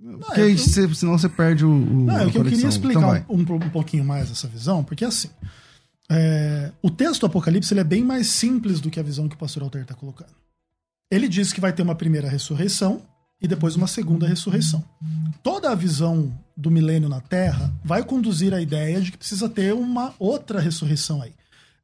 Porque 0.00 0.40
é, 0.40 0.44
aí 0.44 0.52
eu- 0.52 0.94
senão 0.94 1.16
você 1.18 1.28
perde 1.28 1.64
o. 1.64 1.70
o 1.70 2.04
Não, 2.06 2.18
é 2.20 2.30
que 2.30 2.36
eu 2.38 2.44
queria 2.44 2.68
explicar 2.68 3.18
Então 3.20 3.36
um, 3.36 3.40
um 3.66 3.70
pouquinho 3.70 4.04
mais 4.04 4.30
essa 4.30 4.48
visão, 4.48 4.82
porque 4.84 5.04
assim, 5.04 5.30
é, 6.10 6.72
o 6.82 6.90
texto 6.90 7.20
do 7.20 7.26
Apocalipse 7.26 7.72
ele 7.72 7.80
é 7.80 7.84
bem 7.84 8.02
mais 8.04 8.26
simples 8.26 8.80
do 8.80 8.90
que 8.90 9.00
a 9.00 9.02
visão 9.02 9.28
que 9.28 9.34
o 9.34 9.38
pastor 9.38 9.62
Alter 9.62 9.82
está 9.82 9.94
colocando. 9.94 10.32
Ele 11.10 11.28
diz 11.28 11.52
que 11.52 11.60
vai 11.60 11.72
ter 11.72 11.82
uma 11.82 11.94
primeira 11.94 12.28
ressurreição 12.28 13.02
e 13.40 13.46
depois 13.46 13.76
uma 13.76 13.86
segunda 13.86 14.26
ressurreição. 14.26 14.84
Toda 15.42 15.70
a 15.70 15.74
visão 15.74 16.36
do 16.56 16.70
milênio 16.70 17.08
na 17.08 17.20
Terra 17.20 17.72
vai 17.84 18.02
conduzir 18.02 18.52
à 18.54 18.60
ideia 18.60 19.00
de 19.00 19.12
que 19.12 19.18
precisa 19.18 19.48
ter 19.48 19.74
uma 19.74 20.14
outra 20.18 20.60
ressurreição 20.60 21.22
aí. 21.22 21.32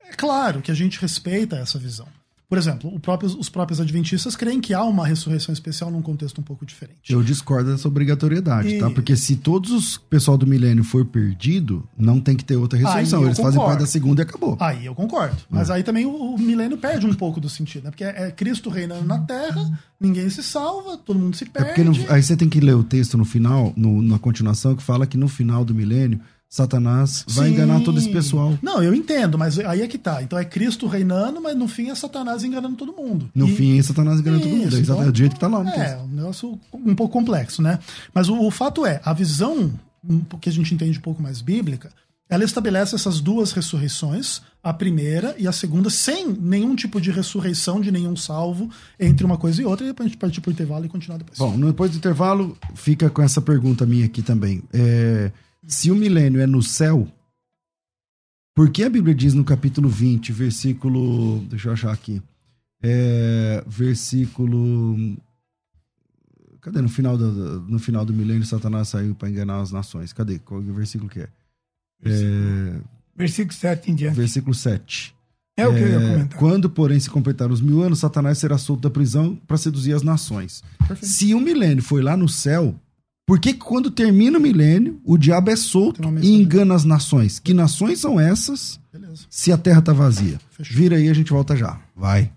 É 0.05 0.13
claro 0.15 0.61
que 0.63 0.71
a 0.71 0.75
gente 0.75 1.01
respeita 1.01 1.57
essa 1.57 1.79
visão. 1.79 2.07
Por 2.51 2.59
exemplo, 2.59 2.98
próprio- 3.01 3.30
os 3.38 3.48
próprios 3.48 3.80
adventistas 3.80 4.34
creem 4.34 4.61
que 4.61 4.74
há 4.74 4.82
uma 4.84 5.07
ressurreição 5.07 5.53
especial 5.53 5.88
num 5.90 6.03
contexto 6.03 6.40
um 6.40 6.44
pouco 6.44 6.66
diferente. 6.66 7.11
Eu 7.12 7.22
discordo 7.22 7.70
dessa 7.70 7.86
obrigatoriedade, 7.86 8.76
tá? 8.80 8.90
E- 8.90 8.92
Porque 8.92 9.14
se 9.16 9.36
todos 9.36 9.70
os 9.70 9.96
pessoal 9.96 10.36
do 10.36 10.46
milênio 10.46 10.82
for 10.82 11.05
perdido, 11.05 11.88
não 11.96 12.20
tem 12.20 12.36
que 12.36 12.44
ter 12.44 12.57
outra 12.57 12.76
ressurreição. 12.78 13.22
Eles 13.24 13.36
fazem 13.38 13.53
concordo. 13.53 13.68
parte 13.68 13.80
da 13.80 13.86
segunda 13.86 14.22
e 14.22 14.24
acabou. 14.24 14.57
Aí 14.61 14.84
eu 14.84 14.94
concordo. 14.96 15.36
Mas 15.48 15.70
aí 15.70 15.84
também 15.84 16.05
o, 16.07 16.11
o 16.34 16.38
milênio 16.38 16.76
perde 16.76 17.07
um 17.07 17.14
pouco 17.14 17.40
do 17.40 17.48
sentido, 17.48 17.84
né? 17.84 17.90
Porque 17.90 18.03
é, 18.05 18.26
é 18.26 18.30
Cristo 18.32 18.68
reinando 18.68 19.05
na 19.07 19.18
Terra, 19.20 19.78
ninguém 20.01 20.28
se 20.28 20.42
salva, 20.42 20.96
todo 20.96 21.18
mundo 21.20 21.36
se 21.36 21.44
É 21.44 21.46
perde. 21.46 21.68
porque 21.68 21.84
no- 21.84 22.12
aí 22.12 22.20
você 22.20 22.36
tem 22.36 22.48
que 22.48 22.59
ler 22.61 22.74
o 22.74 22.82
texto 22.82 23.16
no 23.16 23.24
final, 23.24 23.72
no- 23.76 24.03
na 24.03 24.18
continuação, 24.18 24.74
que 24.74 24.82
fala 24.82 25.07
que 25.07 25.16
no 25.16 25.28
final 25.28 25.64
do 25.64 25.72
milênio, 25.72 26.20
Satanás 26.53 27.24
vai 27.28 27.46
Sim. 27.46 27.55
enganar 27.55 27.80
todo 27.84 27.96
esse 27.96 28.11
pessoal. 28.11 28.59
Não, 28.61 28.82
eu 28.82 28.92
entendo, 28.92 29.38
mas 29.38 29.57
aí 29.61 29.82
é 29.82 29.86
que 29.86 29.96
tá. 29.96 30.20
Então 30.20 30.36
é 30.36 30.44
Cristo 30.44 30.88
reinando, 30.88 31.40
mas 31.40 31.57
no 31.57 31.68
fim 31.68 31.90
é 31.90 31.94
Satanás 31.94 32.42
enganando 32.42 32.74
todo 32.76 32.92
mundo. 32.92 33.30
No 33.32 33.48
E- 33.48 33.55
fim, 33.55 33.78
é 33.78 33.82
Satanás 33.84 34.18
engana 34.18 34.40
todo 34.40 34.48
mundo. 34.51 34.66
Isso, 34.66 34.76
É 34.76 34.80
exatamente 34.80 35.01
então, 35.03 35.12
do 35.12 35.18
jeito 35.18 35.34
que 35.34 35.40
tá 35.40 35.46
lá 35.46 35.61
É, 35.72 35.96
um 35.98 36.09
negócio 36.09 36.59
um 36.74 36.94
pouco 36.96 37.12
complexo, 37.12 37.62
né? 37.62 37.78
Mas 38.12 38.28
o, 38.28 38.36
o 38.44 38.51
fato 38.51 38.84
é, 38.84 39.01
a 39.05 39.12
visão 39.12 39.70
que 40.40 40.48
a 40.48 40.53
gente 40.53 40.74
entende 40.74 40.98
um 40.98 41.03
pouco 41.03 41.22
mais 41.22 41.40
bíblica, 41.40 41.90
ela 42.28 42.42
estabelece 42.42 42.96
essas 42.96 43.20
duas 43.20 43.53
ressurreições, 43.53 44.40
a 44.62 44.72
primeira 44.72 45.36
e 45.38 45.46
a 45.46 45.53
segunda, 45.53 45.88
sem 45.88 46.32
nenhum 46.32 46.74
tipo 46.74 47.01
de 47.01 47.12
ressurreição 47.12 47.80
de 47.80 47.92
nenhum 47.92 48.16
salvo 48.16 48.68
entre 48.98 49.24
uma 49.24 49.36
coisa 49.38 49.62
e 49.62 49.64
outra, 49.64 49.84
e 49.86 49.90
depois 49.90 50.07
a 50.07 50.09
gente 50.09 50.18
partir 50.18 50.40
pro 50.40 50.51
intervalo 50.51 50.84
e 50.84 50.88
continuar 50.88 51.18
depois. 51.18 51.38
Bom, 51.38 51.57
depois 51.61 51.92
do 51.92 51.96
intervalo, 51.98 52.57
fica 52.74 53.09
com 53.09 53.22
essa 53.22 53.40
pergunta 53.40 53.86
minha 53.86 54.07
aqui 54.07 54.20
também. 54.22 54.62
É, 54.72 55.30
se 55.67 55.91
o 55.91 55.95
milênio 55.95 56.41
é 56.41 56.47
no 56.47 56.63
céu, 56.63 57.07
por 58.55 58.71
que 58.71 58.83
a 58.85 58.91
Bíblia 58.91 59.15
diz 59.15 59.35
no 59.35 59.45
capítulo 59.45 59.89
20, 59.89 60.33
versículo. 60.33 61.41
Deixa 61.49 61.69
eu 61.69 61.73
achar 61.73 61.93
aqui. 61.93 62.21
É, 62.83 63.63
versículo. 63.67 64.97
Cadê? 66.61 66.81
No 66.83 66.89
final, 66.89 67.17
do, 67.17 67.61
no 67.63 67.79
final 67.79 68.05
do 68.05 68.13
milênio, 68.13 68.45
Satanás 68.45 68.89
saiu 68.89 69.15
para 69.15 69.31
enganar 69.31 69.61
as 69.61 69.71
nações. 69.71 70.13
Cadê? 70.13 70.39
Qual 70.39 70.61
que 70.63 70.71
versículo 70.71 71.09
que 71.09 71.21
é? 71.21 71.29
É, 72.05 72.81
Versículo 73.17 73.53
7 73.55 73.91
em 73.91 73.95
diante. 73.95 74.17
versículo 74.17 74.55
7. 74.55 75.15
É 75.57 75.67
o 75.67 75.73
que 75.75 75.81
eu 75.81 75.89
ia 75.89 75.97
É, 75.97 76.11
comentar. 76.13 76.39
Quando, 76.39 76.71
porém, 76.71 76.99
se 76.99 77.11
completar 77.11 77.51
os 77.51 77.61
mil 77.61 77.83
anos, 77.83 77.99
Satanás 77.99 78.39
será 78.39 78.57
solto 78.57 78.81
da 78.81 78.91
prisão 78.91 79.37
para 79.47 79.59
seduzir 79.59 79.93
as 79.95 80.03
nações. 80.03 80.63
Se 81.03 81.35
o 81.35 81.41
milênio 81.41 81.83
foi 81.83 82.01
lá 82.03 82.17
no 82.17 82.29
céu, 82.29 82.75
por 83.31 83.39
que 83.39 83.55
quando 83.55 83.93
termina 83.93 84.39
o 84.39 84.41
milênio, 84.41 85.01
o 85.05 85.16
diabo 85.16 85.53
é 85.53 85.55
solto 85.55 86.03
e 86.20 86.35
engana 86.35 86.74
as 86.74 86.85
nações? 86.85 87.39
Que 87.39 87.55
nações 87.55 88.01
são 88.01 88.18
essas 88.18 88.81
Beleza. 88.93 89.22
se 89.31 89.53
a 89.53 89.57
terra 89.57 89.81
tá 89.81 89.93
vazia? 89.93 90.41
Fechou. 90.51 90.76
Vira 90.76 90.97
aí, 90.97 91.09
a 91.09 91.14
gente 91.14 91.31
volta 91.31 91.55
já. 91.55 91.78
Vai. 91.95 92.28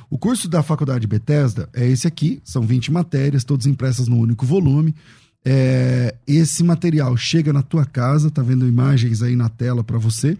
O 0.09 0.17
curso 0.17 0.49
da 0.49 0.63
Faculdade 0.63 1.05
Bethesda 1.05 1.69
é 1.75 1.87
esse 1.87 2.07
aqui, 2.07 2.41
são 2.43 2.63
20 2.63 2.91
matérias, 2.91 3.43
todas 3.43 3.67
impressas 3.67 4.07
no 4.07 4.17
único 4.17 4.47
volume. 4.47 4.95
É, 5.45 6.15
esse 6.25 6.63
material 6.63 7.15
chega 7.15 7.53
na 7.53 7.61
tua 7.61 7.85
casa, 7.85 8.31
tá 8.31 8.41
vendo 8.41 8.67
imagens 8.67 9.21
aí 9.21 9.35
na 9.35 9.47
tela 9.47 9.83
para 9.83 9.99
você. 9.99 10.35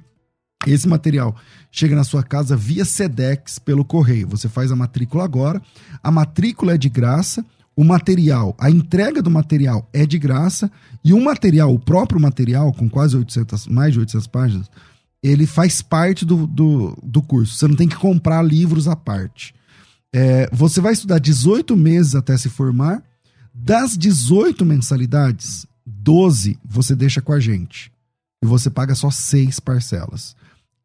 Esse 0.66 0.88
material 0.88 1.36
chega 1.72 1.96
na 1.96 2.04
sua 2.04 2.24
casa 2.24 2.56
via 2.56 2.86
Sedex 2.86 3.58
pelo 3.60 3.84
correio. 3.84 4.28
Você 4.28 4.48
faz 4.48 4.72
a 4.72 4.76
matrícula 4.76 5.24
agora. 5.24 5.62
A 6.04 6.12
matrícula 6.12 6.74
é 6.74 6.78
de 6.78 6.90
graça. 6.90 7.46
O 7.76 7.84
material, 7.84 8.56
a 8.60 8.70
entrega 8.70 9.22
do 9.22 9.32
material 9.32 9.90
é 9.94 10.06
de 10.06 10.20
graça. 10.20 10.72
E 11.04 11.14
o 11.14 11.22
material, 11.22 11.74
o 11.74 11.80
próprio 11.80 12.20
material, 12.20 12.72
com 12.74 12.90
quase 12.90 13.18
800, 13.18 13.68
mais 13.68 13.94
de 13.94 14.00
800 14.00 14.28
páginas, 14.28 14.70
ele 15.24 15.46
faz 15.46 15.82
parte 15.82 16.26
do, 16.26 16.46
do, 16.46 16.98
do 17.02 17.22
curso. 17.22 17.56
Você 17.56 17.68
não 17.68 17.76
tem 17.76 17.88
que 17.88 17.96
comprar 17.96 18.42
livros 18.44 18.88
à 18.88 18.96
parte. 18.96 19.56
É, 20.14 20.50
você 20.52 20.82
vai 20.82 20.94
estudar 20.94 21.20
18 21.20 21.76
meses 21.78 22.14
até 22.16 22.38
se 22.38 22.50
formar. 22.50 23.02
Das 23.54 23.98
18 23.98 24.66
mensalidades, 24.66 25.66
12 25.86 26.60
você 26.64 26.96
deixa 26.96 27.22
com 27.22 27.32
a 27.32 27.40
gente. 27.40 27.92
E 28.44 28.48
você 28.48 28.70
paga 28.70 28.96
só 28.96 29.10
seis 29.10 29.60
parcelas. 29.60 30.36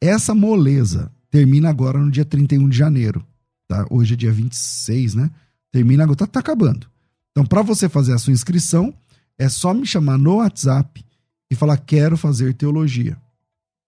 Essa 0.00 0.34
moleza 0.34 1.10
termina 1.30 1.68
agora 1.68 1.98
no 1.98 2.10
dia 2.10 2.24
31 2.24 2.68
de 2.68 2.76
janeiro. 2.76 3.24
Tá? 3.68 3.86
Hoje 3.90 4.14
é 4.14 4.16
dia 4.16 4.32
26, 4.32 5.14
né? 5.14 5.30
Termina 5.72 6.04
agora, 6.04 6.16
tá, 6.16 6.26
tá 6.26 6.40
acabando. 6.40 6.86
Então, 7.30 7.44
para 7.44 7.62
você 7.62 7.88
fazer 7.88 8.12
a 8.12 8.18
sua 8.18 8.32
inscrição, 8.32 8.94
é 9.38 9.48
só 9.48 9.74
me 9.74 9.86
chamar 9.86 10.18
no 10.18 10.36
WhatsApp 10.36 11.04
e 11.50 11.54
falar: 11.54 11.76
quero 11.78 12.16
fazer 12.16 12.54
teologia. 12.54 13.16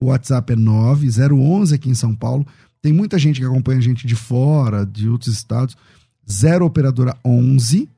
O 0.00 0.06
WhatsApp 0.06 0.52
é 0.52 0.56
9011 0.56 1.74
aqui 1.74 1.88
em 1.88 1.94
São 1.94 2.14
Paulo. 2.14 2.46
Tem 2.80 2.92
muita 2.92 3.18
gente 3.18 3.40
que 3.40 3.46
acompanha 3.46 3.78
a 3.78 3.82
gente 3.82 4.06
de 4.06 4.14
fora, 4.14 4.84
de 4.84 5.08
outros 5.08 5.34
estados. 5.34 5.76
0 6.30 6.64
operadora 6.66 7.16
11 7.24 7.88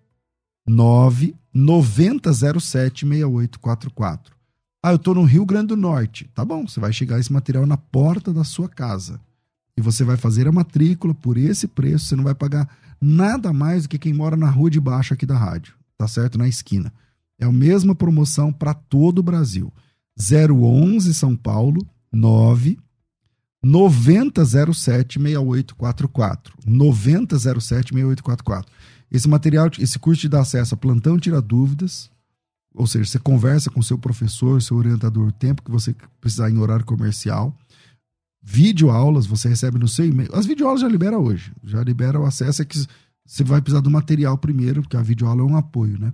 9 0.67 1.35
9007 1.53 3.07
6844. 3.07 4.40
Ah, 4.83 4.93
eu 4.93 4.99
tô 4.99 5.15
no 5.15 5.25
Rio 5.25 5.45
Grande 5.45 5.69
do 5.69 5.77
Norte. 5.77 6.31
Tá 6.35 6.45
bom, 6.45 6.67
você 6.67 6.81
vai 6.81 6.93
chegar 6.93 7.19
esse 7.19 7.33
material 7.33 7.67
na 7.67 7.77
porta 7.77 8.33
da 8.33 8.45
sua 8.45 8.69
casa. 8.69 9.21
E 9.77 9.83
você 9.83 10.05
vai 10.05 10.17
fazer 10.17 10.49
a 10.49 10.53
matrícula 10.53 11.15
por 11.15 11.37
esse 11.37 11.69
preço, 11.69 12.07
você 12.07 12.17
não 12.17 12.25
vai 12.25 12.35
pagar 12.35 12.69
nada 13.01 13.53
mais 13.53 13.85
do 13.85 13.89
que 13.89 13.99
quem 13.99 14.13
mora 14.13 14.37
na 14.37 14.49
rua 14.49 14.71
de 14.71 14.81
baixo 14.81 15.15
aqui 15.15 15.25
da 15.25 15.37
rádio, 15.37 15.75
tá 15.97 16.09
certo? 16.09 16.39
Na 16.39 16.49
esquina. 16.49 16.93
É 17.39 17.47
a 17.47 17.53
mesma 17.53 17.95
promoção 17.95 18.53
para 18.53 18.75
todo 18.75 19.21
o 19.21 19.23
Brasil. 19.23 19.73
011 20.19 21.15
São 21.15 21.37
Paulo 21.37 21.87
9 22.13 22.79
9007-6844. 23.65 26.51
9007-6844. 26.67 28.65
Esse 29.11 29.29
material, 29.29 29.71
esse 29.79 29.99
curso 29.99 30.23
te 30.23 30.29
dá 30.29 30.41
acesso 30.41 30.75
a 30.75 30.79
plantão 30.79 31.19
tira 31.19 31.43
dúvidas, 31.43 32.11
ou 32.75 32.87
seja, 32.87 33.05
você 33.05 33.19
conversa 33.19 33.71
com 33.71 33.83
seu 33.83 33.99
professor, 33.99 34.61
seu 34.63 34.77
orientador, 34.77 35.29
o 35.29 35.33
tempo 35.33 35.63
que 35.63 35.71
você 35.71 35.95
precisar 36.21 36.51
em 36.51 36.59
horário 36.59 36.85
comercial. 36.85 37.57
Vídeo 38.43 38.91
aulas 38.91 39.27
você 39.27 39.49
recebe 39.49 39.79
no 39.79 39.89
seu 39.89 40.07
e-mail. 40.07 40.31
As 40.35 40.47
videoaulas 40.47 40.81
já 40.81 40.89
libera 40.89 41.19
hoje, 41.19 41.53
já 41.63 41.83
libera 41.83 42.19
o 42.19 42.25
acesso, 42.25 42.63
é 42.63 42.65
que 42.65 42.79
você 43.27 43.45
vai 43.45 43.61
precisar 43.61 43.81
do 43.81 43.91
material 43.91 44.39
primeiro, 44.39 44.83
porque 44.83 44.97
a 44.97 45.03
videoaula 45.03 45.43
é 45.43 45.45
um 45.45 45.57
apoio, 45.57 45.99
né? 45.99 46.13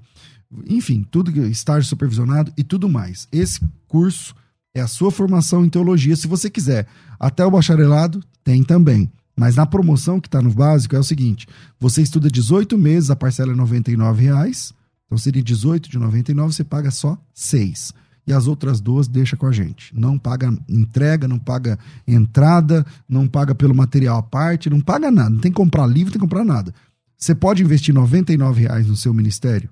Enfim, 0.67 1.07
tudo 1.11 1.31
estágio 1.47 1.89
supervisionado 1.89 2.53
e 2.57 2.65
tudo 2.65 2.89
mais. 2.89 3.29
Esse 3.33 3.61
curso 3.87 4.35
é 4.75 4.81
a 4.81 4.87
sua 4.87 5.11
formação 5.11 5.65
em 5.65 5.69
teologia. 5.69 6.17
Se 6.17 6.27
você 6.27 6.51
quiser 6.51 6.87
até 7.19 7.45
o 7.45 7.51
bacharelado, 7.51 8.23
tem 8.45 8.63
também. 8.63 9.11
Mas 9.37 9.57
na 9.57 9.67
promoção 9.67 10.21
que 10.21 10.29
está 10.29 10.41
no 10.41 10.53
básico 10.53 10.97
é 10.97 10.99
o 10.99 11.05
seguinte: 11.05 11.47
você 11.79 12.03
estuda 12.03 12.31
18 12.31 12.77
meses, 12.79 13.11
a 13.11 13.17
parcela 13.17 13.53
é 13.53 13.57
99 13.57 14.25
reais, 14.25 14.73
então 15.07 15.17
seria 15.17 15.43
18 15.43 15.89
de 15.89 15.99
99, 15.99 16.53
você 16.53 16.65
paga 16.65 16.91
só 16.91 17.19
6. 17.33 17.93
E 18.27 18.33
as 18.33 18.49
outras 18.49 18.81
duas 18.81 19.07
deixa 19.07 19.37
com 19.37 19.47
a 19.47 19.53
gente. 19.53 19.97
Não 19.97 20.19
paga 20.19 20.53
entrega, 20.69 21.29
não 21.29 21.39
paga 21.39 21.79
entrada, 22.07 22.85
não 23.09 23.29
paga 23.29 23.55
pelo 23.55 23.75
material 23.75 24.19
à 24.19 24.23
parte, 24.23 24.69
não 24.69 24.81
paga 24.81 25.13
nada. 25.13 25.31
Não 25.31 25.39
tem 25.39 25.53
que 25.53 25.57
comprar 25.57 25.87
livro, 25.87 26.07
não 26.07 26.13
tem 26.13 26.21
que 26.21 26.27
comprar 26.27 26.45
nada. 26.45 26.75
Você 27.17 27.35
pode 27.37 27.63
investir 27.63 27.95
99 27.95 28.63
reais 28.63 28.89
no 28.89 28.97
seu 28.97 29.15
ministério 29.15 29.71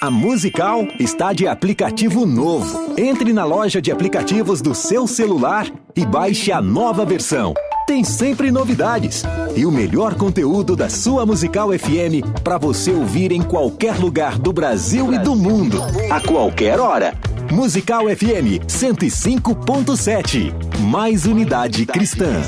A 0.00 0.12
Musical 0.12 0.86
está 1.00 1.32
de 1.32 1.48
aplicativo 1.48 2.24
novo. 2.24 2.94
Entre 2.96 3.32
na 3.32 3.44
loja 3.44 3.82
de 3.82 3.90
aplicativos 3.90 4.62
do 4.62 4.72
seu 4.72 5.08
celular 5.08 5.68
e 5.96 6.06
baixe 6.06 6.52
a 6.52 6.62
nova 6.62 7.04
versão. 7.04 7.52
Tem 7.84 8.04
sempre 8.04 8.52
novidades 8.52 9.24
e 9.56 9.66
o 9.66 9.72
melhor 9.72 10.14
conteúdo 10.14 10.76
da 10.76 10.88
sua 10.88 11.26
Musical 11.26 11.70
FM 11.76 12.22
para 12.44 12.58
você 12.58 12.92
ouvir 12.92 13.32
em 13.32 13.42
qualquer 13.42 13.98
lugar 13.98 14.38
do 14.38 14.52
Brasil 14.52 15.12
e 15.12 15.18
do 15.18 15.34
mundo, 15.34 15.82
a 16.10 16.20
qualquer 16.20 16.78
hora. 16.78 17.12
Musical 17.50 18.04
FM 18.08 18.60
105.7. 18.66 20.52
Mais 20.80 21.24
unidade 21.26 21.84
cristã. 21.86 22.42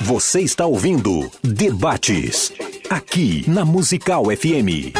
Você 0.00 0.40
está 0.40 0.66
ouvindo 0.66 1.30
Debates 1.42 2.52
aqui 2.90 3.44
na 3.48 3.64
Musical 3.64 4.24
FM. 4.24 4.92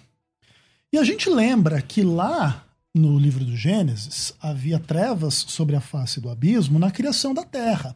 E 0.94 1.00
a 1.00 1.04
gente 1.04 1.32
lembra 1.32 1.82
que 1.82 2.04
lá 2.04 2.64
no 2.94 3.18
livro 3.18 3.46
do 3.46 3.56
Gênesis 3.56 4.34
havia 4.42 4.80
trevas 4.80 5.34
sobre 5.48 5.76
a 5.76 5.82
face 5.82 6.20
do 6.20 6.30
abismo 6.30 6.78
na 6.78 6.92
criação 6.92 7.34
da 7.34 7.44
terra. 7.44 7.96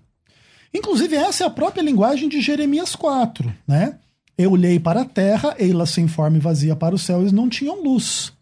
Inclusive, 0.73 1.15
essa 1.15 1.43
é 1.43 1.47
a 1.47 1.49
própria 1.49 1.81
linguagem 1.81 2.27
de 2.27 2.41
Jeremias 2.41 2.95
4, 2.95 3.53
né? 3.67 3.99
Eu 4.37 4.51
olhei 4.51 4.79
para 4.79 5.01
a 5.01 5.05
terra, 5.05 5.55
ei-la 5.57 5.85
sem 5.85 6.07
forma 6.07 6.37
e 6.37 6.41
vazia 6.41 6.75
para 6.75 6.95
o 6.95 6.99
céu, 6.99 7.25
e 7.25 7.31
não 7.31 7.47
tinham 7.47 7.81
luz. 7.81 8.33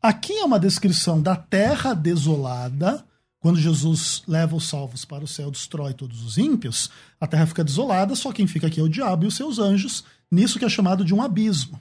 Aqui 0.00 0.32
é 0.32 0.44
uma 0.44 0.60
descrição 0.60 1.20
da 1.20 1.34
terra 1.34 1.92
desolada, 1.94 3.04
quando 3.40 3.58
Jesus 3.58 4.22
leva 4.28 4.54
os 4.54 4.68
salvos 4.68 5.04
para 5.04 5.24
o 5.24 5.28
céu, 5.28 5.50
destrói 5.50 5.92
todos 5.92 6.22
os 6.22 6.38
ímpios, 6.38 6.90
a 7.20 7.26
terra 7.26 7.46
fica 7.46 7.64
desolada, 7.64 8.14
só 8.14 8.32
quem 8.32 8.46
fica 8.46 8.66
aqui 8.66 8.78
é 8.78 8.82
o 8.82 8.88
diabo 8.88 9.24
e 9.24 9.26
os 9.26 9.34
seus 9.34 9.58
anjos, 9.58 10.04
nisso 10.30 10.58
que 10.58 10.64
é 10.64 10.68
chamado 10.68 11.04
de 11.04 11.14
um 11.14 11.22
abismo. 11.22 11.80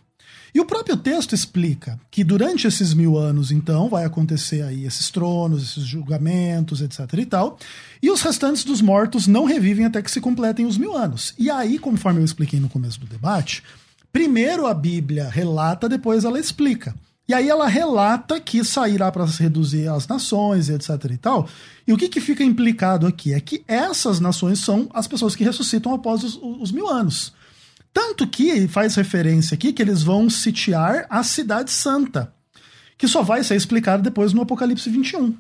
E 0.54 0.60
o 0.60 0.66
próprio 0.66 0.98
texto 0.98 1.34
explica 1.34 2.00
que 2.10 2.24
durante 2.24 2.68
esses 2.68 2.94
mil 2.94 3.18
anos, 3.18 3.52
então, 3.52 3.90
vai 3.90 4.06
acontecer 4.06 4.64
aí 4.64 4.86
esses 4.86 5.10
tronos, 5.10 5.64
esses 5.64 5.84
julgamentos, 5.84 6.82
etc 6.82 7.14
e 7.14 7.26
tal, 7.26 7.58
e 8.02 8.10
os 8.10 8.22
restantes 8.22 8.64
dos 8.64 8.82
mortos 8.82 9.28
não 9.28 9.46
revivem 9.46 9.86
até 9.86 10.02
que 10.02 10.12
se 10.12 10.22
completem 10.22 10.66
os 10.66 10.78
mil 10.78 10.96
anos. 10.96 11.34
E 11.38 11.50
aí, 11.50 11.78
conforme 11.78 12.20
eu 12.20 12.26
expliquei 12.26 12.60
no 12.60 12.70
começo 12.70 13.00
do 13.00 13.06
debate, 13.06 13.64
primeiro 14.12 14.66
a 14.66 14.74
Bíblia 14.74 15.30
relata, 15.30 15.88
depois 15.88 16.26
ela 16.26 16.40
explica. 16.40 16.96
E 17.30 17.34
aí 17.34 17.48
ela 17.48 17.68
relata 17.68 18.40
que 18.40 18.64
sairá 18.64 19.12
para 19.12 19.24
reduzir 19.24 19.88
as 19.88 20.08
nações, 20.08 20.68
etc 20.68 20.90
e 21.12 21.18
tal. 21.18 21.48
E 21.88 21.94
o 21.94 21.98
que, 21.98 22.10
que 22.10 22.20
fica 22.20 22.44
implicado 22.44 23.06
aqui 23.06 23.36
é 23.36 23.40
que 23.40 23.64
essas 23.68 24.20
nações 24.20 24.62
são 24.62 24.90
as 24.92 25.08
pessoas 25.08 25.36
que 25.36 25.44
ressuscitam 25.44 25.94
após 25.94 26.24
os, 26.24 26.40
os 26.42 26.72
mil 26.72 26.88
anos. 26.88 27.32
Tanto 28.00 28.26
que 28.26 28.66
faz 28.70 28.96
referência 28.96 29.56
aqui 29.56 29.74
que 29.74 29.82
eles 29.82 30.02
vão 30.02 30.30
sitiar 30.30 31.06
a 31.10 31.22
Cidade 31.22 31.70
Santa, 31.70 32.34
que 32.98 33.10
só 33.10 33.22
vai 33.22 33.44
ser 33.44 33.58
explicado 33.58 34.02
depois 34.02 34.32
no 34.32 34.42
Apocalipse 34.42 34.90
21. 34.90 35.36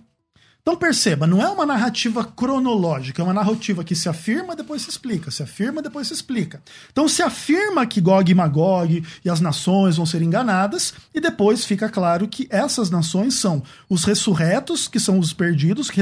Então 0.61 0.75
perceba, 0.75 1.25
não 1.25 1.41
é 1.41 1.49
uma 1.49 1.65
narrativa 1.65 2.23
cronológica, 2.23 3.21
é 3.21 3.25
uma 3.25 3.33
narrativa 3.33 3.83
que 3.83 3.95
se 3.95 4.07
afirma, 4.07 4.55
depois 4.55 4.83
se 4.83 4.89
explica, 4.89 5.31
se 5.31 5.41
afirma, 5.41 5.81
depois 5.81 6.07
se 6.07 6.13
explica. 6.13 6.61
Então 6.91 7.07
se 7.07 7.23
afirma 7.23 7.87
que 7.87 8.01
Gog 8.01 8.29
e 8.29 8.35
Magog 8.35 9.03
e 9.23 9.29
as 9.29 9.39
nações 9.39 9.97
vão 9.97 10.05
ser 10.05 10.21
enganadas, 10.21 10.93
e 11.13 11.19
depois 11.19 11.65
fica 11.65 11.89
claro 11.89 12.27
que 12.27 12.47
essas 12.51 12.89
nações 12.89 13.35
são 13.35 13.63
os 13.89 14.03
ressurretos, 14.03 14.87
que 14.87 14.99
são 14.99 15.17
os 15.17 15.33
perdidos, 15.33 15.89
que 15.89 16.01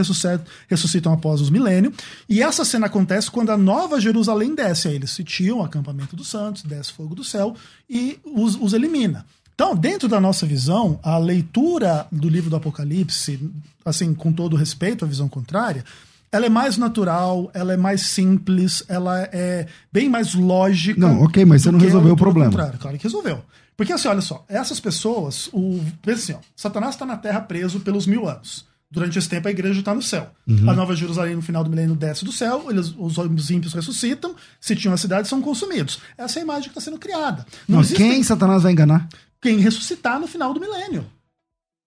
ressuscitam, 0.68 1.14
após 1.14 1.40
os 1.40 1.50
milênios, 1.50 1.94
e 2.28 2.42
essa 2.42 2.66
cena 2.66 2.88
acontece 2.88 3.32
quando 3.32 3.52
a 3.52 3.58
nova 3.58 4.02
Jerusalém 4.02 4.54
desce. 4.54 4.88
Aí 4.90 4.96
eles 4.96 5.12
sitiam 5.12 5.60
o 5.60 5.64
acampamento 5.64 6.16
dos 6.16 6.28
santos, 6.28 6.64
desce 6.64 6.92
fogo 6.92 7.16
do 7.16 7.24
céu 7.24 7.56
e 7.90 8.20
os, 8.26 8.56
os 8.56 8.74
elimina. 8.74 9.26
Então, 9.60 9.76
dentro 9.76 10.08
da 10.08 10.22
nossa 10.22 10.46
visão, 10.46 11.00
a 11.02 11.18
leitura 11.18 12.06
do 12.12 12.30
livro 12.30 12.48
do 12.48 12.56
Apocalipse, 12.56 13.40
assim, 13.84 14.14
com 14.14 14.32
todo 14.32 14.56
respeito 14.56 15.04
à 15.04 15.08
visão 15.08 15.28
contrária, 15.28 15.84
ela 16.32 16.46
é 16.46 16.50
mais 16.50 16.78
natural, 16.78 17.50
ela 17.56 17.74
é 17.74 17.78
mais 17.78 18.02
simples, 18.02 18.84
ela 18.88 19.20
é 19.34 19.66
bem 19.92 20.08
mais 20.08 20.36
lógica. 20.36 21.00
Não, 21.00 21.24
ok, 21.24 21.44
mas 21.44 21.64
você 21.64 21.72
não 21.72 21.80
resolveu 21.80 22.14
o 22.14 22.16
problema. 22.16 22.52
Contrário. 22.52 22.78
Claro 22.78 22.98
que 23.00 23.04
resolveu. 23.04 23.44
Porque 23.76 23.92
assim, 23.92 24.08
olha 24.08 24.22
só, 24.22 24.46
essas 24.48 24.80
pessoas, 24.80 25.50
o, 25.52 25.82
assim, 26.06 26.34
ó, 26.34 26.40
Satanás 26.56 26.94
está 26.94 27.08
na 27.08 27.18
Terra 27.18 27.42
preso 27.42 27.80
pelos 27.80 28.06
mil 28.06 28.30
anos. 28.30 28.64
Durante 28.90 29.18
esse 29.20 29.28
tempo 29.28 29.48
a 29.48 29.52
igreja 29.52 29.80
está 29.80 29.94
no 29.94 30.04
céu. 30.04 30.30
Uhum. 30.48 30.70
A 30.70 30.74
Nova 30.74 30.96
Jerusalém 30.96 31.36
no 31.36 31.42
final 31.42 31.64
do 31.64 31.70
milênio 31.70 31.96
desce 31.96 32.24
do 32.24 32.32
céu, 32.32 32.68
eles, 32.70 32.94
os 32.98 33.50
ímpios 33.50 33.74
ressuscitam, 33.74 34.34
se 34.62 34.76
tinham 34.76 34.94
a 34.94 34.98
cidade 34.98 35.28
são 35.28 35.42
consumidos. 35.42 36.00
Essa 36.18 36.40
é 36.40 36.42
a 36.42 36.44
imagem 36.44 36.64
que 36.64 36.70
está 36.70 36.82
sendo 36.82 36.98
criada. 36.98 37.46
Não, 37.68 37.82
Não 37.82 37.88
quem 37.88 38.24
Satanás 38.24 38.64
vai 38.64 38.72
enganar? 38.72 39.10
Quem 39.42 39.60
ressuscitar 39.60 40.20
no 40.20 40.28
final 40.28 40.54
do 40.54 40.60
milênio. 40.60 41.10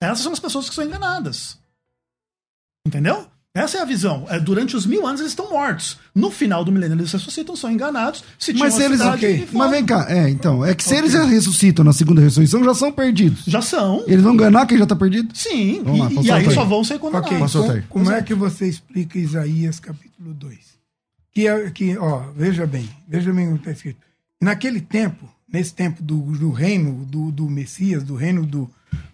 Essas 0.00 0.20
são 0.20 0.32
as 0.32 0.40
pessoas 0.40 0.68
que 0.68 0.74
são 0.74 0.84
enganadas. 0.84 1.58
Entendeu? 2.86 3.26
Essa 3.52 3.78
é 3.78 3.80
a 3.82 3.84
visão. 3.84 4.26
É, 4.28 4.38
durante 4.38 4.76
os 4.76 4.86
mil 4.86 5.04
anos 5.04 5.20
eles 5.20 5.32
estão 5.32 5.50
mortos. 5.50 5.98
No 6.14 6.30
final 6.30 6.64
do 6.64 6.70
milênio 6.70 6.94
eles 6.94 7.10
ressuscitam, 7.10 7.56
são 7.56 7.70
enganados. 7.70 8.22
Se 8.38 8.52
Mas 8.54 8.74
se 8.74 8.82
eles. 8.84 9.00
Okay. 9.00 9.48
Mas 9.52 9.70
vem 9.72 9.84
cá, 9.84 10.06
é, 10.08 10.30
então. 10.30 10.64
É 10.64 10.72
que 10.72 10.84
se 10.84 10.90
okay. 10.90 11.00
eles 11.00 11.14
ressuscitam 11.14 11.84
na 11.84 11.92
segunda 11.92 12.20
ressurreição, 12.20 12.62
já 12.62 12.74
são 12.74 12.92
perdidos. 12.92 13.42
Já 13.46 13.60
são. 13.60 14.04
Eles 14.06 14.22
vão 14.22 14.34
enganar 14.34 14.66
quem 14.66 14.78
já 14.78 14.84
está 14.84 14.94
perdido? 14.94 15.36
Sim. 15.36 15.82
Vamos 15.82 15.98
lá, 15.98 16.10
e, 16.12 16.26
e 16.26 16.30
aí, 16.30 16.46
aí 16.46 16.54
só 16.54 16.64
vão 16.64 16.84
ser 16.84 17.00
condenados. 17.00 17.54
Okay. 17.56 17.82
Como, 17.88 18.04
como 18.04 18.12
é 18.12 18.22
que 18.22 18.34
você 18.34 18.68
explica 18.68 19.18
Isaías 19.18 19.80
capítulo 19.80 20.32
2? 20.32 20.58
Que, 21.32 21.48
é, 21.48 21.70
que 21.70 21.98
ó, 21.98 22.30
veja 22.36 22.64
bem, 22.66 22.88
veja 23.08 23.32
bem 23.32 23.48
o 23.48 23.54
que 23.54 23.58
está 23.58 23.72
escrito. 23.72 24.00
Naquele 24.40 24.80
tempo, 24.80 25.28
nesse 25.52 25.74
tempo 25.74 26.02
do, 26.02 26.16
do 26.16 26.50
reino 26.50 27.04
do, 27.04 27.30
do, 27.30 27.48
Messias, 27.48 28.02
do 28.02 28.14
reino 28.14 28.46
do, 28.46 28.70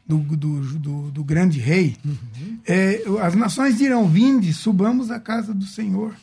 do, 0.07 1.25
grande 1.25 1.59
rei, 1.59 1.97
uhum. 2.05 2.59
é, 2.67 3.03
as 3.23 3.35
nações 3.35 3.77
dirão: 3.77 4.09
Vinde, 4.09 4.53
subamos 4.53 5.11
à 5.11 5.19
casa 5.19 5.53
do 5.53 5.65
Senhor. 5.65 6.15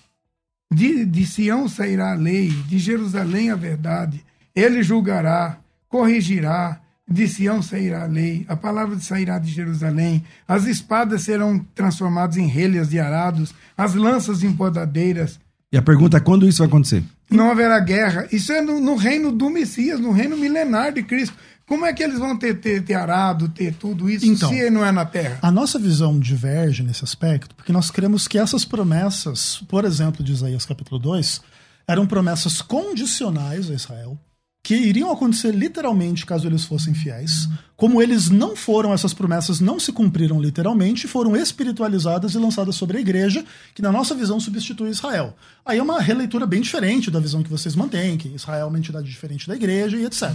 De, 0.74 1.06
de 1.06 1.26
Sião 1.26 1.70
sairá 1.70 2.14
a 2.14 2.16
lei, 2.16 2.50
de 2.68 2.80
Jerusalém 2.80 3.52
a 3.52 3.56
verdade. 3.56 4.26
Ele 4.56 4.82
julgará, 4.82 5.60
corrigirá, 5.88 6.80
de 7.08 7.28
Sião 7.28 7.62
sairá 7.62 8.04
a 8.04 8.08
lei, 8.08 8.46
a 8.48 8.56
palavra 8.56 8.98
sairá 9.00 9.38
de 9.38 9.52
Jerusalém, 9.52 10.24
as 10.48 10.66
espadas 10.66 11.24
serão 11.24 11.60
transformadas 11.76 12.38
em 12.38 12.48
relhas 12.48 12.90
de 12.90 13.00
arados, 13.00 13.54
as 13.78 13.94
lanças 13.94 14.44
em 14.44 14.54
podadeiras. 14.54 15.40
E 15.74 15.78
a 15.78 15.82
pergunta 15.82 16.18
é 16.18 16.20
quando 16.20 16.48
isso 16.48 16.60
vai 16.60 16.68
acontecer? 16.68 17.04
Não 17.32 17.50
haverá 17.50 17.80
guerra. 17.80 18.28
Isso 18.32 18.52
é 18.52 18.62
no, 18.62 18.80
no 18.80 18.96
reino 18.96 19.32
do 19.32 19.50
Messias, 19.50 20.00
no 20.00 20.12
reino 20.12 20.38
milenar 20.38 20.94
de 20.94 21.02
Cristo. 21.02 21.36
Como 21.66 21.84
é 21.84 21.92
que 21.92 22.04
eles 22.04 22.20
vão 22.20 22.38
ter, 22.38 22.60
ter, 22.60 22.84
ter 22.84 22.94
arado, 22.94 23.50
ter 23.50 23.74
tudo 23.74 24.08
isso, 24.08 24.24
então, 24.24 24.50
se 24.50 24.70
não 24.70 24.86
é 24.86 24.92
na 24.92 25.04
terra? 25.04 25.40
A 25.42 25.50
nossa 25.50 25.80
visão 25.80 26.20
diverge 26.20 26.84
nesse 26.84 27.04
aspecto, 27.04 27.56
porque 27.56 27.72
nós 27.72 27.90
cremos 27.90 28.28
que 28.28 28.38
essas 28.38 28.64
promessas, 28.64 29.64
por 29.68 29.84
exemplo, 29.84 30.24
de 30.24 30.32
Isaías 30.32 30.64
capítulo 30.64 31.00
2, 31.00 31.42
eram 31.88 32.06
promessas 32.06 32.62
condicionais 32.62 33.72
a 33.72 33.74
Israel, 33.74 34.20
que 34.64 34.76
iriam 34.76 35.12
acontecer 35.12 35.56
literalmente 35.56 36.24
caso 36.24 36.48
eles 36.48 36.66
fossem 36.66 36.94
fiéis. 36.94 37.50
Como 37.76 38.02
eles 38.02 38.30
não 38.30 38.56
foram, 38.56 38.94
essas 38.94 39.14
promessas 39.14 39.60
não 39.60 39.80
se 39.80 39.92
cumpriram 39.92 40.40
literalmente, 40.40 41.08
foram 41.08 41.36
espiritualizadas 41.36 42.34
e 42.34 42.38
lançadas 42.38 42.76
sobre 42.76 42.98
a 42.98 43.02
igreja, 43.02 43.44
que 43.74 43.82
na 43.82 43.92
nossa 43.92 44.14
visão 44.14 44.40
substitui 44.40 44.90
Israel. 44.90 45.36
Aí 45.66 45.80
é 45.80 45.84
uma 45.84 46.00
releitura 46.00 46.46
bem 46.46 46.62
diferente 46.62 47.10
da 47.10 47.20
visão 47.20 47.42
que 47.42 47.50
vocês 47.50 47.76
mantêm, 47.76 48.18
que 48.18 48.28
Israel 48.30 48.66
é 48.66 48.70
uma 48.70 48.78
entidade 48.78 49.10
diferente 49.10 49.48
da 49.48 49.56
igreja 49.56 49.98
e 49.98 50.06
etc. 50.06 50.30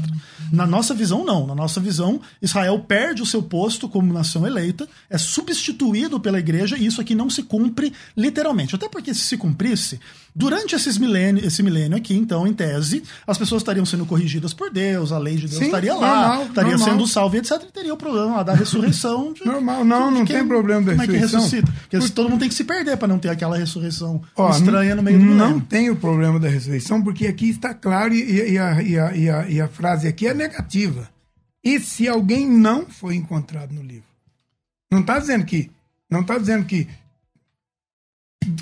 Na 0.50 0.66
nossa 0.66 0.94
visão, 0.94 1.24
não. 1.24 1.46
Na 1.46 1.54
nossa 1.54 1.78
visão, 1.80 2.20
Israel 2.40 2.78
perde 2.80 3.22
o 3.22 3.26
seu 3.26 3.42
posto 3.42 3.88
como 3.88 4.12
nação 4.12 4.46
eleita, 4.46 4.88
é 5.08 5.18
substituído 5.18 6.18
pela 6.18 6.38
igreja 6.38 6.76
e 6.76 6.86
isso 6.86 7.00
aqui 7.00 7.14
não 7.14 7.30
se 7.30 7.42
cumpre 7.42 7.92
literalmente. 8.16 8.74
Até 8.74 8.88
porque 8.88 9.14
se 9.14 9.20
se 9.20 9.36
cumprisse, 9.36 10.00
durante 10.34 10.74
esses 10.74 10.96
milênio, 10.96 11.44
esse 11.44 11.62
milênio 11.62 11.96
aqui, 11.96 12.14
então, 12.14 12.46
em 12.46 12.52
tese, 12.52 13.02
as 13.26 13.36
pessoas 13.36 13.60
estariam 13.60 13.84
sendo 13.84 14.06
corrigidas 14.06 14.54
por 14.54 14.70
Deus, 14.70 15.12
a 15.12 15.18
lei 15.18 15.36
de 15.36 15.46
Deus 15.46 15.58
Sim, 15.58 15.66
estaria 15.66 15.94
lá, 15.94 16.28
normal, 16.28 16.46
estaria 16.46 16.76
normal. 16.76 16.88
sendo 16.88 17.06
salva 17.06 17.27
etc., 17.36 17.70
teria 17.72 17.92
o 17.92 17.96
problema 17.96 18.42
da 18.42 18.54
ressurreição. 18.54 19.32
De, 19.32 19.44
Normal, 19.44 19.84
não, 19.84 20.10
não 20.10 20.24
tem 20.24 20.46
problema 20.46 20.82
da 20.82 20.92
ressurreição. 20.92 21.40
Como 21.40 21.46
é 21.46 21.50
que 21.50 21.56
ressuscita? 21.56 21.72
Porque 21.82 21.98
Por... 21.98 22.10
todo 22.10 22.30
mundo 22.30 22.40
tem 22.40 22.48
que 22.48 22.54
se 22.54 22.64
perder 22.64 22.96
para 22.96 23.08
não 23.08 23.18
ter 23.18 23.28
aquela 23.28 23.56
ressurreição 23.56 24.22
Ó, 24.36 24.50
estranha 24.50 24.94
no 24.94 25.02
meio 25.02 25.18
do 25.18 25.24
Não 25.24 25.34
milênio. 25.34 25.66
tem 25.68 25.90
o 25.90 25.96
problema 25.96 26.40
da 26.40 26.48
ressurreição, 26.48 27.02
porque 27.02 27.26
aqui 27.26 27.50
está 27.50 27.74
claro 27.74 28.14
e, 28.14 28.52
e, 28.52 28.58
a, 28.58 28.82
e, 28.82 28.98
a, 28.98 29.16
e, 29.16 29.30
a, 29.30 29.48
e 29.48 29.60
a 29.60 29.68
frase 29.68 30.08
aqui 30.08 30.26
é 30.26 30.34
negativa. 30.34 31.08
E 31.62 31.78
se 31.78 32.08
alguém 32.08 32.48
não 32.48 32.86
foi 32.86 33.16
encontrado 33.16 33.72
no 33.74 33.82
livro? 33.82 34.08
Não 34.90 35.00
está 35.00 35.18
dizendo 35.18 35.44
que. 35.44 35.70
Não 36.10 36.22
está 36.22 36.38
dizendo 36.38 36.64
que 36.64 36.88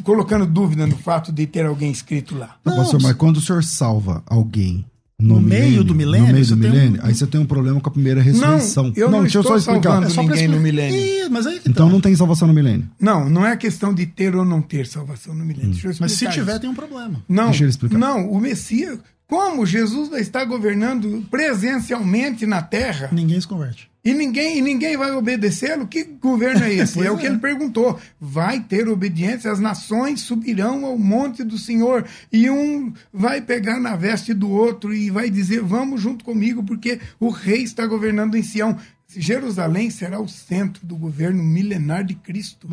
colocando 0.03 0.47
dúvida 0.47 0.87
no 0.87 0.97
fato 0.97 1.33
de 1.33 1.47
ter 1.47 1.65
alguém 1.67 1.91
escrito 1.91 2.37
lá. 2.37 2.57
Não, 2.65 2.77
pastor, 2.77 3.01
mas 3.01 3.13
quando 3.13 3.37
o 3.37 3.41
senhor 3.41 3.63
salva 3.63 4.23
alguém 4.27 4.85
no, 5.19 5.37
no 5.37 5.41
meio 5.41 5.83
do 5.83 5.95
milênio? 5.95 6.27
No 6.27 6.33
meio 6.35 6.47
do 6.47 6.57
milênio? 6.57 7.01
Um... 7.03 7.07
Aí 7.07 7.15
você 7.15 7.27
tem 7.27 7.41
um 7.41 7.47
problema 7.47 7.81
com 7.81 7.89
a 7.89 7.93
primeira 7.93 8.21
ressurreição. 8.21 8.85
Não, 8.85 8.93
eu 8.95 9.07
não, 9.07 9.19
não 9.19 9.23
deixa 9.23 9.39
eu 9.39 9.43
só 9.43 9.57
explicar. 9.57 10.03
É 10.03 10.11
só 10.11 10.23
ninguém 10.23 10.47
no 10.47 10.61
milênio. 10.61 10.99
Ih, 10.99 11.29
mas 11.31 11.47
aí 11.47 11.61
então 11.67 11.87
tá. 11.87 11.93
não 11.93 12.01
tem 12.01 12.15
salvação 12.15 12.47
no 12.47 12.55
milênio. 12.55 12.89
Não, 13.01 13.29
não 13.31 13.47
é 13.47 13.57
questão 13.57 13.95
de 13.95 14.07
ter 14.07 14.37
ou 14.37 14.45
não 14.45 14.61
ter 14.61 14.87
salvação 14.87 15.35
no 15.35 15.45
milênio. 15.45 15.71
Hum. 15.71 15.93
mas 16.01 16.13
se 16.13 16.29
tiver, 16.29 16.53
isso. 16.53 16.61
tem 16.61 16.71
um 16.71 16.75
problema. 16.75 17.23
Não, 17.29 17.47
deixa 17.47 17.65
eu 17.65 17.69
explicar. 17.69 17.99
Não, 17.99 18.31
o 18.31 18.39
Messias, 18.39 18.99
como 19.27 19.65
Jesus 19.65 20.11
vai 20.11 20.21
estar 20.21 20.45
governando 20.45 21.25
presencialmente 21.31 22.45
na 22.45 22.61
terra? 22.61 23.09
Ninguém 23.11 23.41
se 23.41 23.49
converte. 23.49 23.91
E 24.07 24.15
ninguém, 24.15 24.59
e 24.59 24.63
ninguém 24.63 24.97
vai 24.97 25.11
obedecê-lo? 25.11 25.85
Que 25.85 26.05
governo 26.05 26.63
é 26.63 26.73
esse? 26.73 27.01
é, 27.03 27.07
é 27.07 27.11
o 27.11 27.19
que 27.19 27.27
ele 27.27 27.39
perguntou. 27.39 27.99
Vai 28.21 28.61
ter 28.61 28.89
obediência, 28.89 29.51
as 29.51 29.59
nações 29.59 30.21
subirão 30.21 30.87
ao 30.87 30.97
monte 30.97 31.43
do 31.43 31.59
Senhor, 31.59 32.07
e 32.33 32.49
um 32.49 32.93
vai 33.13 33.41
pegar 33.41 33.81
na 33.81 33.97
veste 33.97 34.33
do 34.33 34.49
outro 34.49 34.95
e 34.95 35.11
vai 35.11 35.29
dizer: 35.29 35.61
Vamos 35.61 36.01
junto 36.01 36.25
comigo, 36.25 36.63
porque 36.63 37.01
o 37.19 37.31
rei 37.31 37.65
está 37.65 37.85
governando 37.85 38.37
em 38.37 38.45
Sião. 38.45 38.79
Jerusalém 39.09 39.91
será 39.91 40.21
o 40.21 40.29
centro 40.29 40.87
do 40.87 40.95
governo 40.97 41.43
milenar 41.43 42.05
de 42.05 42.15
Cristo. 42.15 42.69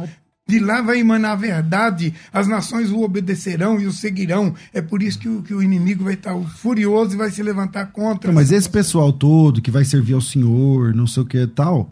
De 0.45 0.59
lá 0.59 0.81
vai 0.81 0.99
emanar 0.99 1.31
a 1.31 1.35
verdade, 1.35 2.13
as 2.31 2.47
nações 2.47 2.91
o 2.91 3.01
obedecerão 3.01 3.79
e 3.79 3.85
o 3.85 3.93
seguirão. 3.93 4.53
É 4.73 4.81
por 4.81 5.01
isso 5.01 5.17
que 5.17 5.29
o, 5.29 5.41
que 5.41 5.53
o 5.53 5.63
inimigo 5.63 6.03
vai 6.03 6.15
estar 6.15 6.37
furioso 6.57 7.13
e 7.13 7.17
vai 7.17 7.31
se 7.31 7.41
levantar 7.41 7.87
contra. 7.93 8.31
Mas 8.31 8.51
esse 8.51 8.69
pessoal 8.69 9.13
todo 9.13 9.61
que 9.61 9.71
vai 9.71 9.85
servir 9.85 10.13
ao 10.13 10.21
Senhor, 10.21 10.93
não 10.93 11.07
sei 11.07 11.23
o 11.23 11.25
que 11.25 11.37
e 11.37 11.47
tal, 11.47 11.89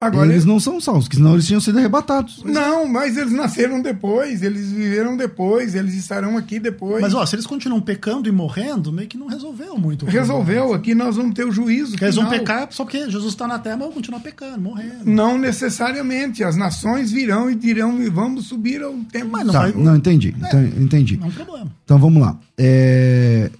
Agora, 0.00 0.30
eles 0.30 0.44
não 0.44 0.60
são 0.60 0.80
salvos, 0.80 1.06
porque 1.06 1.16
senão 1.16 1.32
eles 1.32 1.44
tinham 1.44 1.60
sido 1.60 1.76
arrebatados. 1.76 2.44
Não, 2.44 2.86
mas 2.86 3.16
eles 3.16 3.32
nasceram 3.32 3.82
depois, 3.82 4.44
eles 4.44 4.70
viveram 4.70 5.16
depois, 5.16 5.74
eles 5.74 5.94
estarão 5.94 6.36
aqui 6.36 6.60
depois. 6.60 7.02
Mas 7.02 7.14
ó, 7.14 7.26
se 7.26 7.34
eles 7.34 7.48
continuam 7.48 7.80
pecando 7.80 8.28
e 8.28 8.32
morrendo, 8.32 8.92
meio 8.92 9.08
que 9.08 9.18
não 9.18 9.26
resolveu 9.26 9.76
muito. 9.76 10.06
Resolveu, 10.06 10.72
aqui 10.72 10.94
nós 10.94 11.16
vamos 11.16 11.34
ter 11.34 11.44
o 11.44 11.50
juízo. 11.50 11.90
Porque 11.92 12.04
eles 12.04 12.14
vão 12.14 12.28
pecar 12.28 12.68
só 12.70 12.84
porque 12.84 13.10
Jesus 13.10 13.32
está 13.32 13.48
na 13.48 13.58
terra, 13.58 13.76
mas 13.76 13.86
vão 13.86 13.94
continuar 13.94 14.20
pecando, 14.20 14.60
morrendo. 14.60 15.04
Não 15.04 15.36
necessariamente. 15.36 16.44
As 16.44 16.54
nações 16.54 17.10
virão 17.10 17.50
e 17.50 17.56
dirão, 17.56 17.98
vamos 18.12 18.46
subir 18.46 18.80
ao 18.84 18.94
tempo. 19.10 19.30
Mas 19.32 19.46
não, 19.46 19.52
tá, 19.52 19.60
vai... 19.62 19.72
não 19.72 19.96
entendi. 19.96 20.32
É, 20.40 20.46
então, 20.46 20.64
entendi. 20.80 21.16
Não 21.16 21.26
é 21.26 21.28
um 21.30 21.32
problema. 21.32 21.72
Então 21.84 21.98
vamos 21.98 22.22
lá. 22.22 22.38
É, 22.56 23.50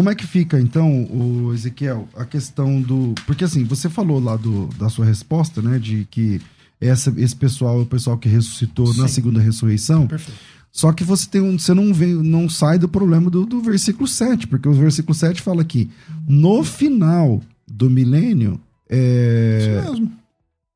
como 0.00 0.08
é 0.08 0.14
que 0.14 0.26
fica, 0.26 0.58
então, 0.58 1.04
o 1.12 1.52
Ezequiel, 1.52 2.08
a 2.16 2.24
questão 2.24 2.80
do. 2.80 3.14
Porque 3.26 3.44
assim, 3.44 3.64
você 3.64 3.90
falou 3.90 4.18
lá 4.18 4.34
do, 4.34 4.66
da 4.78 4.88
sua 4.88 5.04
resposta, 5.04 5.60
né? 5.60 5.78
De 5.78 6.06
que 6.10 6.40
essa, 6.80 7.12
esse 7.18 7.36
pessoal 7.36 7.80
é 7.80 7.82
o 7.82 7.86
pessoal 7.86 8.16
que 8.16 8.26
ressuscitou 8.26 8.94
Sim. 8.94 9.02
na 9.02 9.08
segunda 9.08 9.38
ressurreição. 9.42 10.06
Perfeito. 10.06 10.40
Só 10.72 10.90
que 10.90 11.04
você 11.04 11.28
tem 11.28 11.42
um, 11.42 11.58
você 11.58 11.74
não 11.74 11.92
vem, 11.92 12.14
não 12.14 12.48
sai 12.48 12.78
do 12.78 12.88
problema 12.88 13.28
do, 13.28 13.44
do 13.44 13.60
versículo 13.60 14.08
7, 14.08 14.46
porque 14.46 14.66
o 14.66 14.72
versículo 14.72 15.14
7 15.14 15.42
fala 15.42 15.62
que 15.62 15.90
no 16.26 16.64
final 16.64 17.42
do 17.68 17.90
milênio. 17.90 18.58
É, 18.88 19.58
Isso 19.60 19.90
mesmo. 19.90 20.12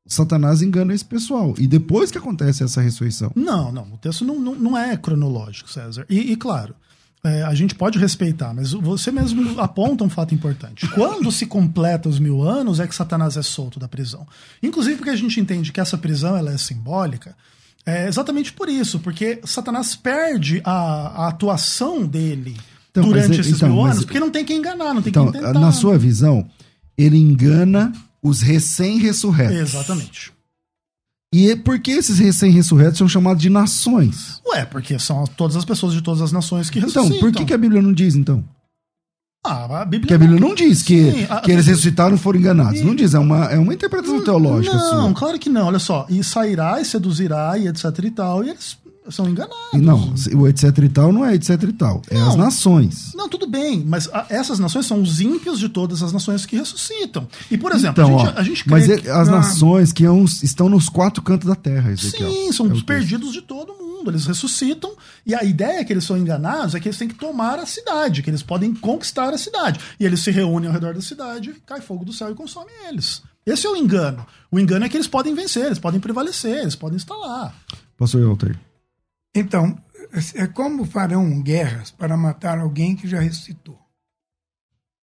Satanás 0.05 0.61
engana 0.61 0.93
esse 0.93 1.03
pessoal. 1.03 1.55
E 1.57 1.65
depois 1.65 2.11
que 2.11 2.19
acontece 2.19 2.63
essa 2.63 2.79
ressurreição? 2.79 3.31
Não, 3.35 3.71
não. 3.71 3.91
O 3.91 3.97
texto 3.97 4.23
não, 4.23 4.39
não, 4.39 4.53
não 4.53 4.77
é 4.77 4.95
cronológico, 4.95 5.67
César. 5.67 6.05
E, 6.07 6.31
e 6.31 6.35
claro, 6.35 6.75
é, 7.25 7.41
a 7.41 7.55
gente 7.55 7.73
pode 7.73 7.97
respeitar, 7.97 8.53
mas 8.53 8.71
você 8.71 9.11
mesmo 9.11 9.59
aponta 9.59 10.03
um 10.03 10.09
fato 10.09 10.35
importante. 10.35 10.87
Quando 10.89 11.31
se 11.31 11.47
completa 11.47 12.07
os 12.07 12.19
mil 12.19 12.43
anos 12.43 12.79
é 12.79 12.85
que 12.85 12.93
Satanás 12.93 13.35
é 13.35 13.41
solto 13.41 13.79
da 13.79 13.87
prisão. 13.87 14.27
Inclusive 14.61 14.97
porque 14.97 15.09
a 15.09 15.15
gente 15.15 15.39
entende 15.39 15.71
que 15.71 15.81
essa 15.81 15.97
prisão 15.97 16.37
ela 16.37 16.51
é 16.51 16.57
simbólica, 16.57 17.35
é 17.83 18.07
exatamente 18.07 18.53
por 18.53 18.69
isso, 18.69 18.99
porque 18.99 19.41
Satanás 19.43 19.95
perde 19.95 20.61
a, 20.63 21.23
a 21.23 21.27
atuação 21.29 22.05
dele 22.05 22.55
então, 22.91 23.03
durante 23.03 23.29
mas, 23.29 23.39
esses 23.39 23.55
então, 23.57 23.69
mil 23.69 23.83
anos, 23.83 24.05
porque 24.05 24.19
não 24.19 24.29
tem 24.29 24.45
quem 24.45 24.57
enganar, 24.57 24.93
não 24.93 25.01
tem 25.01 25.09
então, 25.09 25.31
quem 25.31 25.41
tentar. 25.41 25.59
Na 25.59 25.71
sua 25.71 25.97
visão, 25.97 26.47
ele 26.95 27.17
engana 27.17 27.91
os 28.21 28.41
recém-ressurretos. 28.41 29.55
Exatamente. 29.55 30.34
E 31.35 31.51
é 31.51 31.55
por 31.57 31.77
que 31.79 31.91
esses 31.91 32.17
recém-ressurretos 32.17 32.97
são 32.97 33.09
chamados 33.09 33.41
de 33.41 33.49
nações? 33.49 34.41
Ué, 34.47 34.63
porque 34.63 34.97
são 34.97 35.25
todas 35.25 35.57
as 35.57 35.65
pessoas 35.65 35.91
de 35.91 36.01
todas 36.01 36.21
as 36.21 36.31
nações 36.31 36.69
que 36.69 36.79
ressuscitam. 36.79 37.07
Então, 37.07 37.19
por 37.19 37.29
que, 37.29 37.43
que 37.43 37.53
a 37.53 37.57
Bíblia 37.57 37.81
não 37.81 37.91
diz, 37.91 38.15
então? 38.15 38.41
Ah, 39.45 39.81
a 39.81 39.83
Bíblia 39.83 39.99
Porque 39.99 40.13
a 40.13 40.17
Bíblia 40.17 40.39
não 40.39 40.55
diz 40.55 40.81
que, 40.81 41.11
Sim, 41.11 41.27
a, 41.29 41.41
que 41.41 41.51
eles 41.51 41.67
ressuscitaram 41.67 42.15
e 42.15 42.17
foram 42.17 42.39
enganados. 42.39 42.81
Não 42.81 42.95
diz, 42.95 43.13
é 43.13 43.19
uma, 43.19 43.51
é 43.51 43.59
uma 43.59 43.73
interpretação 43.73 44.23
teológica 44.23 44.77
não, 44.77 44.89
sua. 44.89 44.97
Não, 45.01 45.13
claro 45.13 45.37
que 45.37 45.49
não. 45.49 45.67
Olha 45.67 45.77
só, 45.77 46.07
e 46.09 46.23
sairá 46.23 46.79
e 46.79 46.85
seduzirá 46.85 47.57
e 47.57 47.67
etc 47.67 47.83
e 48.01 48.11
tal, 48.11 48.41
e 48.41 48.51
eles 48.51 48.77
são 49.09 49.29
enganados. 49.29 49.73
Não, 49.73 50.13
o 50.35 50.47
etc 50.47 50.77
e 50.79 50.89
tal 50.89 51.13
não 51.13 51.25
é 51.25 51.35
etc 51.35 51.61
e 51.63 51.73
tal. 51.73 52.01
É 52.09 52.17
não, 52.17 52.29
as 52.29 52.35
nações. 52.35 53.11
Não, 53.13 53.29
tudo 53.29 53.47
bem, 53.47 53.83
mas 53.85 54.07
a, 54.11 54.25
essas 54.29 54.59
nações 54.59 54.85
são 54.85 55.01
os 55.01 55.21
ímpios 55.21 55.59
de 55.59 55.69
todas 55.69 56.01
as 56.01 56.11
nações 56.11 56.45
que 56.45 56.55
ressuscitam. 56.55 57.27
E, 57.49 57.57
por 57.57 57.71
exemplo, 57.71 58.03
então, 58.03 58.19
a, 58.19 58.25
gente, 58.25 58.35
ó, 58.35 58.39
a 58.39 58.43
gente 58.43 58.69
Mas 58.69 58.89
é, 58.89 59.11
as 59.11 59.27
nações 59.27 59.91
que 59.91 60.03
estão 60.43 60.69
nos 60.69 60.89
quatro 60.89 61.21
cantos 61.21 61.47
da 61.47 61.55
terra, 61.55 61.91
Ezequiel. 61.91 62.31
Sim, 62.31 62.51
são 62.51 62.67
é 62.67 62.73
os 62.73 62.83
perdidos 62.83 63.31
de 63.31 63.41
todo 63.41 63.73
mundo. 63.73 64.11
Eles 64.11 64.25
ressuscitam 64.25 64.91
e 65.25 65.33
a 65.33 65.43
ideia 65.43 65.83
que 65.83 65.91
eles 65.91 66.03
são 66.03 66.17
enganados 66.17 66.75
é 66.75 66.79
que 66.79 66.87
eles 66.87 66.97
têm 66.97 67.07
que 67.07 67.15
tomar 67.15 67.57
a 67.57 67.65
cidade, 67.65 68.21
que 68.21 68.29
eles 68.29 68.43
podem 68.43 68.73
conquistar 68.73 69.33
a 69.33 69.37
cidade. 69.37 69.79
E 69.99 70.05
eles 70.05 70.19
se 70.19 70.31
reúnem 70.31 70.67
ao 70.67 70.73
redor 70.73 70.93
da 70.93 71.01
cidade, 71.01 71.55
cai 71.65 71.81
fogo 71.81 72.05
do 72.05 72.13
céu 72.13 72.31
e 72.31 72.35
consome 72.35 72.71
eles. 72.87 73.23
Esse 73.45 73.67
é 73.67 73.69
o 73.69 73.75
engano. 73.75 74.25
O 74.51 74.59
engano 74.59 74.85
é 74.85 74.89
que 74.89 74.97
eles 74.97 75.07
podem 75.07 75.35
vencer, 75.35 75.65
eles 75.65 75.79
podem 75.79 75.99
prevalecer, 75.99 76.61
eles 76.61 76.75
podem 76.75 76.97
instalar. 76.97 77.53
Pastor 77.97 78.25
Walter. 78.25 78.57
Então, 79.35 79.77
é 80.33 80.47
como 80.47 80.85
farão 80.85 81.41
guerras 81.41 81.91
para 81.91 82.15
matar 82.15 82.57
alguém 82.57 82.95
que 82.95 83.05
já 83.05 83.19
ressuscitou? 83.19 83.77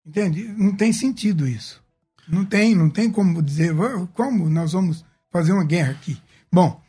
Entende? 0.04 0.48
Não 0.58 0.76
tem 0.76 0.92
sentido 0.92 1.48
isso. 1.48 1.84
Não 2.28 2.44
tem, 2.44 2.74
não 2.74 2.90
tem 2.90 3.12
como 3.12 3.42
dizer 3.44 3.74
como 4.14 4.50
nós 4.50 4.74
vamos 4.74 5.06
fazer 5.30 5.54
uma 5.54 5.64
guerra 5.64 5.92
aqui. 5.92 6.20
Bom, 6.52 6.82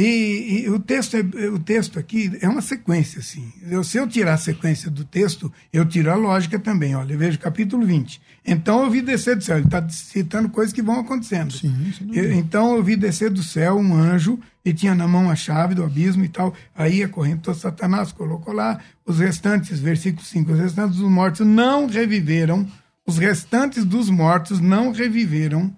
E, 0.00 0.62
e, 0.64 0.70
o, 0.70 0.78
texto 0.78 1.16
é, 1.16 1.20
o 1.48 1.58
texto 1.58 1.98
aqui 1.98 2.32
é 2.40 2.48
uma 2.48 2.62
sequência, 2.62 3.20
assim. 3.20 3.52
Eu, 3.68 3.84
se 3.84 3.98
eu 3.98 4.06
tirar 4.06 4.34
a 4.34 4.38
sequência 4.38 4.90
do 4.90 5.04
texto, 5.04 5.52
eu 5.70 5.84
tiro 5.84 6.10
a 6.10 6.14
lógica 6.14 6.58
também. 6.58 6.94
Olha, 6.94 7.16
veja 7.18 7.36
capítulo 7.36 7.84
20. 7.84 8.20
Então 8.46 8.82
eu 8.82 8.90
vi 8.90 9.02
descer 9.02 9.36
do 9.36 9.44
céu. 9.44 9.58
Ele 9.58 9.66
está 9.66 9.86
citando 9.90 10.48
coisas 10.48 10.72
que 10.72 10.80
vão 10.80 11.00
acontecendo. 11.00 11.52
Sim, 11.52 11.92
eu, 12.14 12.32
então 12.32 12.76
eu 12.76 12.82
vi 12.82 12.96
descer 12.96 13.28
do 13.28 13.42
céu 13.42 13.76
um 13.76 13.94
anjo 13.94 14.40
e 14.64 14.72
tinha 14.72 14.94
na 14.94 15.06
mão 15.06 15.30
a 15.30 15.36
chave 15.36 15.74
do 15.74 15.84
abismo 15.84 16.24
e 16.24 16.28
tal. 16.28 16.54
Aí 16.74 17.02
acorrentou 17.02 17.54
Satanás, 17.54 18.10
colocou 18.10 18.54
lá 18.54 18.80
os 19.04 19.18
restantes, 19.18 19.80
versículo 19.80 20.24
5, 20.24 20.52
os 20.52 20.58
restantes 20.58 20.96
dos 20.96 21.10
mortos 21.10 21.46
não 21.46 21.86
reviveram, 21.86 22.66
os 23.06 23.18
restantes 23.18 23.84
dos 23.84 24.08
mortos 24.08 24.60
não 24.60 24.92
reviveram 24.92 25.74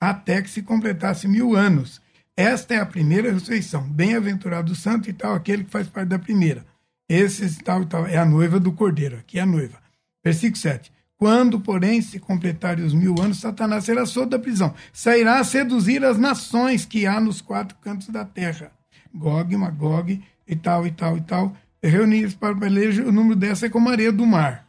até 0.00 0.40
que 0.40 0.50
se 0.50 0.62
completasse 0.62 1.26
mil 1.26 1.56
anos. 1.56 2.00
Esta 2.36 2.74
é 2.74 2.78
a 2.78 2.86
primeira 2.86 3.32
ressurreição. 3.32 3.82
Bem-aventurado 3.82 4.72
o 4.72 4.76
santo 4.76 5.08
e 5.08 5.12
tal, 5.12 5.34
aquele 5.34 5.64
que 5.64 5.70
faz 5.70 5.88
parte 5.88 6.08
da 6.08 6.18
primeira. 6.18 6.66
Esse 7.08 7.62
tal 7.62 7.82
e 7.82 7.86
tal 7.86 8.06
é 8.06 8.18
a 8.18 8.26
noiva 8.26 8.60
do 8.60 8.72
cordeiro. 8.72 9.16
Aqui 9.16 9.38
é 9.38 9.42
a 9.42 9.46
noiva. 9.46 9.78
Versículo 10.22 10.60
7. 10.60 10.92
Quando, 11.16 11.58
porém, 11.58 12.02
se 12.02 12.18
completarem 12.18 12.84
os 12.84 12.92
mil 12.92 13.14
anos, 13.18 13.40
Satanás 13.40 13.84
será 13.84 14.04
solto 14.04 14.30
da 14.30 14.38
prisão. 14.38 14.74
Sairá 14.92 15.38
a 15.38 15.44
seduzir 15.44 16.04
as 16.04 16.18
nações 16.18 16.84
que 16.84 17.06
há 17.06 17.18
nos 17.18 17.40
quatro 17.40 17.74
cantos 17.78 18.08
da 18.08 18.22
terra. 18.22 18.70
Gog, 19.14 19.56
Magog 19.56 20.22
e 20.46 20.56
tal, 20.56 20.86
e 20.86 20.90
tal, 20.90 21.16
e 21.16 21.22
tal. 21.22 21.56
Reunidos 21.82 22.34
para 22.34 22.52
o 22.52 22.60
pelejo, 22.60 23.04
o 23.04 23.12
número 23.12 23.36
dessa 23.36 23.64
é 23.64 23.70
como 23.70 23.88
a 23.88 23.92
areia 23.92 24.12
do 24.12 24.26
mar 24.26 24.65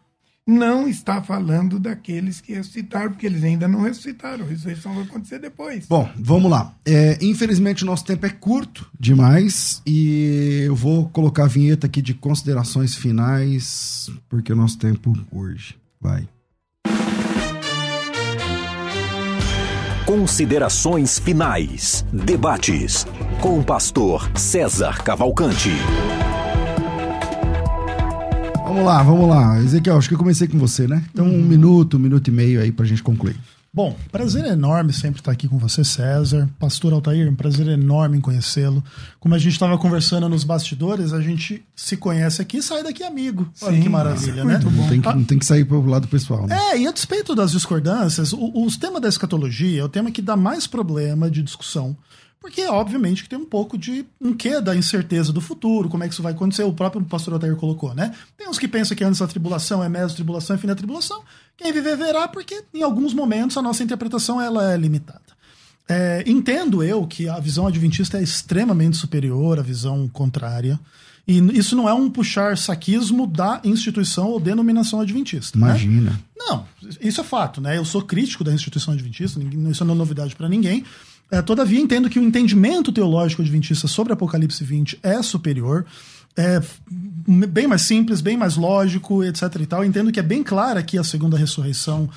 não 0.48 0.88
está 0.88 1.22
falando 1.22 1.78
daqueles 1.78 2.40
que 2.40 2.54
ressuscitaram, 2.54 3.12
porque 3.12 3.26
eles 3.26 3.44
ainda 3.44 3.68
não 3.68 3.82
ressuscitaram. 3.82 4.46
A 4.46 4.48
ressurreição 4.48 4.94
vai 4.94 5.04
acontecer 5.04 5.40
depois. 5.40 5.86
Bom, 5.88 6.10
vamos 6.18 6.50
lá. 6.50 6.74
É, 6.86 7.18
infelizmente, 7.22 7.84
o 7.84 7.86
nosso 7.86 8.06
tempo 8.06 8.26
é 8.26 8.30
curto 8.30 8.90
demais 8.98 9.82
e 9.86 10.64
eu 10.66 10.76
vou 10.76 11.10
colocar 11.10 11.44
a 11.44 11.48
vinheta 11.48 11.88
aqui 11.88 12.02
de 12.02 12.14
considerações 12.14 12.96
finais, 12.96 14.10
porque 14.30 14.54
o 14.54 14.56
nosso 14.56 14.78
tempo 14.78 15.14
urge. 15.32 15.76
Vai. 16.00 16.28
Considerações 20.06 21.20
finais. 21.20 22.06
Debates 22.14 23.06
com 23.42 23.60
o 23.60 23.64
pastor 23.64 24.32
César 24.38 25.04
Cavalcante. 25.04 25.72
Vamos 28.68 28.84
lá, 28.84 29.02
vamos 29.02 29.30
lá. 29.30 29.60
Ezequiel, 29.60 29.98
acho 29.98 30.10
que 30.10 30.14
eu 30.14 30.20
comecei 30.20 30.46
com 30.46 30.60
você, 30.60 30.88
né? 30.88 31.02
Então, 31.14 31.26
um 31.26 31.42
minuto, 31.42 31.96
um 31.96 32.00
minuto 32.00 32.28
e 32.28 32.32
meio 32.32 32.62
aí 32.62 32.70
pra 32.70 32.86
gente 32.86 33.02
concluir. 33.02 33.38
Bom, 33.74 33.96
prazer 34.12 34.44
enorme 34.44 34.92
sempre 34.92 35.22
estar 35.22 35.32
aqui 35.32 35.48
com 35.48 35.58
você, 35.58 35.84
César. 35.84 36.50
Pastor 36.60 36.92
Altair, 36.92 37.32
um 37.32 37.36
prazer 37.36 37.68
enorme 37.68 38.18
em 38.18 38.22
conhecê-lo. 38.22 38.84
Como 39.20 39.36
a 39.36 39.38
gente 39.38 39.54
estava 39.54 39.78
conversando 39.78 40.28
nos 40.28 40.44
bastidores, 40.44 41.14
a 41.14 41.22
gente 41.22 41.64
se 41.76 41.96
conhece 41.96 42.42
aqui 42.42 42.58
e 42.58 42.62
sai 42.62 42.84
daqui 42.84 43.04
amigo. 43.04 43.48
Olha 43.62 43.76
Sim, 43.78 43.84
que 43.84 43.90
maravilha, 43.90 44.42
é 44.42 44.44
né? 44.44 44.60
Não 44.64 44.90
tem, 44.90 45.02
que, 45.02 45.08
não 45.08 45.24
tem 45.24 45.40
que 45.40 45.46
sair 45.46 45.64
pro 45.64 45.86
lado 45.86 46.08
pessoal, 46.08 46.46
né? 46.46 46.58
É, 46.72 46.80
e 46.80 46.88
a 46.88 46.92
despeito 46.92 47.36
das 47.36 47.52
discordâncias, 47.52 48.34
o, 48.34 48.66
os 48.66 48.76
temas 48.76 49.02
da 49.02 49.08
escatologia 49.08 49.80
é 49.80 49.84
o 49.84 49.90
tema 49.90 50.12
que 50.12 50.22
dá 50.22 50.36
mais 50.36 50.68
problema 50.68 51.30
de 51.30 51.42
discussão. 51.42 51.96
Porque, 52.40 52.66
obviamente, 52.66 53.24
que 53.24 53.30
tem 53.30 53.38
um 53.38 53.46
pouco 53.46 53.78
de 53.78 54.06
um 54.22 54.34
quê 54.34 54.62
da 54.62 54.76
incerteza 54.76 55.34
do 55.34 55.42
futuro, 55.42 55.90
como 55.90 56.04
é 56.04 56.08
que 56.08 56.14
isso 56.14 56.24
vai 56.24 56.34
acontecer, 56.34 56.64
o 56.64 56.74
próprio 56.74 57.04
pastor 57.04 57.34
Altair 57.34 57.56
colocou, 57.56 57.94
né? 57.94 58.14
Tem 58.38 58.48
uns 58.48 58.60
que 58.60 58.68
pensam 58.68 58.96
que 58.96 59.04
antes 59.04 59.20
da 59.20 59.28
tribulação 59.28 59.84
é 59.84 59.90
meso 59.90 60.16
tribulação 60.16 60.56
é 60.56 60.60
fim 60.60 60.68
da 60.68 60.76
tribulação. 60.76 61.24
Quem 61.58 61.74
viver 61.74 61.98
verá, 61.98 62.28
porque 62.28 62.64
em 62.74 62.84
alguns 62.84 63.14
momentos 63.14 63.58
a 63.58 63.62
nossa 63.62 63.84
interpretação 63.84 64.40
ela 64.40 64.72
é 64.72 64.78
limitada. 64.78 65.22
É, 65.90 66.24
entendo 66.28 66.84
eu 66.84 67.08
que 67.08 67.30
a 67.30 67.40
visão 67.40 67.66
adventista 67.66 68.18
é 68.18 68.24
extremamente 68.24 68.98
superior 68.98 69.58
à 69.60 69.62
visão 69.62 70.08
contrária. 70.08 70.80
E 71.28 71.40
isso 71.58 71.76
não 71.76 71.90
é 71.90 71.94
um 71.94 72.10
puxar 72.10 72.58
saquismo 72.58 73.28
da 73.28 73.60
instituição 73.64 74.30
ou 74.30 74.40
denominação 74.40 75.02
adventista. 75.02 75.58
né? 75.60 75.66
Imagina. 75.68 76.22
Não, 76.38 76.66
isso 77.02 77.20
é 77.20 77.24
fato, 77.24 77.60
né? 77.60 77.78
Eu 77.78 77.84
sou 77.84 78.02
crítico 78.02 78.44
da 78.44 78.54
instituição 78.54 78.94
adventista, 78.94 79.38
isso 79.70 79.84
não 79.84 79.94
é 79.94 79.98
novidade 79.98 80.36
para 80.36 80.48
ninguém. 80.48 80.86
É, 81.30 81.42
todavia, 81.42 81.80
entendo 81.80 82.10
que 82.10 82.20
o 82.20 82.24
entendimento 82.24 82.92
teológico 82.92 83.42
adventista 83.42 83.88
sobre 83.88 84.14
Apocalipse 84.14 84.64
20 84.64 85.00
é 85.04 85.22
superior, 85.22 85.86
é 86.38 86.62
bem 87.50 87.66
mais 87.66 87.82
simples, 87.82 88.22
bem 88.22 88.38
mais 88.38 88.56
lógico, 88.56 89.24
etc. 89.24 89.42
e 89.60 89.66
tal. 89.66 89.84
Entendo 89.84 90.12
que 90.12 90.20
é 90.20 90.24
bem 90.24 90.44
clara 90.44 90.80
aqui 90.80 90.98
a 90.98 91.04
segunda 91.04 91.36
ressurreição 91.36 92.08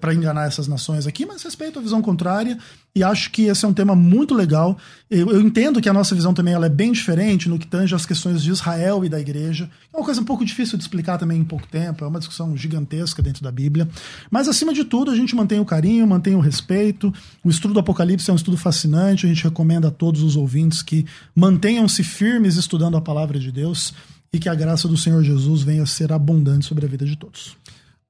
para 0.00 0.12
enganar 0.12 0.46
essas 0.46 0.68
nações 0.68 1.06
aqui, 1.06 1.24
mas 1.24 1.42
respeito 1.42 1.78
a 1.78 1.82
visão 1.82 2.02
contrária 2.02 2.58
e 2.94 3.02
acho 3.02 3.30
que 3.30 3.42
esse 3.42 3.64
é 3.64 3.68
um 3.68 3.72
tema 3.72 3.94
muito 3.94 4.34
legal. 4.34 4.76
Eu, 5.10 5.30
eu 5.30 5.40
entendo 5.40 5.80
que 5.80 5.88
a 5.88 5.92
nossa 5.92 6.14
visão 6.14 6.34
também 6.34 6.54
ela 6.54 6.66
é 6.66 6.68
bem 6.68 6.90
diferente 6.90 7.48
no 7.48 7.58
que 7.58 7.66
tange 7.66 7.94
as 7.94 8.04
questões 8.04 8.42
de 8.42 8.50
Israel 8.50 9.04
e 9.04 9.08
da 9.08 9.20
igreja. 9.20 9.70
É 9.92 9.96
uma 9.96 10.04
coisa 10.04 10.20
um 10.20 10.24
pouco 10.24 10.44
difícil 10.44 10.76
de 10.76 10.84
explicar 10.84 11.18
também 11.18 11.40
em 11.40 11.44
pouco 11.44 11.66
tempo, 11.68 12.04
é 12.04 12.08
uma 12.08 12.18
discussão 12.18 12.56
gigantesca 12.56 13.22
dentro 13.22 13.42
da 13.42 13.52
Bíblia. 13.52 13.88
Mas, 14.30 14.48
acima 14.48 14.74
de 14.74 14.84
tudo, 14.84 15.10
a 15.10 15.16
gente 15.16 15.36
mantém 15.36 15.60
o 15.60 15.64
carinho, 15.64 16.06
mantém 16.06 16.34
o 16.34 16.40
respeito. 16.40 17.12
O 17.44 17.50
estudo 17.50 17.74
do 17.74 17.80
Apocalipse 17.80 18.28
é 18.30 18.32
um 18.32 18.36
estudo 18.36 18.56
fascinante, 18.56 19.26
a 19.26 19.28
gente 19.28 19.44
recomenda 19.44 19.88
a 19.88 19.92
todos 19.92 20.22
os 20.22 20.34
ouvintes 20.34 20.82
que 20.82 21.06
mantenham-se 21.34 22.02
firmes 22.02 22.56
estudando 22.56 22.96
a 22.96 23.00
palavra 23.00 23.38
de 23.38 23.52
Deus 23.52 23.94
e 24.32 24.38
que 24.38 24.48
a 24.48 24.54
graça 24.54 24.88
do 24.88 24.96
Senhor 24.96 25.22
Jesus 25.22 25.62
venha 25.62 25.82
a 25.82 25.86
ser 25.86 26.12
abundante 26.12 26.66
sobre 26.66 26.84
a 26.84 26.88
vida 26.88 27.06
de 27.06 27.16
todos. 27.16 27.56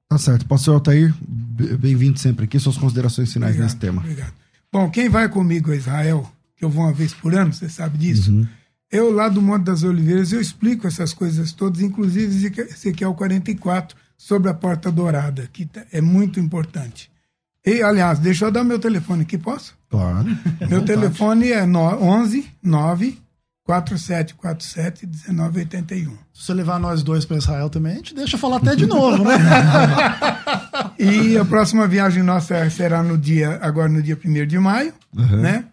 Tá 0.09 0.17
certo. 0.17 0.47
Pastor 0.47 0.73
Altair, 0.73 1.13
bem-vindo 1.21 2.17
sempre 2.17 2.45
aqui. 2.45 2.59
Suas 2.59 2.77
considerações 2.77 3.31
finais 3.31 3.55
nesse 3.55 3.75
tema. 3.75 4.01
Obrigado. 4.01 4.33
Bom, 4.71 4.89
quem 4.89 5.09
vai 5.09 5.27
comigo 5.29 5.71
a 5.71 5.75
Israel, 5.75 6.29
que 6.55 6.63
eu 6.63 6.69
vou 6.69 6.83
uma 6.83 6.93
vez 6.93 7.13
por 7.13 7.33
ano, 7.33 7.51
você 7.53 7.67
sabe 7.69 7.97
disso, 7.97 8.31
Uhum. 8.31 8.47
eu 8.91 9.11
lá 9.11 9.27
do 9.27 9.41
Monte 9.41 9.63
das 9.63 9.83
Oliveiras, 9.83 10.31
eu 10.31 10.39
explico 10.39 10.85
essas 10.87 11.13
coisas 11.13 11.51
todas, 11.51 11.81
inclusive 11.81 12.25
Ezequiel- 12.35 12.67
Ezequiel 12.67 13.13
44, 13.15 13.97
sobre 14.17 14.49
a 14.49 14.53
porta 14.53 14.91
dourada, 14.91 15.49
que 15.51 15.65
tá- 15.65 15.85
é 15.91 16.01
muito 16.01 16.39
importante. 16.39 17.09
E, 17.65 17.81
aliás, 17.81 18.19
deixa 18.19 18.45
eu 18.45 18.51
dar 18.51 18.63
meu 18.63 18.79
telefone 18.79 19.23
aqui, 19.23 19.37
posso? 19.37 19.75
Claro. 19.89 20.25
Meu 20.69 20.83
telefone 20.85 21.51
é 21.51 21.65
no, 21.65 21.79
11 22.01 22.45
9 22.61 23.17
4747 23.69 25.05
1981. 25.27 26.09
Se 26.33 26.45
você 26.45 26.53
levar 26.55 26.79
nós 26.79 27.03
dois 27.03 27.23
para 27.23 27.37
Israel 27.37 27.69
também, 27.69 27.93
a 27.93 27.95
gente 27.97 28.15
deixa 28.15 28.35
falar 28.35 28.57
até 28.57 28.75
de 28.75 28.87
novo, 28.87 29.23
né? 29.23 29.37
E 30.97 31.37
a 31.37 31.45
próxima 31.45 31.87
viagem 31.87 32.23
nossa 32.23 32.67
será 32.69 33.03
no 33.03 33.17
dia, 33.17 33.59
agora 33.61 33.87
no 33.87 34.01
dia 34.01 34.17
1 34.23 34.47
de 34.47 34.57
maio, 34.57 34.93
né? 35.13 35.65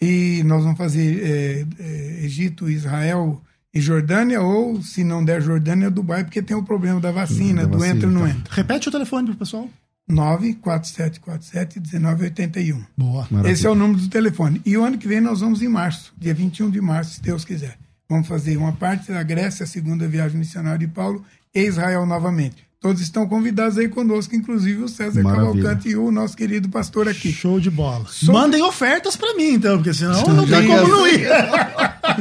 E 0.00 0.42
nós 0.44 0.62
vamos 0.62 0.78
fazer 0.78 1.22
é, 1.22 1.66
é, 1.78 2.24
Egito, 2.24 2.70
Israel 2.70 3.40
e 3.72 3.80
Jordânia, 3.80 4.40
ou 4.40 4.82
se 4.82 5.04
não 5.04 5.24
der 5.24 5.42
Jordânia, 5.42 5.90
Dubai, 5.90 6.24
porque 6.24 6.42
tem 6.42 6.56
o 6.56 6.62
problema 6.62 7.00
da 7.00 7.12
vacina, 7.12 7.62
Da 7.62 7.68
do 7.68 7.78
vacina, 7.78 7.94
entra 7.94 8.08
ou 8.08 8.14
não 8.14 8.22
tá. 8.22 8.30
entra. 8.30 8.54
Repete 8.54 8.88
o 8.88 8.92
telefone 8.92 9.28
pro 9.28 9.36
pessoal. 9.36 9.68
94747 10.08 11.80
1981. 11.80 12.84
Boa. 12.96 13.26
Maravilha. 13.30 13.52
Esse 13.52 13.66
é 13.66 13.70
o 13.70 13.74
número 13.74 14.00
do 14.00 14.08
telefone. 14.08 14.60
E 14.64 14.76
o 14.76 14.84
ano 14.84 14.98
que 14.98 15.08
vem 15.08 15.20
nós 15.20 15.40
vamos 15.40 15.62
em 15.62 15.68
março, 15.68 16.12
dia 16.18 16.34
21 16.34 16.70
de 16.70 16.80
março, 16.80 17.14
se 17.14 17.22
Deus 17.22 17.44
quiser. 17.44 17.78
Vamos 18.08 18.28
fazer 18.28 18.56
uma 18.56 18.72
parte 18.72 19.10
da 19.10 19.22
Grécia, 19.22 19.64
a 19.64 19.66
segunda 19.66 20.06
viagem 20.06 20.38
missionária 20.38 20.78
de 20.78 20.86
Paulo, 20.88 21.24
e 21.54 21.60
Israel 21.62 22.04
novamente. 22.04 22.66
Todos 22.80 23.00
estão 23.00 23.28
convidados 23.28 23.78
aí 23.78 23.88
conosco, 23.88 24.34
inclusive 24.34 24.82
o 24.82 24.88
César 24.88 25.22
Maravilha. 25.22 25.52
Cavalcante 25.62 25.88
e 25.88 25.96
o 25.96 26.10
nosso 26.10 26.36
querido 26.36 26.68
pastor 26.68 27.08
aqui. 27.08 27.30
Show 27.32 27.60
de 27.60 27.70
bola. 27.70 28.04
Sobre- 28.08 28.32
Mandem 28.34 28.62
ofertas 28.62 29.16
para 29.16 29.34
mim, 29.36 29.52
então, 29.54 29.76
porque 29.76 29.94
senão 29.94 30.20
não 30.26 30.44
Já 30.46 30.58
tem 30.58 30.68
como 30.68 30.88
não 30.88 31.06
ir. 31.06 31.28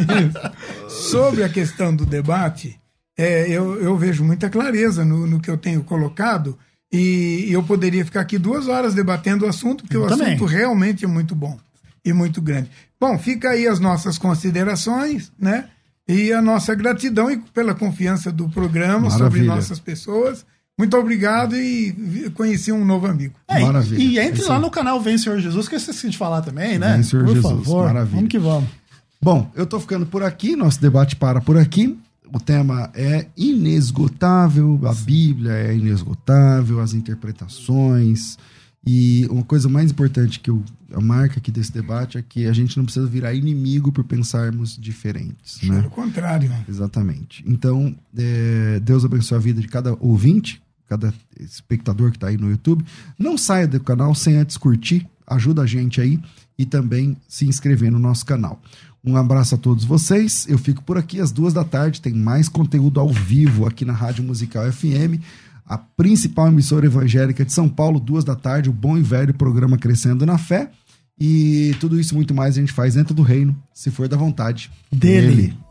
Sobre 0.87 1.43
a 1.43 1.49
questão 1.49 1.95
do 1.95 2.05
debate, 2.05 2.79
é, 3.17 3.49
eu, 3.49 3.81
eu 3.81 3.97
vejo 3.97 4.23
muita 4.23 4.49
clareza 4.51 5.03
no, 5.03 5.25
no 5.25 5.39
que 5.39 5.49
eu 5.49 5.57
tenho 5.57 5.83
colocado 5.83 6.57
e 6.91 7.47
eu 7.51 7.63
poderia 7.63 8.03
ficar 8.03 8.21
aqui 8.21 8.37
duas 8.37 8.67
horas 8.67 8.93
debatendo 8.93 9.45
o 9.45 9.47
assunto, 9.49 9.83
porque 9.83 9.95
Eu 9.95 10.03
o 10.03 10.07
também. 10.07 10.27
assunto 10.35 10.45
realmente 10.45 11.05
é 11.05 11.07
muito 11.07 11.33
bom 11.33 11.57
e 12.03 12.11
muito 12.13 12.41
grande. 12.41 12.69
Bom, 12.99 13.17
fica 13.17 13.49
aí 13.51 13.67
as 13.67 13.79
nossas 13.79 14.17
considerações, 14.17 15.31
né? 15.39 15.65
E 16.07 16.33
a 16.33 16.41
nossa 16.41 16.75
gratidão 16.75 17.31
e 17.31 17.37
pela 17.37 17.73
confiança 17.73 18.31
do 18.31 18.49
programa 18.49 19.09
sobre 19.09 19.23
Maravilha. 19.23 19.55
nossas 19.55 19.79
pessoas. 19.79 20.45
Muito 20.77 20.97
obrigado 20.97 21.55
e 21.55 22.29
conheci 22.33 22.71
um 22.71 22.83
novo 22.83 23.05
amigo. 23.05 23.35
É, 23.47 23.61
e- 23.61 23.63
Maravilha. 23.65 24.01
E 24.03 24.19
É 24.19 24.25
entre 24.25 24.41
isso 24.41 24.49
lá 24.49 24.59
no 24.59 24.69
canal 24.71 24.99
Vem 24.99 25.17
Senhor 25.17 25.39
Jesus, 25.39 25.67
que 25.69 25.75
eu 25.75 25.77
esqueci 25.77 26.09
de 26.09 26.17
falar 26.17 26.41
também, 26.41 26.77
né? 26.79 26.93
Vem, 26.93 27.03
Senhor 27.03 27.25
Por 27.25 27.35
Jesus. 27.35 27.51
favor, 27.53 27.85
Maravilha. 27.85 28.15
vamos 28.15 28.29
que 28.29 28.39
vamos. 28.39 28.69
Bom, 29.21 29.49
eu 29.55 29.65
tô 29.67 29.79
ficando 29.79 30.05
por 30.07 30.23
aqui, 30.23 30.55
nosso 30.55 30.81
debate 30.81 31.15
para 31.15 31.39
por 31.39 31.55
aqui. 31.57 31.97
O 32.33 32.39
tema 32.39 32.89
é 32.93 33.27
inesgotável, 33.35 34.79
a 34.85 34.93
Bíblia 34.93 35.51
é 35.51 35.75
inesgotável, 35.75 36.79
as 36.79 36.93
interpretações. 36.93 38.37
E 38.85 39.27
uma 39.29 39.43
coisa 39.43 39.69
mais 39.69 39.91
importante 39.91 40.39
que 40.39 40.49
eu, 40.49 40.63
a 40.93 40.99
marca 40.99 41.39
aqui 41.39 41.51
desse 41.51 41.71
debate 41.71 42.17
é 42.17 42.21
que 42.21 42.47
a 42.47 42.53
gente 42.53 42.77
não 42.77 42.85
precisa 42.85 43.05
virar 43.05 43.33
inimigo 43.33 43.91
por 43.91 44.03
pensarmos 44.03 44.77
diferentes. 44.77 45.61
Né? 45.61 45.77
Pelo 45.77 45.91
contrário. 45.91 46.51
Exatamente. 46.67 47.43
Então, 47.45 47.95
é, 48.17 48.79
Deus 48.79 49.05
abençoe 49.05 49.37
a 49.37 49.41
vida 49.41 49.61
de 49.61 49.67
cada 49.67 49.93
ouvinte, 49.99 50.61
cada 50.87 51.13
espectador 51.39 52.11
que 52.11 52.17
está 52.17 52.27
aí 52.27 52.37
no 52.37 52.49
YouTube. 52.49 52.83
Não 53.19 53.37
saia 53.37 53.67
do 53.67 53.79
canal 53.79 54.15
sem 54.15 54.37
antes 54.37 54.57
curtir, 54.57 55.07
ajuda 55.27 55.61
a 55.61 55.65
gente 55.67 56.01
aí 56.01 56.19
e 56.57 56.65
também 56.65 57.15
se 57.27 57.45
inscrever 57.45 57.91
no 57.91 57.99
nosso 57.99 58.25
canal. 58.25 58.61
Um 59.03 59.17
abraço 59.17 59.55
a 59.55 59.57
todos 59.57 59.83
vocês. 59.83 60.45
Eu 60.47 60.57
fico 60.57 60.83
por 60.83 60.97
aqui 60.97 61.19
às 61.19 61.31
duas 61.31 61.53
da 61.53 61.63
tarde. 61.63 62.01
Tem 62.01 62.13
mais 62.13 62.47
conteúdo 62.47 62.99
ao 62.99 63.09
vivo 63.09 63.65
aqui 63.65 63.83
na 63.83 63.93
Rádio 63.93 64.23
Musical 64.23 64.71
FM, 64.71 65.19
a 65.65 65.77
principal 65.77 66.47
emissora 66.47 66.85
evangélica 66.85 67.43
de 67.43 67.51
São 67.51 67.67
Paulo, 67.67 67.99
duas 67.99 68.23
da 68.23 68.35
tarde, 68.35 68.69
o 68.69 68.73
bom 68.73 68.97
e 68.97 69.01
velho 69.01 69.33
programa 69.33 69.77
Crescendo 69.77 70.25
na 70.25 70.37
Fé. 70.37 70.69
E 71.19 71.75
tudo 71.79 71.99
isso 71.99 72.15
muito 72.15 72.33
mais 72.33 72.57
a 72.57 72.59
gente 72.59 72.73
faz 72.73 72.95
dentro 72.95 73.13
do 73.13 73.21
reino, 73.21 73.55
se 73.73 73.91
for 73.91 74.07
da 74.07 74.17
vontade 74.17 74.71
Dele. 74.91 75.27
dele. 75.35 75.57